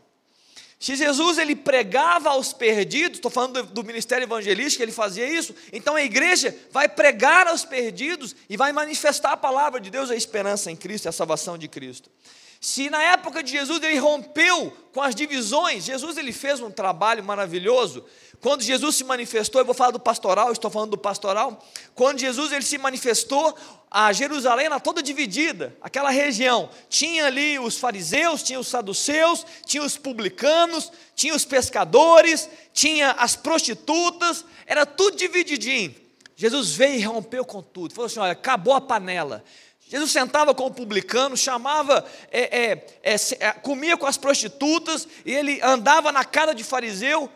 Se 0.80 0.96
Jesus 0.96 1.40
ele 1.40 1.56
pregava 1.56 2.30
aos 2.30 2.54
perdidos, 2.54 3.18
estou 3.18 3.32
falando 3.32 3.64
do, 3.64 3.74
do, 3.74 3.84
ministério 3.84 4.26
evangelístico, 4.26 4.84
ele 4.84 4.92
fazia 4.92 5.28
isso, 5.28 5.56
então 5.74 5.96
a 5.96 6.04
igreja 6.04 6.56
vai 6.72 6.88
pregar 6.88 7.48
aos 7.48 7.66
perdidos 7.66 8.36
e 8.48 8.56
vai 8.56 8.72
manifestar 8.72 9.32
a 9.32 9.38
palavra 9.38 9.82
de 9.82 9.90
Deus, 9.90 10.12
a 10.12 10.16
esperança 10.16 10.70
em 10.70 10.76
Cristo, 10.76 11.10
a 11.10 11.12
salvação 11.12 11.58
de 11.58 11.68
Cristo. 11.68 12.12
Se 12.60 12.90
na 12.90 13.02
época 13.02 13.44
de 13.44 13.52
Jesus 13.52 13.82
ele 13.84 13.98
rompeu 14.00 14.76
com 14.92 15.02
as 15.02 15.14
divisões, 15.14 15.86
Jesus 15.86 16.18
ele 16.18 16.32
fez 16.32 16.60
um 16.60 16.72
trabalho 16.72 17.24
maravilhoso. 17.24 18.04
Quando 18.42 18.62
Jesus 18.62 18.96
se 18.96 19.04
manifestou, 19.04 19.62
eu 19.62 19.66
vou 19.66 19.74
falar 19.74 19.92
do 19.92 20.00
pastoral, 20.00 20.52
estou 20.52 20.70
falando 20.70 20.92
do 20.92 20.98
pastoral. 20.98 21.64
Quando 21.96 22.20
Jesus 22.20 22.52
ele 22.52 22.64
se 22.64 22.78
manifestou, 22.78 23.56
a 23.90 24.12
Jerusalém 24.14 24.68
era 24.68 24.80
toda 24.80 25.02
dividida, 25.02 25.76
aquela 25.82 26.10
região. 26.10 26.70
Tinha 26.90 27.26
ali 27.26 27.58
os 27.58 27.78
fariseus, 27.78 28.44
tinha 28.44 28.60
os 28.60 28.68
saduceus, 28.68 29.46
tinha 29.66 29.84
os 29.84 29.98
publicanos, 29.98 30.92
tinha 31.16 31.36
os 31.36 31.46
pescadores, 31.46 32.50
tinha 32.74 33.12
as 33.12 33.36
prostitutas, 33.36 34.46
era 34.66 34.86
tudo 34.86 35.18
divididinho. 35.18 35.96
Jesus 36.36 36.74
veio 36.74 37.00
e 37.00 37.04
rompeu 37.04 37.44
com 37.44 37.64
tudo. 37.64 37.96
Falou 37.96 38.06
assim: 38.06 38.20
olha, 38.20 38.34
acabou 38.34 38.76
a 38.76 38.82
panela. 38.82 39.44
Jesus 39.90 40.12
sentava 40.12 40.54
com 40.54 40.66
o 40.66 40.74
publicano, 40.74 41.38
chamava, 41.38 42.06
é, 42.30 42.72
é, 42.72 42.88
é, 43.04 43.16
é, 43.40 43.52
comia 43.54 43.96
com 43.96 44.06
as 44.06 44.18
prostitutas, 44.18 45.08
e 45.26 45.34
ele 45.34 45.62
andava 45.62 46.12
na 46.12 46.26
cara 46.26 46.54
de 46.54 46.64
fariseu. 46.64 47.32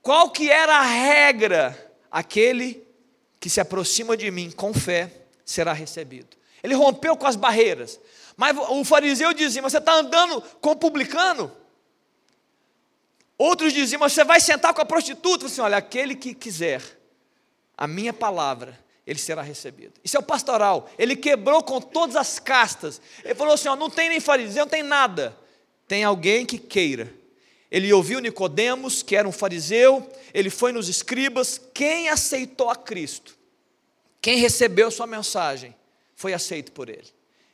Qual 0.00 0.30
que 0.30 0.50
era 0.50 0.76
a 0.78 0.82
regra? 0.82 1.92
Aquele 2.10 2.86
que 3.38 3.50
se 3.50 3.60
aproxima 3.60 4.16
de 4.16 4.30
mim 4.30 4.50
com 4.50 4.72
fé 4.72 5.10
será 5.44 5.74
recebido. 5.74 6.36
Ele 6.62 6.74
rompeu 6.74 7.16
com 7.16 7.26
as 7.26 7.36
barreiras. 7.36 8.00
Mas 8.34 8.56
o 8.56 8.82
fariseu 8.84 9.34
dizia: 9.34 9.60
Você 9.60 9.78
está 9.78 9.92
andando 9.94 10.40
com 10.60 10.70
o 10.70 10.76
publicano? 10.76 11.52
Outros 13.36 13.74
diziam: 13.74 13.98
Você 14.00 14.24
vai 14.24 14.40
sentar 14.40 14.72
com 14.72 14.80
a 14.80 14.86
prostituta? 14.86 15.46
Assim, 15.46 15.60
Olha, 15.60 15.76
aquele 15.76 16.14
que 16.14 16.32
quiser 16.32 16.82
a 17.76 17.86
minha 17.86 18.12
palavra 18.12 18.82
ele 19.06 19.18
será 19.18 19.42
recebido. 19.42 19.94
Isso 20.02 20.16
é 20.16 20.20
o 20.20 20.22
pastoral. 20.22 20.88
Ele 20.98 21.14
quebrou 21.14 21.62
com 21.62 21.80
todas 21.80 22.16
as 22.16 22.38
castas. 22.38 23.00
Ele 23.22 23.34
falou 23.34 23.54
assim: 23.54 23.68
ó, 23.68 23.76
não 23.76 23.90
tem 23.90 24.08
nem 24.08 24.20
fariseu, 24.20 24.64
não 24.64 24.70
tem 24.70 24.82
nada. 24.82 25.36
Tem 25.86 26.04
alguém 26.04 26.46
que 26.46 26.58
queira. 26.58 27.12
Ele 27.70 27.92
ouviu 27.92 28.20
Nicodemos, 28.20 29.02
que 29.02 29.16
era 29.16 29.28
um 29.28 29.32
fariseu, 29.32 30.08
ele 30.32 30.48
foi 30.48 30.72
nos 30.72 30.88
escribas. 30.88 31.60
Quem 31.74 32.08
aceitou 32.08 32.70
a 32.70 32.76
Cristo, 32.76 33.36
quem 34.22 34.38
recebeu 34.38 34.90
sua 34.90 35.06
mensagem, 35.06 35.74
foi 36.14 36.32
aceito 36.32 36.72
por 36.72 36.88
ele. 36.88 37.08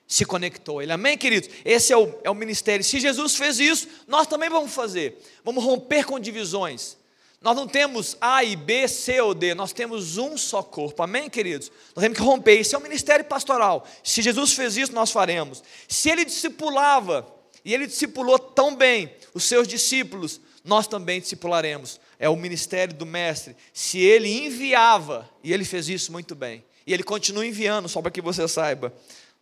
Se 0.07 0.25
conectou 0.25 0.79
a 0.79 0.83
ele. 0.83 0.93
Amém, 0.93 1.17
queridos? 1.17 1.49
Esse 1.65 1.93
é 1.93 1.97
o, 1.97 2.19
é 2.23 2.31
o 2.31 2.35
ministério. 2.35 2.85
Se 2.85 3.01
Jesus 3.01 3.37
fez 3.37 3.59
isso, 3.59 3.89
nós 4.07 4.27
também 4.27 4.51
vamos 4.51 4.75
fazer. 4.75 5.17
Vamos 5.43 5.65
romper 5.65 6.05
com 6.05 6.21
divisões. 6.21 6.99
Nós 7.43 7.57
não 7.57 7.67
temos 7.67 8.19
A 8.21 8.45
e 8.45 8.55
B, 8.55 8.87
C 8.87 9.19
ou 9.21 9.33
D, 9.33 9.55
nós 9.55 9.73
temos 9.73 10.19
um 10.19 10.37
só 10.37 10.63
corpo, 10.63 11.03
amém, 11.03 11.31
queridos? 11.31 11.73
Nós 11.97 12.03
temos 12.03 12.19
que 12.19 12.25
romper, 12.25 12.61
isso 12.61 12.77
é 12.77 12.79
o 12.79 12.83
ministério 12.83 13.25
pastoral. 13.25 13.87
Se 14.05 14.21
Jesus 14.21 14.53
fez 14.53 14.77
isso, 14.77 14.93
nós 14.93 15.11
faremos. 15.11 15.63
Se 15.89 16.11
ele 16.11 16.27
discipulava, 16.27 17.27
e 17.65 17.73
ele 17.73 17.87
discipulou 17.87 18.39
tão 18.39 18.77
bem 18.77 19.11
os 19.33 19.45
seus 19.45 19.67
discípulos, 19.67 20.39
nós 20.63 20.87
também 20.87 21.19
discipularemos. 21.19 21.99
É 22.19 22.29
o 22.29 22.37
ministério 22.37 22.95
do 22.95 23.07
Mestre. 23.07 23.57
Se 23.73 23.99
ele 23.99 24.29
enviava, 24.45 25.29
e 25.43 25.51
ele 25.51 25.65
fez 25.65 25.89
isso 25.89 26.13
muito 26.13 26.35
bem, 26.35 26.63
e 26.87 26.93
ele 26.93 27.03
continua 27.03 27.47
enviando, 27.47 27.89
só 27.89 28.03
para 28.03 28.11
que 28.11 28.21
você 28.21 28.47
saiba, 28.49 28.93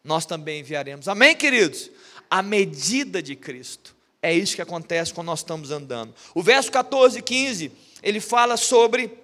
nós 0.05 0.24
também 0.24 0.61
enviaremos. 0.61 1.09
Amém, 1.09 1.34
queridos? 1.34 1.90
A 2.30 2.42
medida 2.42 3.20
de 3.20 3.34
Cristo. 3.34 3.96
É 4.20 4.32
isso 4.32 4.57
que 4.57 4.62
acontece 4.62 5.14
quando 5.14 5.28
nós 5.28 5.40
estamos 5.40 5.70
andando. 5.70 6.14
O 6.34 6.42
verso 6.42 6.70
14 6.72 7.18
e 7.18 7.22
15 7.22 7.72
ele 8.03 8.20
fala 8.20 8.57
sobre 8.57 9.18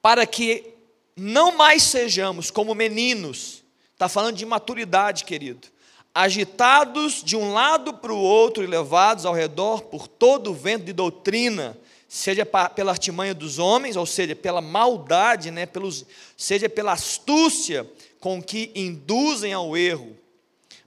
para 0.00 0.26
que 0.26 0.74
não 1.16 1.56
mais 1.56 1.82
sejamos 1.82 2.50
como 2.50 2.74
meninos, 2.74 3.64
está 3.92 4.08
falando 4.08 4.36
de 4.36 4.46
maturidade, 4.46 5.24
querido, 5.24 5.68
agitados 6.14 7.22
de 7.22 7.36
um 7.36 7.52
lado 7.52 7.94
para 7.94 8.12
o 8.12 8.18
outro 8.18 8.62
e 8.62 8.66
levados 8.66 9.26
ao 9.26 9.34
redor 9.34 9.82
por 9.82 10.06
todo 10.06 10.50
o 10.50 10.54
vento 10.54 10.84
de 10.84 10.92
doutrina, 10.92 11.76
seja 12.08 12.46
pela 12.46 12.92
artimanha 12.92 13.34
dos 13.34 13.58
homens, 13.58 13.96
ou 13.96 14.06
seja, 14.06 14.34
pela 14.34 14.60
maldade, 14.60 15.50
né, 15.50 15.66
pelos, 15.66 16.06
seja 16.36 16.68
pela 16.68 16.92
astúcia 16.92 17.88
com 18.18 18.42
que 18.42 18.70
induzem 18.74 19.52
ao 19.52 19.76
erro, 19.76 20.16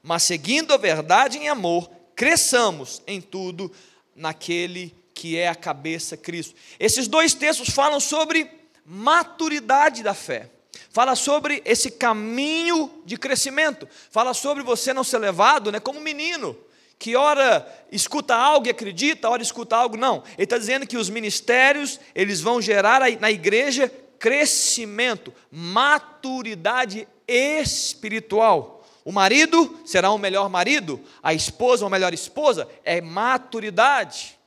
mas 0.02 0.24
seguindo 0.24 0.74
a 0.74 0.78
verdade 0.78 1.38
em 1.38 1.48
amor, 1.48 1.90
cresçamos 2.16 3.02
em 3.06 3.22
tudo 3.22 3.72
naquele 4.16 4.94
que 5.22 5.38
é 5.38 5.48
a 5.48 5.54
cabeça 5.54 6.18
Cristo. 6.18 6.56
Esses 6.80 7.08
dois 7.08 7.36
textos 7.36 7.70
falam 7.70 8.00
sobre 8.00 8.50
maturidade 8.84 10.02
da 10.02 10.16
fé. 10.16 10.50
Fala 10.90 11.16
sobre 11.16 11.62
esse 11.64 11.92
caminho 11.92 12.92
de 13.06 13.18
crescimento. 13.18 13.88
Fala 14.10 14.34
sobre 14.34 14.64
você 14.64 14.92
não 14.92 15.04
ser 15.04 15.20
levado 15.20 15.72
né, 15.72 15.80
como 15.80 16.02
menino, 16.02 16.58
que 16.98 17.16
ora 17.16 17.72
escuta 17.92 18.36
algo 18.36 18.66
e 18.66 18.72
acredita, 18.72 19.30
ora 19.30 19.44
escuta 19.44 19.76
algo, 19.76 19.96
não. 19.96 20.24
Ele 20.36 20.46
está 20.46 20.58
dizendo 20.58 20.88
que 20.88 20.98
os 20.98 21.08
ministérios, 21.08 22.00
eles 22.16 22.42
vão 22.42 22.60
gerar 22.60 23.02
na 23.20 23.30
igreja 23.30 23.94
crescimento, 24.18 25.32
maturidade 25.52 27.08
espiritual. 27.28 28.84
O 29.06 29.12
marido 29.12 29.80
será 29.86 30.12
um 30.12 30.18
melhor 30.18 30.50
marido, 30.50 31.00
a 31.22 31.32
esposa 31.32 31.86
uma 31.86 31.92
melhor 31.92 32.12
esposa, 32.12 32.68
é 32.84 33.00
maturidade. 33.02 34.41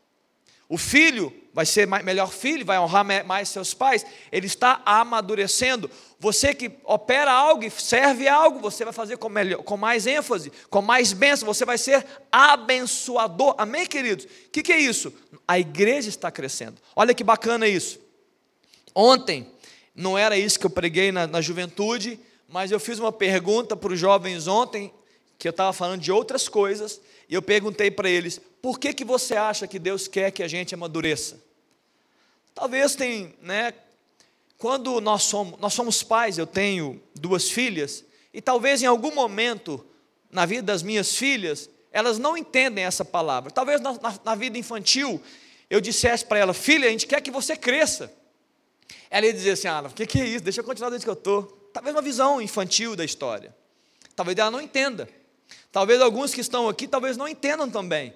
O 0.69 0.79
filho 0.79 1.33
vai 1.53 1.67
ser 1.67 1.87
melhor 1.87 2.33
filho, 2.33 2.65
vai 2.65 2.79
honrar 2.79 3.05
mais 3.25 3.49
seus 3.49 3.75
pais. 3.75 4.05
Ele 4.33 4.47
está 4.47 4.83
amadurecendo. 4.85 5.91
Você 6.19 6.55
que 6.55 6.73
opera 6.85 7.31
algo 7.31 7.65
e 7.65 7.71
serve 7.71 8.27
algo, 8.27 8.59
você 8.59 8.83
vai 8.83 8.93
fazer 8.93 9.19
com, 9.19 9.29
melhor, 9.29 9.63
com 9.63 9.77
mais 9.77 10.07
ênfase, 10.07 10.51
com 10.71 10.83
mais 10.83 11.13
bênção. 11.13 11.47
Você 11.47 11.65
vai 11.65 11.79
ser 11.79 12.05
abençoador. 12.33 13.55
Amém, 13.59 13.87
queridos? 13.87 14.25
O 14.25 14.29
que, 14.51 14.63
que 14.63 14.73
é 14.73 14.81
isso? 14.81 15.13
A 15.47 15.59
igreja 15.59 16.09
está 16.09 16.31
crescendo. 16.31 16.81
Olha 16.97 17.15
que 17.15 17.23
bacana 17.23 17.69
isso. 17.69 18.01
Ontem, 18.95 19.47
não 19.95 20.17
era 20.17 20.37
isso 20.37 20.59
que 20.59 20.67
eu 20.67 20.71
preguei 20.71 21.13
na, 21.13 21.27
na 21.27 21.41
juventude, 21.41 22.19
mas 22.49 22.73
eu 22.73 22.81
fiz 22.81 22.99
uma 22.99 23.13
pergunta 23.13 23.77
para 23.77 23.93
os 23.93 23.99
jovens 23.99 24.47
ontem, 24.47 24.93
que 25.39 25.47
eu 25.47 25.51
estava 25.51 25.73
falando 25.73 26.01
de 26.01 26.11
outras 26.11 26.49
coisas, 26.49 27.01
e 27.29 27.35
eu 27.35 27.43
perguntei 27.43 27.91
para 27.91 28.09
eles: 28.09 28.41
por 28.65 28.79
que, 28.79 28.95
que 28.95 29.05
você 29.05 29.37
acha 29.37 29.67
que 29.67 29.79
Deus 29.79 30.09
quer 30.09 30.31
que 30.31 30.43
a 30.43 30.49
gente 30.49 30.75
amadureça? 30.75 31.39
Talvez 32.55 32.95
tem, 32.95 33.35
né? 33.43 33.75
Quando 34.57 35.03
nós 35.03 35.25
somos, 35.25 35.61
nós 35.61 35.75
somos 35.75 36.03
pais, 36.03 36.39
eu 36.39 36.47
tenho 36.47 36.99
duas 37.15 37.51
filhas, 37.51 38.03
e 38.33 38.41
talvez 38.41 38.83
em 38.83 38.87
algum 38.87 39.15
momento 39.15 39.85
na 40.31 40.47
vida 40.47 40.63
das 40.63 40.83
minhas 40.83 41.15
filhas, 41.15 41.69
elas 41.93 42.19
não 42.19 42.39
entendem 42.39 42.87
essa 42.87 43.05
palavra. 43.05 43.51
Talvez 43.51 43.83
na, 43.83 43.93
na, 44.01 44.19
na 44.25 44.35
vida 44.35 44.57
infantil 44.57 45.21
eu 45.69 45.79
dissesse 45.79 46.25
para 46.25 46.39
ela, 46.39 46.55
filha, 46.55 46.89
a 46.89 46.91
gente 46.91 47.07
quer 47.07 47.21
que 47.21 47.31
você 47.31 47.55
cresça. 47.59 48.11
Ela 49.11 49.27
ia 49.27 49.33
dizer 49.35 49.51
assim, 49.51 49.69
ah, 49.69 49.83
o 49.83 49.91
que, 49.91 50.07
que 50.07 50.19
é 50.19 50.27
isso? 50.27 50.43
Deixa 50.43 50.63
eu 50.63 50.65
continuar 50.65 50.89
desde 50.89 51.05
que 51.05 51.11
eu 51.11 51.13
estou. 51.13 51.43
Talvez 51.71 51.95
uma 51.95 52.01
visão 52.01 52.41
infantil 52.41 52.97
da 52.97 53.05
história. 53.05 53.55
Talvez 54.17 54.39
ela 54.39 54.51
não 54.51 54.63
entenda. 54.63 55.07
Talvez 55.71 56.01
alguns 56.01 56.33
que 56.33 56.41
estão 56.41 56.67
aqui 56.67 56.89
talvez 56.89 57.19
não 57.19 57.29
entendam 57.29 57.69
também 57.69 58.15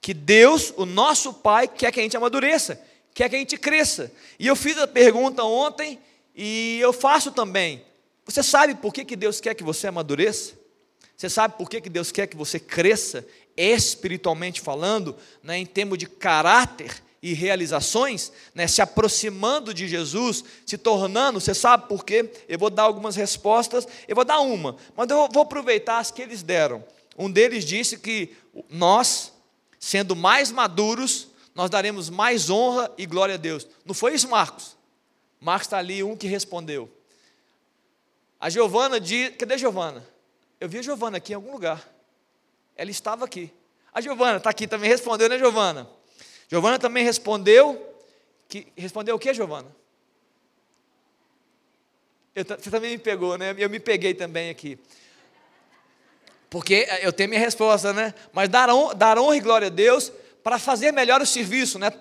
que 0.00 0.14
Deus, 0.14 0.72
o 0.76 0.86
nosso 0.86 1.32
Pai, 1.34 1.68
quer 1.68 1.92
que 1.92 2.00
a 2.00 2.02
gente 2.02 2.16
amadureça, 2.16 2.80
quer 3.14 3.28
que 3.28 3.36
a 3.36 3.38
gente 3.38 3.56
cresça. 3.56 4.12
E 4.38 4.46
eu 4.46 4.56
fiz 4.56 4.78
a 4.78 4.86
pergunta 4.86 5.42
ontem 5.44 5.98
e 6.34 6.78
eu 6.80 6.92
faço 6.92 7.32
também. 7.32 7.84
Você 8.24 8.42
sabe 8.42 8.74
por 8.74 8.92
que, 8.92 9.04
que 9.04 9.16
Deus 9.16 9.40
quer 9.40 9.54
que 9.54 9.64
você 9.64 9.86
amadureça? 9.86 10.54
Você 11.16 11.28
sabe 11.28 11.56
por 11.58 11.68
que 11.68 11.80
Deus 11.80 12.12
quer 12.12 12.28
que 12.28 12.36
você 12.36 12.60
cresça 12.60 13.26
espiritualmente 13.56 14.60
falando, 14.60 15.16
né, 15.42 15.58
em 15.58 15.66
termos 15.66 15.98
de 15.98 16.06
caráter 16.06 17.02
e 17.20 17.32
realizações, 17.32 18.30
né, 18.54 18.68
se 18.68 18.80
aproximando 18.80 19.74
de 19.74 19.88
Jesus, 19.88 20.44
se 20.64 20.78
tornando, 20.78 21.40
você 21.40 21.52
sabe 21.52 21.88
por 21.88 22.04
quê? 22.04 22.30
Eu 22.48 22.56
vou 22.56 22.70
dar 22.70 22.84
algumas 22.84 23.16
respostas, 23.16 23.86
eu 24.06 24.14
vou 24.14 24.24
dar 24.24 24.38
uma, 24.38 24.76
mas 24.96 25.10
eu 25.10 25.28
vou 25.28 25.42
aproveitar 25.42 25.98
as 25.98 26.12
que 26.12 26.22
eles 26.22 26.44
deram. 26.44 26.84
Um 27.16 27.28
deles 27.28 27.64
disse 27.64 27.98
que 27.98 28.36
nós, 28.70 29.32
sendo 29.88 30.14
mais 30.14 30.52
maduros, 30.52 31.28
nós 31.54 31.70
daremos 31.70 32.10
mais 32.10 32.50
honra 32.50 32.92
e 32.98 33.06
glória 33.06 33.36
a 33.36 33.38
Deus. 33.38 33.66
Não 33.86 33.94
foi 33.94 34.12
isso, 34.12 34.28
Marcos? 34.28 34.76
Marcos 35.40 35.66
está 35.66 35.78
ali, 35.78 36.04
um 36.04 36.14
que 36.14 36.26
respondeu. 36.26 36.90
A 38.38 38.50
Giovana 38.50 39.00
diz. 39.00 39.34
Cadê 39.38 39.54
a 39.54 39.56
Giovana? 39.56 40.06
Eu 40.60 40.68
vi 40.68 40.80
a 40.80 40.82
Giovana 40.82 41.16
aqui 41.16 41.32
em 41.32 41.36
algum 41.36 41.50
lugar. 41.50 41.88
Ela 42.76 42.90
estava 42.90 43.24
aqui. 43.24 43.50
A 43.90 44.02
Giovana 44.02 44.36
está 44.36 44.50
aqui 44.50 44.66
também, 44.66 44.90
respondeu, 44.90 45.26
né, 45.26 45.38
Giovana? 45.38 45.88
Giovana 46.48 46.78
também 46.78 47.02
respondeu. 47.02 47.82
Que, 48.46 48.70
respondeu 48.76 49.16
o 49.16 49.18
que, 49.18 49.32
Giovana? 49.32 49.74
Eu, 52.34 52.44
você 52.44 52.70
também 52.70 52.90
me 52.90 52.98
pegou, 52.98 53.38
né? 53.38 53.54
Eu 53.56 53.70
me 53.70 53.80
peguei 53.80 54.12
também 54.12 54.50
aqui. 54.50 54.78
Porque 56.50 56.86
eh, 56.88 57.06
eu 57.06 57.12
tenho 57.12 57.28
minha 57.28 57.40
resposta, 57.40 57.92
né? 57.92 58.14
Mas 58.32 58.48
dar, 58.48 58.68
dar 58.94 59.18
honra 59.18 59.36
e 59.36 59.40
glória 59.40 59.66
a 59.66 59.70
Deus 59.70 60.12
para 60.42 60.58
fazer 60.58 60.92
melhor 60.92 61.20
o 61.20 61.26
serviço, 61.26 61.78
né? 61.78 61.92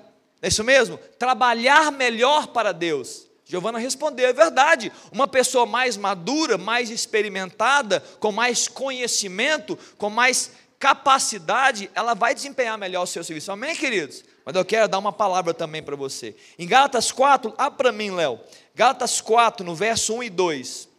É 0.41 0.47
isso 0.47 0.63
mesmo? 0.63 0.97
Trabalhar 1.17 1.91
melhor 1.91 2.47
para 2.47 2.71
Deus. 2.71 3.27
Giovana 3.45 3.79
respondeu: 3.79 4.27
é 4.27 4.33
verdade. 4.33 4.91
Uma 5.11 5.27
pessoa 5.27 5.65
mais 5.65 5.97
madura, 5.97 6.57
mais 6.57 6.89
experimentada, 6.89 8.01
com 8.19 8.31
mais 8.31 8.67
conhecimento, 8.67 9.77
com 9.97 10.09
mais 10.09 10.51
capacidade, 10.79 11.89
ela 11.95 12.13
vai 12.13 12.35
desempenhar 12.35 12.77
melhor 12.77 13.03
o 13.03 13.07
seu 13.07 13.23
serviço. 13.23 13.51
Amém, 13.51 13.75
queridos? 13.75 14.23
Mas 14.45 14.55
eu 14.55 14.63
quero 14.63 14.87
dar 14.87 14.99
uma 14.99 15.11
palavra 15.11 15.53
também 15.53 15.81
para 15.81 15.95
você. 15.95 16.35
Em 16.57 16.67
Gálatas 16.67 17.11
4, 17.11 17.53
ah 17.57 17.71
para 17.71 17.91
mim, 17.91 18.11
Léo. 18.11 18.39
Gálatas 18.75 19.19
4, 19.19 19.65
no 19.65 19.75
verso 19.75 20.13
1 20.13 20.23
e 20.23 20.29
2. 20.29 20.89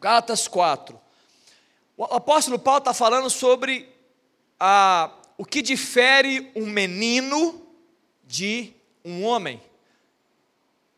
Gálatas 0.00 0.46
4. 0.46 1.03
O 1.96 2.04
apóstolo 2.04 2.58
Paulo 2.58 2.78
está 2.78 2.92
falando 2.92 3.30
sobre 3.30 3.88
a, 4.58 5.12
o 5.38 5.44
que 5.44 5.62
difere 5.62 6.50
um 6.56 6.66
menino 6.66 7.64
de 8.24 8.72
um 9.04 9.24
homem. 9.24 9.62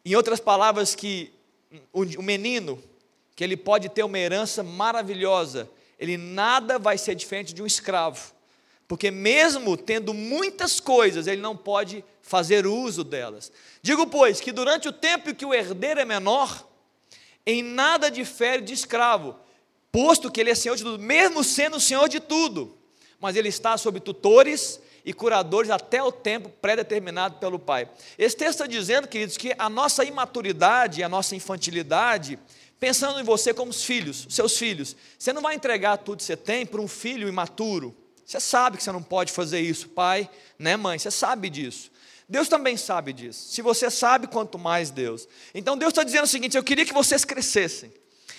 Em 0.04 0.14
outras 0.14 0.40
palavras, 0.40 0.94
que 0.94 1.30
o 1.92 2.22
menino, 2.22 2.82
que 3.34 3.44
ele 3.44 3.56
pode 3.56 3.88
ter 3.90 4.04
uma 4.04 4.18
herança 4.18 4.62
maravilhosa, 4.62 5.68
ele 5.98 6.16
nada 6.16 6.78
vai 6.78 6.96
ser 6.96 7.14
diferente 7.14 7.52
de 7.52 7.62
um 7.62 7.66
escravo. 7.66 8.32
Porque 8.88 9.10
mesmo 9.10 9.76
tendo 9.76 10.14
muitas 10.14 10.80
coisas, 10.80 11.26
ele 11.26 11.42
não 11.42 11.56
pode 11.56 12.04
fazer 12.22 12.66
uso 12.66 13.04
delas. 13.04 13.52
Digo, 13.82 14.06
pois, 14.06 14.40
que 14.40 14.52
durante 14.52 14.88
o 14.88 14.92
tempo 14.92 15.34
que 15.34 15.44
o 15.44 15.52
herdeiro 15.52 16.00
é 16.00 16.04
menor, 16.04 16.66
em 17.44 17.62
nada 17.62 18.10
difere 18.10 18.62
de 18.62 18.72
escravo, 18.72 19.36
posto 19.92 20.30
que 20.30 20.40
ele 20.40 20.50
é 20.50 20.54
senhor 20.54 20.76
de 20.76 20.82
tudo, 20.82 20.98
mesmo 20.98 21.42
sendo 21.42 21.80
senhor 21.80 22.08
de 22.08 22.20
tudo, 22.20 22.76
mas 23.20 23.36
ele 23.36 23.48
está 23.48 23.76
sob 23.76 24.00
tutores 24.00 24.80
e 25.04 25.12
curadores 25.12 25.70
até 25.70 26.02
o 26.02 26.10
tempo 26.10 26.48
pré-determinado 26.48 27.36
pelo 27.38 27.58
Pai. 27.58 27.88
Esse 28.18 28.36
texto 28.36 28.54
está 28.54 28.66
dizendo, 28.66 29.06
queridos, 29.06 29.36
que 29.36 29.54
a 29.56 29.70
nossa 29.70 30.04
imaturidade, 30.04 31.02
a 31.02 31.08
nossa 31.08 31.36
infantilidade, 31.36 32.38
pensando 32.80 33.20
em 33.20 33.22
você 33.24 33.54
como 33.54 33.70
os 33.70 33.84
filhos, 33.84 34.26
seus 34.28 34.58
filhos, 34.58 34.96
você 35.18 35.32
não 35.32 35.40
vai 35.40 35.54
entregar 35.54 35.98
tudo 35.98 36.18
que 36.18 36.24
você 36.24 36.36
tem 36.36 36.66
para 36.66 36.80
um 36.80 36.88
filho 36.88 37.28
imaturo. 37.28 37.96
Você 38.24 38.40
sabe 38.40 38.76
que 38.76 38.82
você 38.82 38.90
não 38.90 39.02
pode 39.02 39.30
fazer 39.30 39.60
isso, 39.60 39.88
pai, 39.90 40.28
né, 40.58 40.76
mãe? 40.76 40.98
Você 40.98 41.12
sabe 41.12 41.48
disso. 41.48 41.92
Deus 42.28 42.48
também 42.48 42.76
sabe 42.76 43.12
disso. 43.12 43.52
Se 43.52 43.62
você 43.62 43.88
sabe, 43.88 44.26
quanto 44.26 44.58
mais 44.58 44.90
Deus. 44.90 45.28
Então 45.54 45.78
Deus 45.78 45.92
está 45.92 46.02
dizendo 46.02 46.24
o 46.24 46.28
seguinte: 46.28 46.56
eu 46.56 46.64
queria 46.64 46.84
que 46.84 46.92
vocês 46.92 47.24
crescessem. 47.24 47.92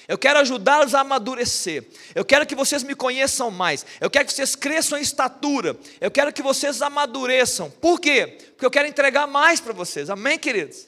Eu 0.08 0.18
quero 0.18 0.39
ajudá-los 0.39 0.95
a 0.95 1.01
amadurecer. 1.01 1.86
Eu 2.16 2.24
quero 2.24 2.45
que 2.45 2.55
vocês 2.55 2.82
me 2.82 2.95
conheçam 2.95 3.51
mais. 3.51 3.86
Eu 3.99 4.10
quero 4.10 4.26
que 4.26 4.34
vocês 4.34 4.55
cresçam 4.55 4.97
em 4.97 5.01
estatura. 5.01 5.78
Eu 5.99 6.10
quero 6.10 6.32
que 6.32 6.41
vocês 6.41 6.82
amadureçam. 6.82 7.70
Por 7.70 7.99
quê? 7.99 8.38
Porque 8.51 8.66
eu 8.66 8.72
quero 8.72 8.88
entregar 8.88 9.28
mais 9.28 9.60
para 9.60 9.74
vocês. 9.74 10.10
Amém, 10.10 10.39
queridos? 10.39 10.88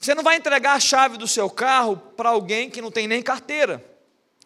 Você 0.00 0.14
não 0.16 0.24
vai 0.24 0.36
entregar 0.36 0.74
a 0.74 0.80
chave 0.80 1.16
do 1.16 1.28
seu 1.28 1.48
carro 1.48 1.96
para 1.96 2.30
alguém 2.30 2.68
que 2.68 2.82
não 2.82 2.90
tem 2.90 3.06
nem 3.06 3.22
carteira. 3.22 3.84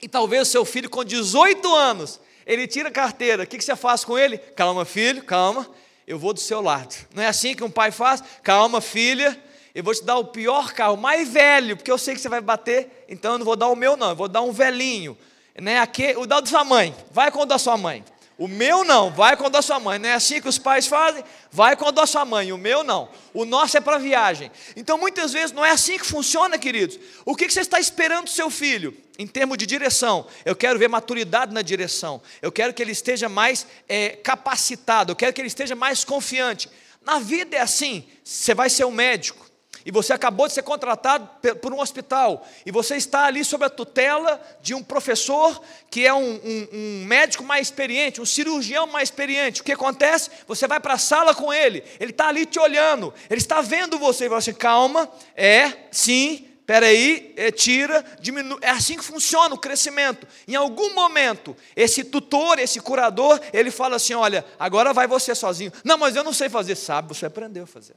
E 0.03 0.07
talvez 0.07 0.49
o 0.49 0.51
seu 0.51 0.65
filho 0.67 0.91
com 0.91 1.03
18 1.03 1.75
anos, 1.75 2.21
ele 2.47 2.67
tira 2.67 2.91
a 2.91 2.93
carteira. 2.93 3.45
O 3.45 3.47
que 3.47 3.59
você 3.59 3.75
faz 3.75 4.05
com 4.05 4.19
ele? 4.19 4.37
Calma, 4.37 4.85
filho, 4.85 5.25
calma. 5.25 5.67
Eu 6.07 6.19
vou 6.19 6.35
do 6.35 6.41
seu 6.41 6.61
lado. 6.61 6.95
Não 7.15 7.23
é 7.23 7.27
assim 7.27 7.55
que 7.55 7.65
um 7.65 7.71
pai 7.71 7.91
faz? 7.91 8.23
Calma, 8.43 8.83
filha 8.83 9.48
eu 9.75 9.85
vou 9.85 9.95
te 9.95 10.05
dar 10.05 10.17
o 10.17 10.25
pior 10.25 10.73
carro, 10.73 10.97
mais 10.97 11.29
velho, 11.29 11.77
porque 11.77 11.91
eu 11.91 11.99
sei 11.99 12.15
que 12.15 12.21
você 12.21 12.29
vai 12.29 12.41
bater, 12.41 13.05
então 13.09 13.33
eu 13.33 13.39
não 13.39 13.45
vou 13.45 13.57
dar 13.57 13.69
o 13.69 13.77
meu, 13.77 13.97
não, 13.97 14.11
eu 14.11 14.17
vou 14.17 14.29
dar 14.29 14.43
um 14.43 14.53
velhinho. 14.53 15.17
Né? 15.61 15.79
Aqui, 15.79 16.15
o 16.17 16.27
da 16.27 16.45
sua 16.45 16.65
mãe, 16.65 16.95
vai 17.11 17.31
com 17.31 17.41
o 17.41 17.47
da 17.47 17.59
sua 17.59 17.77
mãe. 17.77 18.05
O 18.39 18.47
meu 18.47 18.85
não, 18.85 19.11
vai 19.11 19.37
com 19.37 19.47
o 19.47 19.51
da 19.51 19.61
sua 19.61 19.81
mãe. 19.81 19.99
Não 19.99 20.09
é 20.09 20.15
assim 20.15 20.41
que 20.41 20.49
os 20.49 20.59
pais 20.59 20.87
fazem? 20.87 21.25
Vai 21.51 21.75
com 21.75 21.87
o 21.87 21.91
da 21.91 22.07
sua 22.07 22.25
mãe. 22.25 22.53
O 22.53 22.57
meu 22.57 22.85
não. 22.85 23.09
O 23.35 23.45
nosso 23.45 23.77
é 23.77 23.81
para 23.81 23.99
viagem. 23.99 24.49
Então 24.77 24.97
muitas 24.97 25.33
vezes 25.33 25.51
não 25.51 25.65
é 25.65 25.71
assim 25.71 25.99
que 25.99 26.07
funciona, 26.07 26.57
queridos. 26.57 27.01
O 27.25 27.35
que 27.35 27.51
você 27.51 27.61
está 27.61 27.81
esperando 27.81 28.27
do 28.27 28.31
seu 28.31 28.49
filho? 28.49 28.97
Em 29.19 29.27
termos 29.27 29.59
de 29.59 29.67
direção, 29.67 30.25
eu 30.45 30.55
quero 30.55 30.79
ver 30.79 30.87
maturidade 30.87 31.53
na 31.53 31.63
direção. 31.63 32.23
Eu 32.41 32.53
quero 32.53 32.73
que 32.73 32.81
ele 32.81 32.93
esteja 32.93 33.29
mais 33.29 33.67
é, 33.89 34.11
capacitado. 34.11 35.11
Eu 35.11 35.17
quero 35.17 35.33
que 35.33 35.41
ele 35.41 35.49
esteja 35.49 35.75
mais 35.75 36.05
confiante. 36.05 36.71
Na 37.05 37.19
vida 37.19 37.57
é 37.57 37.61
assim. 37.61 38.07
Você 38.23 38.55
vai 38.55 38.71
ser 38.71 38.85
um 38.85 38.93
médico 38.93 39.48
e 39.89 39.91
você 39.91 40.13
acabou 40.13 40.47
de 40.47 40.53
ser 40.53 40.63
contratado 40.65 41.27
por 41.63 41.73
um 41.73 41.81
hospital, 41.81 42.47
e 42.67 42.71
você 42.71 42.97
está 42.97 43.25
ali 43.25 43.43
sob 43.43 43.65
a 43.65 43.71
tutela 43.71 44.39
de 44.61 44.75
um 44.75 44.83
professor 44.83 45.63
que 45.91 46.07
é 46.07 46.13
um, 46.13 46.35
um, 46.35 46.69
um 46.75 47.05
médico 47.07 47.43
mais 47.43 47.69
experiente, 47.69 48.21
um 48.21 48.27
cirurgião 48.27 48.87
mais 48.87 49.09
experiente. 49.09 49.63
O 49.63 49.65
que 49.65 49.73
acontece? 49.73 50.29
Você 50.47 50.69
vai 50.69 50.79
para 50.79 50.93
a 50.93 50.99
sala 50.99 51.35
com 51.35 51.51
ele, 51.51 51.83
ele 51.99 52.11
está 52.11 52.29
ali 52.29 52.45
te 52.45 52.59
olhando, 52.59 53.15
ele 53.31 53.41
está 53.41 53.63
vendo 53.63 53.99
você 53.99 54.27
e 54.27 54.29
fala 54.29 54.41
assim: 54.41 54.53
calma, 54.53 55.11
é, 55.35 55.73
sim, 55.91 56.47
peraí, 56.67 57.33
é, 57.35 57.51
tira, 57.51 58.05
diminui. 58.21 58.59
É 58.61 58.69
assim 58.69 58.99
que 58.99 59.05
funciona 59.05 59.55
o 59.55 59.59
crescimento. 59.59 60.29
Em 60.47 60.55
algum 60.55 60.95
momento, 60.95 61.57
esse 61.75 62.05
tutor, 62.05 62.59
esse 62.59 62.79
curador, 62.79 63.41
ele 63.55 63.71
fala 63.71 63.97
assim: 63.97 64.13
olha, 64.13 64.45
agora 64.59 64.93
vai 64.93 65.07
você 65.07 65.35
sozinho. 65.35 65.73
Não, 65.83 65.97
mas 65.97 66.15
eu 66.15 66.23
não 66.23 66.35
sei 66.35 66.51
fazer. 66.51 66.77
Sabe, 66.77 67.09
você 67.09 67.25
aprendeu 67.25 67.65
a 67.65 67.67
fazer. 67.67 67.95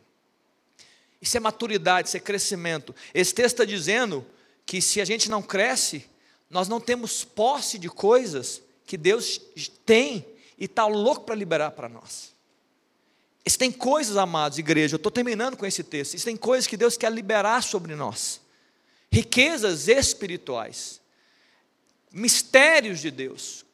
Isso 1.21 1.37
é 1.37 1.39
maturidade, 1.39 2.07
isso 2.07 2.17
é 2.17 2.19
crescimento. 2.19 2.95
Esse 3.13 3.33
texto 3.33 3.55
está 3.55 3.65
dizendo 3.65 4.25
que 4.65 4.81
se 4.81 4.99
a 4.99 5.05
gente 5.05 5.29
não 5.29 5.41
cresce, 5.41 6.05
nós 6.49 6.67
não 6.67 6.79
temos 6.79 7.23
posse 7.23 7.77
de 7.77 7.89
coisas 7.89 8.61
que 8.85 8.97
Deus 8.97 9.39
tem 9.85 10.25
e 10.57 10.65
está 10.65 10.87
louco 10.87 11.25
para 11.25 11.35
liberar 11.35 11.71
para 11.71 11.87
nós. 11.87 12.31
Existem 13.45 13.71
coisas, 13.71 14.17
amados, 14.17 14.57
igreja, 14.57 14.95
eu 14.95 14.97
estou 14.97 15.11
terminando 15.11 15.57
com 15.57 15.65
esse 15.65 15.83
texto. 15.83 16.13
Existem 16.13 16.35
coisas 16.35 16.67
que 16.67 16.77
Deus 16.77 16.97
quer 16.97 17.11
liberar 17.11 17.63
sobre 17.63 17.95
nós. 17.95 18.41
Riquezas 19.11 19.87
espirituais, 19.87 21.01
mistérios 22.11 22.99
de 22.99 23.11
Deus, 23.11 23.65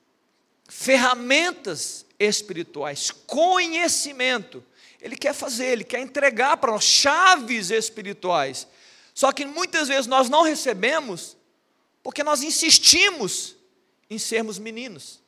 ferramentas 0.68 2.06
espirituais, 2.20 3.12
conhecimento 3.12 4.64
ele 5.08 5.16
quer 5.16 5.34
fazer, 5.34 5.68
Ele 5.68 5.84
quer 5.84 5.99
entregar 5.99 6.58
para 6.58 6.72
nós 6.72 6.84
chaves 6.84 7.72
espirituais. 7.72 8.68
Só 9.14 9.32
que 9.32 9.45
muitas 9.45 9.88
vezes 9.88 10.05
nós 10.05 10.30
não 10.30 10.43
recebemos 10.43 11.36
porque 12.03 12.24
nós 12.24 12.43
insistimos 12.43 13.55
em 14.10 14.18
sermos 14.18 14.60
meninos. 14.60 15.22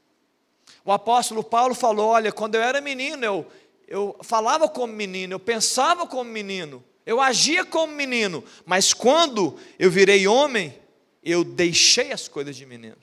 O 0.85 0.91
apóstolo 0.91 1.43
Paulo 1.43 1.73
falou: 1.73 2.09
Olha, 2.09 2.31
quando 2.31 2.55
eu 2.55 2.61
era 2.61 2.81
menino, 2.81 3.23
eu, 3.23 3.47
eu 3.87 4.17
falava 4.21 4.67
como 4.67 4.93
menino, 4.93 5.33
eu 5.33 5.39
pensava 5.39 6.05
como 6.05 6.29
menino, 6.29 6.83
eu 7.05 7.19
agia 7.19 7.65
como 7.65 7.93
menino, 7.93 8.43
mas 8.65 8.93
quando 8.93 9.57
eu 9.77 9.89
virei 9.89 10.27
homem, 10.27 10.77
eu 11.23 11.43
deixei 11.43 12.11
as 12.11 12.27
coisas 12.27 12.55
de 12.55 12.65
menino. 12.65 12.97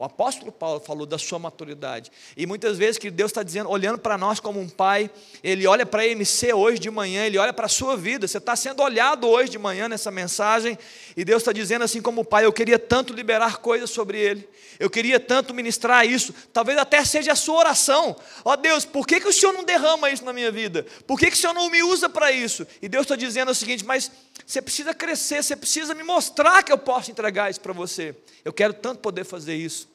O 0.00 0.04
apóstolo 0.06 0.50
Paulo 0.50 0.80
falou 0.80 1.04
da 1.04 1.18
sua 1.18 1.38
maturidade. 1.38 2.10
E 2.34 2.46
muitas 2.46 2.78
vezes 2.78 2.96
que 2.96 3.10
Deus 3.10 3.30
está 3.30 3.42
dizendo, 3.42 3.68
olhando 3.68 3.98
para 3.98 4.16
nós 4.16 4.40
como 4.40 4.58
um 4.58 4.66
pai, 4.66 5.10
Ele 5.44 5.66
olha 5.66 5.84
para 5.84 6.00
a 6.00 6.06
MC 6.06 6.54
hoje 6.54 6.78
de 6.78 6.90
manhã, 6.90 7.26
Ele 7.26 7.36
olha 7.36 7.52
para 7.52 7.66
a 7.66 7.68
sua 7.68 7.98
vida. 7.98 8.26
Você 8.26 8.38
está 8.38 8.56
sendo 8.56 8.82
olhado 8.82 9.28
hoje 9.28 9.50
de 9.50 9.58
manhã 9.58 9.90
nessa 9.90 10.10
mensagem, 10.10 10.78
e 11.14 11.22
Deus 11.22 11.42
está 11.42 11.52
dizendo 11.52 11.82
assim 11.84 12.00
como 12.00 12.24
pai, 12.24 12.46
eu 12.46 12.52
queria 12.52 12.78
tanto 12.78 13.12
liberar 13.12 13.58
coisas 13.58 13.90
sobre 13.90 14.18
Ele, 14.18 14.48
eu 14.78 14.88
queria 14.88 15.20
tanto 15.20 15.52
ministrar 15.52 16.06
isso, 16.06 16.34
talvez 16.50 16.78
até 16.78 17.04
seja 17.04 17.32
a 17.32 17.36
sua 17.36 17.58
oração. 17.58 18.16
Ó 18.42 18.54
oh, 18.54 18.56
Deus, 18.56 18.86
por 18.86 19.06
que, 19.06 19.20
que 19.20 19.28
o 19.28 19.32
Senhor 19.34 19.52
não 19.52 19.64
derrama 19.64 20.10
isso 20.10 20.24
na 20.24 20.32
minha 20.32 20.50
vida? 20.50 20.86
Por 21.06 21.18
que, 21.18 21.26
que 21.26 21.36
o 21.36 21.38
Senhor 21.38 21.52
não 21.52 21.68
me 21.68 21.82
usa 21.82 22.08
para 22.08 22.32
isso? 22.32 22.66
E 22.80 22.88
Deus 22.88 23.02
está 23.02 23.16
dizendo 23.16 23.50
o 23.50 23.54
seguinte, 23.54 23.84
mas 23.84 24.10
você 24.46 24.62
precisa 24.62 24.94
crescer, 24.94 25.44
você 25.44 25.54
precisa 25.54 25.94
me 25.94 26.02
mostrar 26.02 26.62
que 26.62 26.72
eu 26.72 26.78
posso 26.78 27.10
entregar 27.10 27.50
isso 27.50 27.60
para 27.60 27.74
você. 27.74 28.16
Eu 28.42 28.54
quero 28.54 28.72
tanto 28.72 29.00
poder 29.00 29.24
fazer 29.24 29.54
isso. 29.54 29.89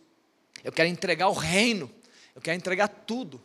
Eu 0.66 0.72
quero 0.72 0.89
entregar 0.89 1.30
o 1.30 1.34
reino. 1.34 1.89
Eu 2.36 2.41
quero 2.41 2.57
entregar 2.57 2.88
tudo. 2.88 3.39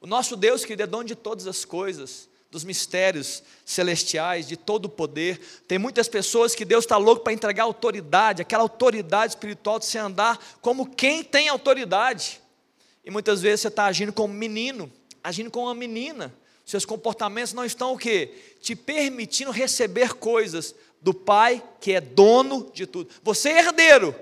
O 0.00 0.08
nosso 0.08 0.36
Deus, 0.36 0.64
que 0.64 0.72
é 0.72 0.86
dono 0.86 1.04
de 1.04 1.14
todas 1.14 1.46
as 1.46 1.64
coisas, 1.64 2.28
dos 2.50 2.64
mistérios 2.64 3.44
celestiais, 3.64 4.48
de 4.48 4.56
todo 4.56 4.86
o 4.86 4.88
poder. 4.88 5.40
Tem 5.68 5.78
muitas 5.78 6.08
pessoas 6.08 6.52
que 6.52 6.64
Deus 6.64 6.84
está 6.84 6.96
louco 6.96 7.22
para 7.22 7.32
entregar 7.32 7.62
autoridade, 7.62 8.42
aquela 8.42 8.64
autoridade 8.64 9.34
espiritual 9.34 9.78
de 9.78 9.86
você 9.86 9.98
andar 9.98 10.36
como 10.60 10.90
quem 10.90 11.22
tem 11.22 11.48
autoridade. 11.48 12.40
E 13.04 13.10
muitas 13.10 13.40
vezes 13.40 13.60
você 13.60 13.68
está 13.68 13.84
agindo 13.84 14.12
como 14.12 14.34
menino, 14.34 14.92
agindo 15.22 15.52
como 15.52 15.68
uma 15.68 15.74
menina. 15.76 16.34
Seus 16.64 16.84
comportamentos 16.84 17.52
não 17.52 17.64
estão 17.64 17.92
o 17.92 17.98
quê? 17.98 18.34
Te 18.60 18.74
permitindo 18.74 19.52
receber 19.52 20.14
coisas 20.14 20.74
do 21.00 21.14
Pai 21.14 21.62
que 21.80 21.92
é 21.92 22.00
dono 22.00 22.68
de 22.74 22.84
tudo. 22.84 23.08
Você 23.22 23.50
é 23.50 23.60
herdeiro, 23.60 24.12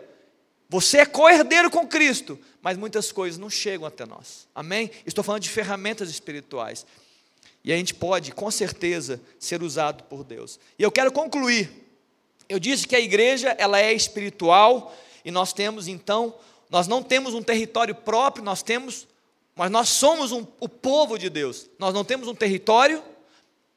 você 0.73 1.01
é 1.01 1.05
co-herdeiro 1.05 1.70
com 1.70 1.87
Cristo, 1.87 2.39
mas 2.62 2.79
muitas 2.79 3.12
coisas 3.12 3.39
não 3.39 3.51
chegam 3.51 3.87
até 3.87 4.07
nós. 4.07 4.49
Amém? 4.55 4.91
Estou 5.05 5.23
falando 5.23 5.43
de 5.43 5.51
ferramentas 5.51 6.09
espirituais. 6.09 6.87
E 7.62 7.70
a 7.70 7.77
gente 7.77 7.93
pode, 7.93 8.33
com 8.33 8.51
certeza, 8.51 9.20
ser 9.39 9.62
usado 9.62 10.05
por 10.05 10.25
Deus. 10.25 10.59
E 10.79 10.83
eu 10.83 10.91
quero 10.91 11.12
concluir. 11.12 11.70
Eu 12.49 12.59
disse 12.59 12.89
que 12.89 12.97
a 12.97 13.01
igreja, 13.01 13.55
ela 13.59 13.79
é 13.83 13.93
espiritual 13.93 14.97
e 15.23 15.31
nós 15.31 15.53
temos 15.53 15.89
então, 15.89 16.35
nós 16.70 16.89
não 16.89 17.03
temos 17.03 17.35
um 17.35 17.43
território 17.43 17.95
próprio, 17.95 18.43
nós 18.43 18.62
temos, 18.62 19.07
mas 19.55 19.70
nós 19.70 19.91
somos 19.91 20.33
um, 20.33 20.47
o 20.59 20.70
povo 20.70 21.18
de 21.18 21.29
Deus. 21.29 21.68
Nós 21.79 21.93
não 21.93 22.03
temos 22.03 22.29
um 22.29 22.35
território, 22.35 23.03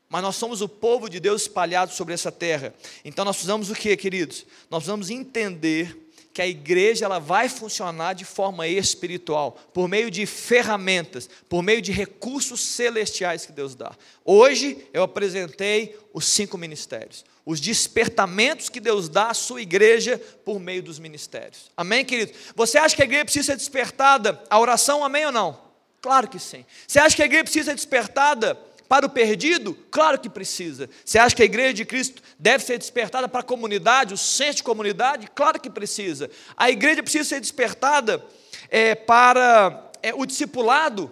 mas 0.08 0.22
nós 0.22 0.38
somos 0.38 0.62
o 0.62 0.70
povo 0.70 1.10
de 1.10 1.20
Deus 1.20 1.42
espalhado 1.42 1.92
sobre 1.92 2.14
essa 2.14 2.32
terra. 2.32 2.74
Então 3.04 3.26
nós 3.26 3.36
precisamos 3.36 3.70
o 3.70 3.76
que, 3.76 3.98
queridos? 3.98 4.46
Nós 4.70 4.84
precisamos 4.84 5.10
entender 5.10 6.05
que 6.36 6.42
a 6.42 6.48
igreja 6.48 7.06
ela 7.06 7.18
vai 7.18 7.48
funcionar 7.48 8.12
de 8.12 8.26
forma 8.26 8.68
espiritual, 8.68 9.58
por 9.74 9.88
meio 9.88 10.12
de 10.12 10.26
ferramentas, 10.26 11.30
por 11.48 11.64
meio 11.64 11.82
de 11.82 11.94
recursos 11.94 12.60
celestiais 12.60 13.46
que 13.46 13.54
Deus 13.54 13.74
dá. 13.74 13.96
Hoje 14.26 14.86
eu 14.92 15.02
apresentei 15.02 15.98
os 16.14 16.26
cinco 16.26 16.58
ministérios, 16.58 17.24
os 17.46 17.62
despertamentos 17.62 18.68
que 18.68 18.82
Deus 18.82 19.08
dá 19.08 19.30
à 19.30 19.34
sua 19.34 19.62
igreja 19.62 20.18
por 20.44 20.60
meio 20.60 20.84
dos 20.84 21.00
ministérios. 21.00 21.72
Amém, 21.78 22.04
querido? 22.04 22.34
Você 22.54 22.78
acha 22.78 22.98
que 22.98 23.02
a 23.02 23.06
igreja 23.06 23.24
precisa 23.24 23.54
ser 23.54 23.58
despertada 23.58 24.44
a 24.50 24.60
oração, 24.60 25.06
amém 25.06 25.26
ou 25.28 25.32
não? 25.32 25.58
Claro 26.02 26.28
que 26.28 26.38
sim. 26.38 26.66
Você 26.86 27.00
acha 27.00 27.16
que 27.16 27.22
a 27.22 27.26
igreja 27.26 27.46
precisa 27.46 27.72
ser 27.72 27.76
despertada 27.76 28.60
para 28.88 29.06
o 29.06 29.10
perdido? 29.10 29.74
Claro 29.92 30.20
que 30.20 30.30
precisa. 30.30 30.90
Você 31.04 31.18
acha 31.18 31.36
que 31.36 31.42
a 31.42 31.46
igreja 31.46 31.74
de 31.74 31.86
Cristo 31.86 32.22
deve 32.38 32.64
ser 32.64 32.78
despertada 32.78 33.28
para 33.28 33.42
a 33.42 33.44
comunidade, 33.44 34.14
o 34.14 34.18
senso 34.18 34.58
de 34.58 34.64
comunidade? 34.64 35.30
Claro 35.34 35.60
que 35.60 35.70
precisa. 35.70 36.30
A 36.56 36.70
igreja 36.70 37.02
precisa 37.02 37.24
ser 37.24 37.40
despertada 37.40 38.24
é, 38.70 38.96
para 38.96 39.92
é, 40.02 40.14
o 40.14 40.26
discipulado, 40.26 41.12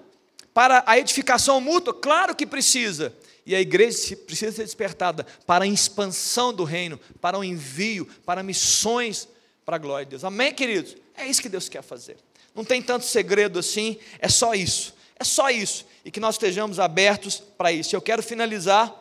para 0.53 0.83
a 0.85 0.99
edificação 0.99 1.59
mútua? 1.59 1.93
Claro 1.93 2.35
que 2.35 2.45
precisa. 2.45 3.13
E 3.45 3.53
a 3.55 3.59
igreja 3.59 4.15
precisa 4.15 4.51
ser 4.51 4.63
despertada 4.63 5.25
para 5.45 5.65
a 5.65 5.67
expansão 5.67 6.53
do 6.53 6.63
reino, 6.63 6.99
para 7.19 7.37
o 7.37 7.43
envio, 7.43 8.07
para 8.25 8.41
missões 8.43 9.27
para 9.65 9.75
a 9.75 9.79
glória 9.79 10.05
de 10.05 10.11
Deus. 10.11 10.23
Amém, 10.23 10.53
queridos? 10.53 10.95
É 11.15 11.27
isso 11.27 11.41
que 11.41 11.49
Deus 11.49 11.69
quer 11.69 11.81
fazer. 11.81 12.17
Não 12.55 12.63
tem 12.63 12.81
tanto 12.81 13.05
segredo 13.05 13.59
assim, 13.59 13.97
é 14.19 14.29
só 14.29 14.53
isso. 14.53 14.93
É 15.19 15.23
só 15.23 15.49
isso 15.49 15.85
e 16.03 16.11
que 16.11 16.19
nós 16.19 16.35
estejamos 16.35 16.79
abertos 16.79 17.39
para 17.39 17.71
isso. 17.71 17.95
Eu 17.95 18.01
quero 18.01 18.21
finalizar 18.21 18.93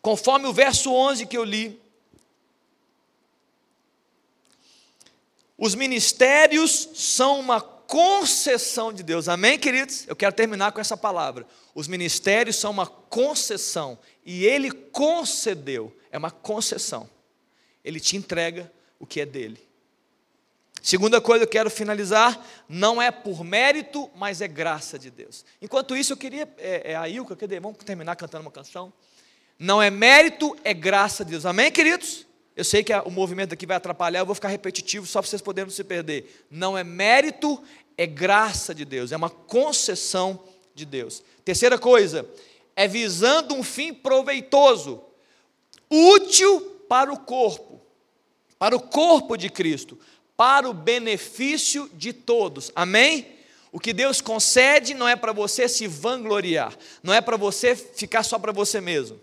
conforme 0.00 0.46
o 0.46 0.52
verso 0.52 0.92
11 0.92 1.26
que 1.26 1.36
eu 1.36 1.44
li. 1.44 1.80
Os 5.58 5.74
ministérios 5.74 6.90
são 6.94 7.40
uma 7.40 7.60
concessão 7.60 8.92
de 8.92 9.02
Deus. 9.02 9.28
Amém, 9.28 9.58
queridos? 9.58 10.06
Eu 10.06 10.14
quero 10.14 10.34
terminar 10.34 10.72
com 10.72 10.80
essa 10.80 10.96
palavra. 10.96 11.46
Os 11.74 11.88
ministérios 11.88 12.56
são 12.56 12.70
uma 12.70 12.86
concessão 12.86 13.98
e 14.24 14.44
ele 14.44 14.70
concedeu. 14.70 15.96
É 16.10 16.18
uma 16.18 16.30
concessão. 16.30 17.08
Ele 17.84 17.98
te 17.98 18.16
entrega 18.16 18.70
o 18.98 19.06
que 19.06 19.20
é 19.20 19.26
dele. 19.26 19.65
Segunda 20.82 21.20
coisa 21.20 21.44
que 21.44 21.48
eu 21.48 21.60
quero 21.60 21.70
finalizar, 21.70 22.40
não 22.68 23.02
é 23.02 23.10
por 23.10 23.42
mérito, 23.42 24.08
mas 24.14 24.40
é 24.40 24.46
graça 24.46 24.98
de 24.98 25.10
Deus. 25.10 25.44
Enquanto 25.60 25.96
isso, 25.96 26.12
eu 26.12 26.16
queria, 26.16 26.48
é, 26.58 26.92
é 26.92 26.96
a 26.96 27.08
Ilka, 27.08 27.34
cadê? 27.34 27.58
Vamos 27.58 27.78
terminar 27.78 28.14
cantando 28.14 28.42
uma 28.42 28.52
canção. 28.52 28.92
Não 29.58 29.82
é 29.82 29.90
mérito, 29.90 30.56
é 30.62 30.72
graça 30.72 31.24
de 31.24 31.32
Deus. 31.32 31.46
Amém, 31.46 31.72
queridos? 31.72 32.26
Eu 32.54 32.64
sei 32.64 32.84
que 32.84 32.94
o 32.94 33.10
movimento 33.10 33.52
aqui 33.52 33.66
vai 33.66 33.76
atrapalhar, 33.76 34.20
eu 34.20 34.26
vou 34.26 34.34
ficar 34.34 34.48
repetitivo 34.48 35.06
só 35.06 35.20
para 35.20 35.28
vocês 35.28 35.42
poderem 35.42 35.70
se 35.70 35.84
perder. 35.84 36.46
Não 36.50 36.76
é 36.76 36.84
mérito, 36.84 37.62
é 37.98 38.06
graça 38.06 38.74
de 38.74 38.84
Deus, 38.84 39.12
é 39.12 39.16
uma 39.16 39.28
concessão 39.28 40.42
de 40.74 40.86
Deus. 40.86 41.22
Terceira 41.44 41.78
coisa, 41.78 42.26
é 42.74 42.86
visando 42.86 43.54
um 43.54 43.62
fim 43.62 43.92
proveitoso, 43.92 45.02
útil 45.90 46.60
para 46.88 47.12
o 47.12 47.18
corpo, 47.18 47.80
para 48.58 48.76
o 48.76 48.80
corpo 48.80 49.36
de 49.36 49.50
Cristo 49.50 49.98
para 50.36 50.68
o 50.68 50.74
benefício 50.74 51.90
de 51.94 52.12
todos. 52.12 52.70
Amém? 52.74 53.26
O 53.72 53.80
que 53.80 53.92
Deus 53.92 54.20
concede 54.20 54.94
não 54.94 55.08
é 55.08 55.16
para 55.16 55.32
você 55.32 55.68
se 55.68 55.86
vangloriar, 55.86 56.76
não 57.02 57.12
é 57.12 57.20
para 57.20 57.36
você 57.36 57.76
ficar 57.76 58.22
só 58.22 58.38
para 58.38 58.52
você 58.52 58.80
mesmo. 58.80 59.20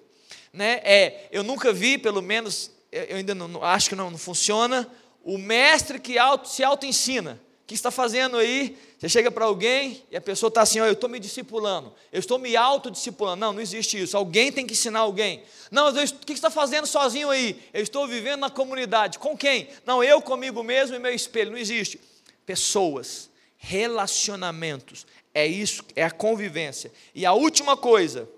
Né? 0.51 0.79
É, 0.83 1.27
eu 1.31 1.43
nunca 1.43 1.73
vi, 1.73 1.97
pelo 1.97 2.21
menos, 2.21 2.69
eu 2.91 3.17
ainda 3.17 3.33
não, 3.33 3.63
acho 3.63 3.89
que 3.89 3.95
não, 3.95 4.11
não 4.11 4.17
funciona, 4.17 4.87
o 5.23 5.37
mestre 5.37 5.99
que 5.99 6.17
auto, 6.17 6.47
se 6.49 6.63
auto-ensina. 6.63 7.39
Que 7.73 7.77
está 7.77 7.89
fazendo 7.89 8.37
aí? 8.37 8.77
Você 8.99 9.09
chega 9.09 9.31
para 9.31 9.45
alguém 9.45 10.03
e 10.11 10.15
a 10.15 10.21
pessoa 10.21 10.47
está 10.47 10.61
assim: 10.61 10.79
oh, 10.79 10.85
eu 10.85 10.93
estou 10.93 11.09
me 11.09 11.19
discipulando, 11.19 11.91
eu 12.11 12.19
estou 12.19 12.37
me 12.37 12.55
autodiscipulando. 12.55 13.39
Não, 13.39 13.51
não 13.51 13.59
existe 13.59 13.99
isso. 13.99 14.15
Alguém 14.15 14.51
tem 14.51 14.63
que 14.63 14.73
ensinar 14.73 14.99
alguém. 14.99 15.41
Não, 15.71 15.87
eu, 15.87 16.03
o 16.03 16.19
que 16.19 16.27
você 16.27 16.33
está 16.33 16.51
fazendo 16.51 16.85
sozinho 16.85 17.31
aí? 17.31 17.59
Eu 17.73 17.81
estou 17.81 18.07
vivendo 18.07 18.41
na 18.41 18.49
comunidade. 18.51 19.17
Com 19.17 19.35
quem? 19.35 19.69
Não, 19.87 20.03
eu 20.03 20.21
comigo 20.21 20.61
mesmo 20.61 20.95
e 20.95 20.99
meu 20.99 21.11
espelho. 21.11 21.49
Não 21.49 21.57
existe. 21.57 21.99
Pessoas, 22.45 23.27
relacionamentos. 23.57 25.07
É 25.33 25.47
isso, 25.47 25.83
é 25.95 26.03
a 26.03 26.11
convivência. 26.11 26.91
E 27.15 27.25
a 27.25 27.33
última 27.33 27.75
coisa, 27.75 28.29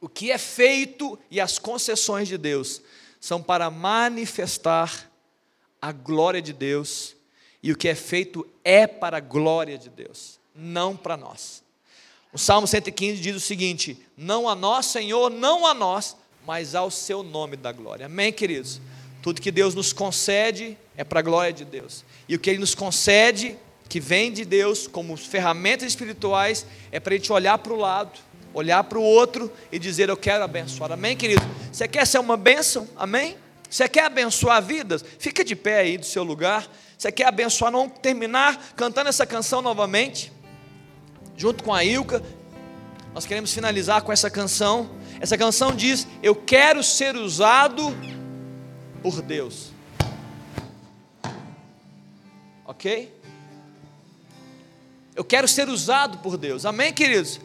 o 0.00 0.08
que 0.08 0.32
é 0.32 0.38
feito 0.38 1.18
e 1.30 1.38
as 1.38 1.58
concessões 1.58 2.28
de 2.28 2.38
Deus 2.38 2.80
são 3.20 3.42
para 3.42 3.70
manifestar 3.70 5.10
a 5.82 5.92
glória 5.92 6.40
de 6.40 6.54
Deus 6.54 7.14
e 7.64 7.72
o 7.72 7.76
que 7.76 7.88
é 7.88 7.94
feito 7.94 8.46
é 8.62 8.86
para 8.86 9.16
a 9.16 9.20
glória 9.20 9.78
de 9.78 9.88
Deus, 9.88 10.38
não 10.54 10.94
para 10.94 11.16
nós. 11.16 11.64
O 12.30 12.38
Salmo 12.38 12.66
115 12.66 13.22
diz 13.22 13.34
o 13.34 13.40
seguinte: 13.40 13.98
Não 14.18 14.46
a 14.46 14.54
nós, 14.54 14.84
Senhor, 14.84 15.30
não 15.30 15.66
a 15.66 15.72
nós, 15.72 16.14
mas 16.46 16.74
ao 16.74 16.90
seu 16.90 17.22
nome 17.22 17.56
da 17.56 17.72
glória. 17.72 18.04
Amém, 18.04 18.30
queridos? 18.30 18.82
Tudo 19.22 19.40
que 19.40 19.50
Deus 19.50 19.74
nos 19.74 19.94
concede 19.94 20.76
é 20.94 21.02
para 21.02 21.20
a 21.20 21.22
glória 21.22 21.54
de 21.54 21.64
Deus. 21.64 22.04
E 22.28 22.34
o 22.34 22.38
que 22.38 22.50
Ele 22.50 22.58
nos 22.58 22.74
concede, 22.74 23.56
que 23.88 23.98
vem 23.98 24.30
de 24.30 24.44
Deus 24.44 24.86
como 24.86 25.16
ferramentas 25.16 25.88
espirituais, 25.88 26.66
é 26.92 27.00
para 27.00 27.14
a 27.14 27.16
gente 27.16 27.32
olhar 27.32 27.56
para 27.56 27.72
o 27.72 27.76
lado, 27.76 28.12
olhar 28.52 28.84
para 28.84 28.98
o 28.98 29.02
outro 29.02 29.50
e 29.72 29.78
dizer: 29.78 30.10
Eu 30.10 30.18
quero 30.18 30.44
abençoar. 30.44 30.92
Amém, 30.92 31.16
querido? 31.16 31.42
Você 31.72 31.88
quer 31.88 32.06
ser 32.06 32.18
uma 32.18 32.36
bênção? 32.36 32.86
Amém? 32.94 33.38
Você 33.70 33.88
quer 33.88 34.04
abençoar 34.04 34.62
vidas? 34.62 35.02
Fica 35.18 35.42
de 35.42 35.56
pé 35.56 35.78
aí 35.78 35.96
do 35.96 36.04
seu 36.04 36.22
lugar. 36.22 36.68
Você 37.04 37.12
quer 37.12 37.26
abençoar? 37.26 37.70
Não 37.70 37.86
terminar 37.86 38.72
cantando 38.74 39.10
essa 39.10 39.26
canção 39.26 39.60
novamente, 39.60 40.32
junto 41.36 41.62
com 41.62 41.74
a 41.74 41.84
Ilka. 41.84 42.22
Nós 43.12 43.26
queremos 43.26 43.52
finalizar 43.52 44.00
com 44.00 44.10
essa 44.10 44.30
canção. 44.30 44.88
Essa 45.20 45.36
canção 45.36 45.76
diz: 45.76 46.06
Eu 46.22 46.34
quero 46.34 46.82
ser 46.82 47.14
usado 47.14 47.94
por 49.02 49.20
Deus. 49.20 49.70
Ok? 52.64 53.14
Eu 55.14 55.24
quero 55.26 55.46
ser 55.46 55.68
usado 55.68 56.16
por 56.20 56.38
Deus. 56.38 56.64
Amém, 56.64 56.90
queridos? 56.90 57.38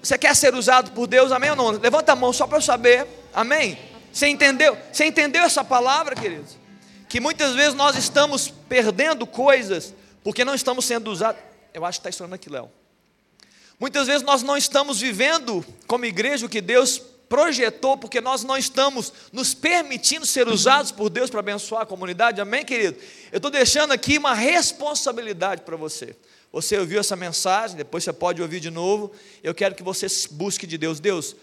Você 0.00 0.16
quer 0.16 0.36
ser 0.36 0.54
usado 0.54 0.92
por 0.92 1.08
Deus? 1.08 1.32
Amém 1.32 1.50
ou 1.50 1.56
não? 1.56 1.70
Levanta 1.70 2.12
a 2.12 2.16
mão 2.16 2.32
só 2.32 2.46
para 2.46 2.58
eu 2.58 2.62
saber. 2.62 3.08
Amém? 3.34 3.76
Você 4.12 4.28
entendeu? 4.28 4.78
Você 4.92 5.04
entendeu 5.04 5.42
essa 5.42 5.64
palavra, 5.64 6.14
queridos? 6.14 6.67
Que 7.08 7.20
muitas 7.20 7.54
vezes 7.54 7.74
nós 7.74 7.96
estamos 7.96 8.52
perdendo 8.68 9.26
coisas 9.26 9.94
porque 10.22 10.44
não 10.44 10.54
estamos 10.54 10.84
sendo 10.84 11.10
usados. 11.10 11.40
Eu 11.72 11.84
acho 11.84 11.98
que 11.98 12.00
está 12.00 12.10
estourando 12.10 12.34
aqui, 12.34 12.50
Léo. 12.50 12.70
Muitas 13.80 14.06
vezes 14.06 14.22
nós 14.22 14.42
não 14.42 14.56
estamos 14.56 15.00
vivendo 15.00 15.64
como 15.86 16.04
igreja 16.04 16.44
o 16.44 16.48
que 16.48 16.60
Deus 16.60 17.00
projetou, 17.28 17.96
porque 17.96 18.20
nós 18.20 18.42
não 18.42 18.56
estamos 18.56 19.12
nos 19.32 19.54
permitindo 19.54 20.26
ser 20.26 20.48
usados 20.48 20.90
por 20.90 21.10
Deus 21.10 21.30
para 21.30 21.40
abençoar 21.40 21.82
a 21.82 21.86
comunidade. 21.86 22.40
Amém, 22.40 22.64
querido? 22.64 22.98
Eu 23.30 23.36
estou 23.36 23.50
deixando 23.50 23.92
aqui 23.92 24.18
uma 24.18 24.34
responsabilidade 24.34 25.62
para 25.62 25.76
você. 25.76 26.16
Você 26.50 26.78
ouviu 26.78 26.98
essa 26.98 27.14
mensagem, 27.14 27.76
depois 27.76 28.02
você 28.02 28.12
pode 28.12 28.40
ouvir 28.40 28.60
de 28.60 28.70
novo. 28.70 29.12
Eu 29.42 29.54
quero 29.54 29.74
que 29.74 29.82
você 29.82 30.06
busque 30.30 30.66
de 30.66 30.78
Deus. 30.78 30.98
Deus, 30.98 31.36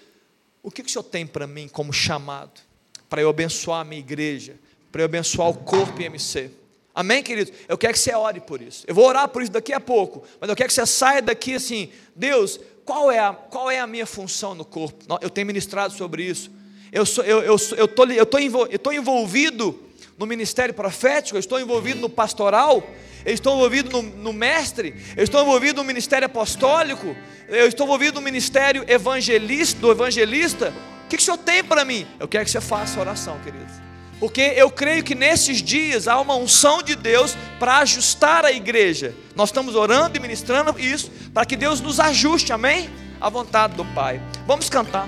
o 0.64 0.72
que, 0.72 0.82
que 0.82 0.90
o 0.90 0.92
Senhor 0.92 1.04
tem 1.04 1.28
para 1.28 1.46
mim 1.46 1.68
como 1.68 1.94
chamado? 1.94 2.60
Para 3.08 3.22
eu 3.22 3.30
abençoar 3.30 3.82
a 3.82 3.84
minha 3.84 4.00
igreja, 4.00 4.56
para 4.96 5.02
eu 5.02 5.08
abençoar 5.08 5.50
o 5.50 5.54
corpo 5.54 6.02
IMC. 6.02 6.50
Amém, 6.94 7.22
queridos? 7.22 7.52
Eu 7.68 7.78
quero 7.78 7.92
que 7.92 8.00
você 8.00 8.14
ore 8.14 8.40
por 8.40 8.62
isso. 8.62 8.86
Eu 8.88 8.96
vou 8.96 9.06
orar 9.06 9.28
por 9.28 9.42
isso 9.42 9.52
daqui 9.52 9.74
a 9.74 9.80
pouco, 9.82 10.24
mas 10.40 10.50
eu 10.50 10.56
quero 10.56 10.70
que 10.70 10.74
você 10.74 10.86
saia 10.86 11.22
daqui 11.22 11.56
assim, 11.56 11.90
Deus, 12.16 12.58
qual 12.86 13.12
é 13.12 13.20
a, 13.20 13.34
qual 13.34 13.70
é 13.70 13.78
a 13.78 13.86
minha 13.86 14.06
função 14.06 14.56
no 14.56 14.64
corpo? 14.64 15.04
Eu 15.20 15.30
tenho 15.30 15.48
ministrado 15.48 15.94
sobre 15.94 16.24
isso. 16.24 16.50
Eu 16.94 17.04
estou 17.04 17.26
eu, 17.26 17.42
eu, 17.42 17.58
eu 17.76 17.88
tô, 17.90 18.06
eu 18.06 18.26
tô, 18.26 18.40
eu 18.40 18.80
tô 18.80 18.92
envolvido 18.94 19.78
no 20.18 20.26
ministério 20.26 20.74
profético, 20.74 21.36
eu 21.36 21.42
estou 21.42 21.60
envolvido 21.60 22.00
no 22.00 22.10
pastoral, 22.10 22.82
eu 23.26 23.34
estou 23.34 23.54
envolvido 23.54 23.90
no, 23.90 24.02
no 24.02 24.32
mestre, 24.32 24.96
eu 25.18 25.26
estou 25.26 25.42
envolvido 25.42 25.82
no 25.82 25.84
ministério 25.86 26.26
apostólico, 26.26 27.14
eu 27.50 27.68
estou 27.68 27.86
envolvido 27.86 28.22
no 28.22 28.22
ministério 28.22 28.86
evangelista, 28.88 29.78
do 29.78 29.92
evangelista. 29.92 30.74
O 31.04 31.10
que, 31.10 31.18
que 31.18 31.22
o 31.22 31.26
Senhor 31.26 31.38
tem 31.40 31.62
para 31.66 31.84
mim? 31.84 32.08
Eu 32.18 32.30
quero 32.30 32.46
que 32.46 32.52
você 32.52 32.62
faça 32.62 32.98
oração, 32.98 33.38
queridos. 33.42 33.85
Porque 34.20 34.54
eu 34.56 34.72
creio 34.72 35.04
que 35.04 35.14
nesses 35.14 35.62
dias 35.62 36.08
há 36.08 36.20
uma 36.20 36.36
unção 36.36 36.82
de 36.82 36.96
Deus 36.96 37.38
para 37.60 37.80
ajustar 37.80 38.46
a 38.46 38.52
igreja. 38.52 39.14
Nós 39.36 39.50
estamos 39.50 39.76
orando 39.76 40.18
e 40.18 40.20
ministrando 40.20 40.80
isso 40.80 41.12
para 41.34 41.46
que 41.46 41.56
Deus 41.56 41.82
nos 41.82 42.00
ajuste, 42.00 42.54
amém? 42.54 42.90
A 43.20 43.30
vontade 43.30 43.76
do 43.76 43.86
Pai. 43.86 44.22
Vamos 44.48 44.70
cantar. 44.70 45.08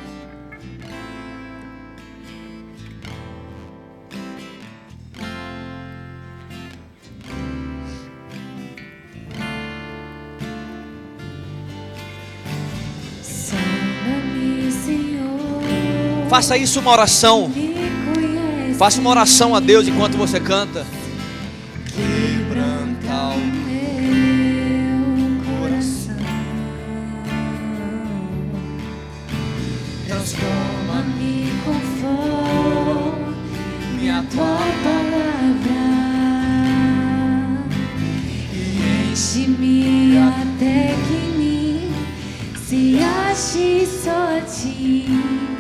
Faça 16.29 16.57
isso 16.57 16.81
uma 16.81 16.91
oração. 16.91 17.76
Faça 18.77 19.01
uma 19.01 19.09
oração 19.09 19.55
a 19.55 19.59
Deus 19.59 19.87
enquanto 19.87 20.15
você 20.17 20.39
canta. 20.39 20.85
Quebranta 21.95 23.33
o 23.33 23.39
meu 23.65 25.41
coração. 25.43 26.15
Transforma-me 30.05 31.51
conforme 31.65 33.15
a 34.11 34.23
tua 34.29 34.59
palavra. 34.83 35.81
Enche-me 39.11 40.19
até 40.19 40.93
que 41.07 41.19
mim 41.35 41.91
se 42.63 42.99
ache 42.99 43.87
só 44.03 44.39
ti. 44.41 45.56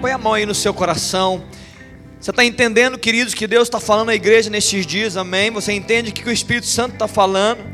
Põe 0.00 0.12
a 0.12 0.18
mão 0.18 0.34
aí 0.34 0.44
no 0.44 0.54
seu 0.54 0.74
coração. 0.74 1.44
Você 2.20 2.30
está 2.30 2.44
entendendo, 2.44 2.98
queridos, 2.98 3.34
que 3.34 3.46
Deus 3.46 3.68
está 3.68 3.78
falando 3.78 4.08
à 4.08 4.14
igreja 4.14 4.50
nesses 4.50 4.86
dias, 4.86 5.16
amém? 5.16 5.50
Você 5.50 5.72
entende 5.72 6.12
que 6.12 6.28
o 6.28 6.32
Espírito 6.32 6.66
Santo 6.66 6.94
está 6.94 7.06
falando? 7.06 7.64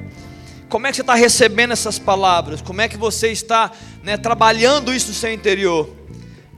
Como 0.68 0.86
é 0.86 0.90
que 0.90 0.96
você 0.96 1.02
está 1.02 1.14
recebendo 1.14 1.72
essas 1.72 1.98
palavras? 1.98 2.60
Como 2.60 2.80
é 2.80 2.88
que 2.88 2.96
você 2.96 3.28
está 3.32 3.70
né, 4.02 4.16
trabalhando 4.16 4.92
isso 4.92 5.08
no 5.08 5.14
seu 5.14 5.32
interior? 5.32 5.88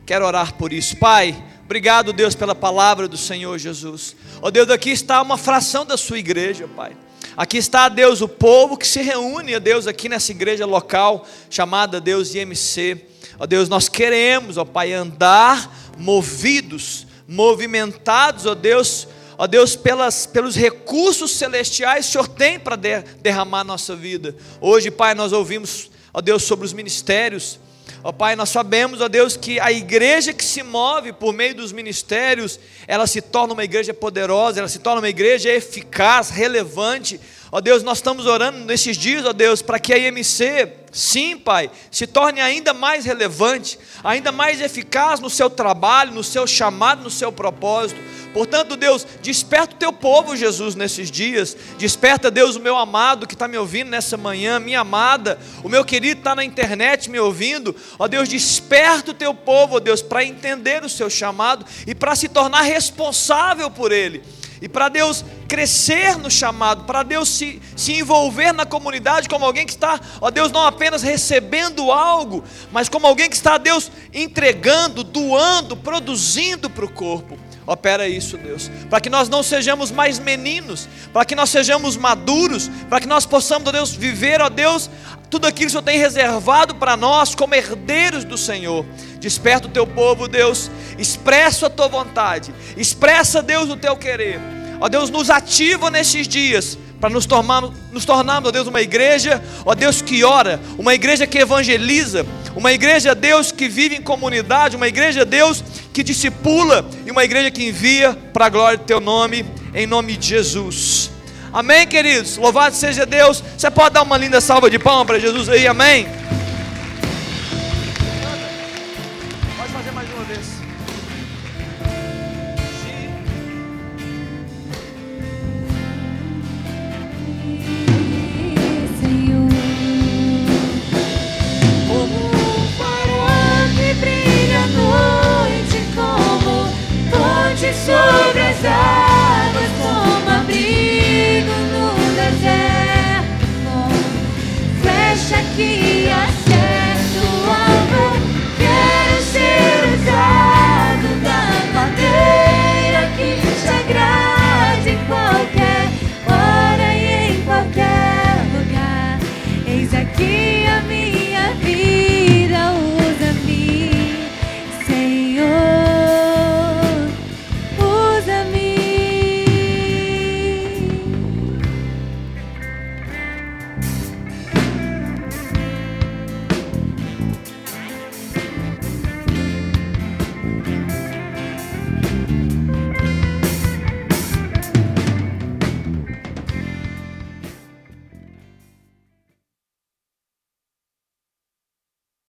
Quero 0.07 0.27
orar 0.27 0.55
por 0.55 0.73
isso. 0.73 0.97
Pai, 0.97 1.37
obrigado, 1.65 2.13
Deus, 2.13 2.35
pela 2.35 2.55
palavra 2.55 3.09
do 3.09 3.17
Senhor 3.17 3.59
Jesus. 3.59 4.17
Ó 4.43 4.49
oh, 4.49 4.51
Deus, 4.51 4.71
aqui 4.71 4.91
está 4.91 5.23
uma 5.23 5.39
fração 5.39 5.85
da 5.85 5.97
sua 5.97 6.19
igreja, 6.19 6.69
Pai. 6.77 6.97
Aqui 7.37 7.59
está, 7.59 7.89
Deus, 7.89 8.21
o 8.21 8.29
povo 8.29 8.77
que 8.77 8.87
se 8.87 9.03
reúne, 9.03 9.59
Deus, 9.59 9.87
aqui 9.87 10.09
nessa 10.09 10.31
igreja 10.31 10.65
local 10.65 11.27
chamada 11.51 12.01
Deus 12.01 12.35
IMC. 12.35 13.14
Ó 13.39 13.47
Deus, 13.47 13.69
nós 13.69 13.89
queremos, 13.89 14.57
ó 14.57 14.65
Pai, 14.65 14.93
andar 14.93 15.73
movidos, 15.99 17.07
movimentados, 17.27 18.47
ó 18.47 18.55
Deus, 18.55 19.09
ó 19.37 19.47
Deus, 19.47 19.75
pelas, 19.75 20.27
pelos 20.27 20.55
recursos 20.55 21.33
celestiais 21.33 22.07
que 22.07 22.11
o 22.11 22.13
Senhor 22.13 22.29
tem 22.29 22.59
para 22.59 22.77
de, 22.77 23.03
derramar 23.21 23.65
nossa 23.65 23.97
vida. 23.97 24.37
Hoje, 24.61 24.91
Pai, 24.91 25.15
nós 25.15 25.33
ouvimos, 25.33 25.91
ó 26.13 26.21
Deus, 26.21 26.45
sobre 26.45 26.65
os 26.65 26.73
ministérios. 26.73 27.59
Ó 28.03 28.13
Pai, 28.13 28.37
nós 28.37 28.51
sabemos, 28.51 29.01
ó 29.01 29.09
Deus, 29.09 29.37
que 29.37 29.59
a 29.59 29.73
igreja 29.73 30.33
que 30.33 30.45
se 30.45 30.63
move 30.63 31.13
por 31.13 31.33
meio 31.33 31.55
dos 31.55 31.73
ministérios, 31.73 32.61
ela 32.87 33.07
se 33.07 33.21
torna 33.21 33.55
uma 33.55 33.65
igreja 33.65 33.93
poderosa, 33.93 34.61
ela 34.61 34.69
se 34.69 34.79
torna 34.79 35.01
uma 35.01 35.09
igreja 35.09 35.51
eficaz, 35.51 36.31
relevante. 36.31 37.21
Ó 37.51 37.61
Deus, 37.61 37.83
nós 37.83 37.99
estamos 37.99 38.27
orando 38.27 38.59
nesses 38.59 38.97
dias, 38.97 39.25
ó 39.25 39.33
Deus, 39.33 39.63
para 39.63 39.79
que 39.79 39.93
a 39.93 39.99
IMC 39.99 40.84
Sim, 40.95 41.37
Pai, 41.37 41.73
se 41.91 42.07
torne 42.07 42.41
ainda 42.41 42.73
mais 42.73 43.05
relevante, 43.05 43.77
ainda 44.05 44.31
mais 44.31 44.61
eficaz 44.61 45.19
no 45.19 45.29
seu 45.29 45.51
trabalho, 45.51 46.13
no 46.13 46.23
seu 46.23 46.47
chamado, 46.47 47.03
no 47.03 47.11
seu 47.11 47.33
propósito. 47.33 48.01
Portanto, 48.33 48.77
Deus, 48.77 49.05
desperta 49.21 49.75
o 49.75 49.79
teu 49.79 49.93
povo, 49.93 50.37
Jesus, 50.37 50.77
nesses 50.77 51.11
dias. 51.11 51.57
Desperta, 51.79 52.31
Deus, 52.31 52.55
o 52.55 52.61
meu 52.61 52.77
amado 52.77 53.27
que 53.27 53.35
está 53.35 53.49
me 53.49 53.59
ouvindo 53.59 53.91
nessa 53.91 54.17
manhã, 54.17 54.61
minha 54.61 54.81
amada, 54.81 55.37
o 55.65 55.69
meu 55.69 55.85
querido 55.85 56.21
está 56.21 56.33
na 56.33 56.45
internet 56.45 57.11
me 57.11 57.19
ouvindo. 57.19 57.75
Ó 57.99 58.07
Deus, 58.07 58.29
desperta 58.29 59.11
o 59.11 59.15
teu 59.15 59.35
povo, 59.35 59.77
ó 59.77 59.81
Deus, 59.81 60.01
para 60.01 60.25
entender 60.25 60.85
o 60.85 60.89
seu 60.89 61.11
chamado 61.11 61.67
e 61.89 61.93
para 61.93 62.15
se 62.15 62.29
tornar 62.29 62.63
responsável 62.63 63.69
por 63.69 63.91
ele. 63.91 64.23
E 64.65 64.69
para 64.69 64.89
Deus 64.89 65.23
crescer 65.47 66.17
no 66.17 66.31
chamado, 66.31 66.85
para 66.85 67.03
Deus 67.03 67.29
se, 67.29 67.61
se 67.77 67.93
envolver 67.93 68.51
na 68.51 68.65
comunidade 68.65 69.29
como 69.29 69.45
alguém 69.45 69.67
que 69.67 69.73
está, 69.73 70.01
ó 70.23 70.31
Deus, 70.31 70.51
não 70.51 70.65
apenas 70.65 71.03
recebendo 71.03 71.93
algo, 71.93 72.43
mas 72.73 72.89
como 72.89 73.07
alguém 73.07 73.29
que 73.29 73.37
está, 73.37 73.59
Deus, 73.59 73.93
entregando, 74.11 75.05
doando, 75.05 75.77
produzindo 75.77 76.71
para 76.71 76.87
o 76.87 76.91
corpo. 76.91 77.39
Opera 77.67 78.09
isso, 78.09 78.39
Deus, 78.39 78.71
para 78.89 79.03
que 79.03 79.11
nós 79.11 79.29
não 79.29 79.43
sejamos 79.43 79.91
mais 79.91 80.19
meninos, 80.19 80.89
para 81.13 81.27
que 81.27 81.35
nós 81.35 81.51
sejamos 81.51 81.95
maduros, 81.99 82.71
para 82.89 83.01
que 83.01 83.07
nós 83.07 83.27
possamos, 83.27 83.69
ó 83.69 83.73
Deus, 83.73 83.95
viver, 83.95 84.41
ó 84.41 84.49
Deus, 84.49 84.89
tudo 85.29 85.47
aquilo 85.47 85.67
que 85.67 85.67
o 85.67 85.71
Senhor 85.73 85.83
tem 85.83 85.99
reservado 85.99 86.77
para 86.77 86.97
nós 86.97 87.35
como 87.35 87.55
herdeiros 87.55 88.25
do 88.25 88.39
Senhor. 88.39 88.87
Desperta 89.19 89.69
o 89.69 89.71
teu 89.71 89.87
povo, 89.87 90.27
Deus, 90.27 90.71
expressa 90.99 91.67
a 91.67 91.71
tua 91.71 91.89
vontade, 91.89 92.55
expressa, 92.79 93.43
Deus, 93.43 93.69
o 93.69 93.77
teu 93.77 93.95
querer. 93.95 94.54
Ó 94.81 94.89
Deus, 94.89 95.11
nos 95.11 95.31
ativa 95.31 95.91
nesses 95.91 96.27
dias 96.27 96.79
para 97.01 97.11
nos 97.11 97.27
tornarmos, 97.27 97.73
nos 97.93 98.05
tornarmos, 98.05 98.49
ó 98.49 98.53
Deus, 98.53 98.67
uma 98.67 98.81
igreja, 98.81 99.43
ó 99.65 99.75
Deus, 99.75 100.01
que 100.01 100.25
ora, 100.25 100.61
uma 100.79 100.95
igreja 100.95 101.27
que 101.27 101.39
evangeliza, 101.39 102.25
uma 102.57 102.73
igreja, 102.73 103.15
Deus, 103.15 103.53
que 103.53 103.69
vive 103.69 103.97
em 103.97 104.01
comunidade, 104.01 104.77
uma 104.77 104.89
igreja, 104.89 105.25
Deus, 105.25 105.63
que 105.93 106.03
discipula 106.03 106.89
e 107.05 107.11
uma 107.11 107.25
igreja 107.25 107.51
que 107.51 107.67
envia 107.67 108.17
para 108.33 108.47
a 108.47 108.49
glória 108.49 108.79
do 108.79 108.85
Teu 108.85 109.01
nome, 109.01 109.45
em 109.75 109.87
nome 109.87 110.17
de 110.17 110.29
Jesus. 110.29 111.11
Amém, 111.53 111.87
queridos? 111.87 112.37
Louvado 112.37 112.75
seja 112.75 113.07
Deus. 113.07 113.43
Você 113.57 113.71
pode 113.71 113.95
dar 113.95 114.03
uma 114.03 114.17
linda 114.17 114.41
salva 114.41 114.69
de 114.69 114.77
palmas 114.77 115.07
para 115.07 115.21
Jesus 115.21 115.49
aí, 115.49 115.69
amém? 115.69 116.09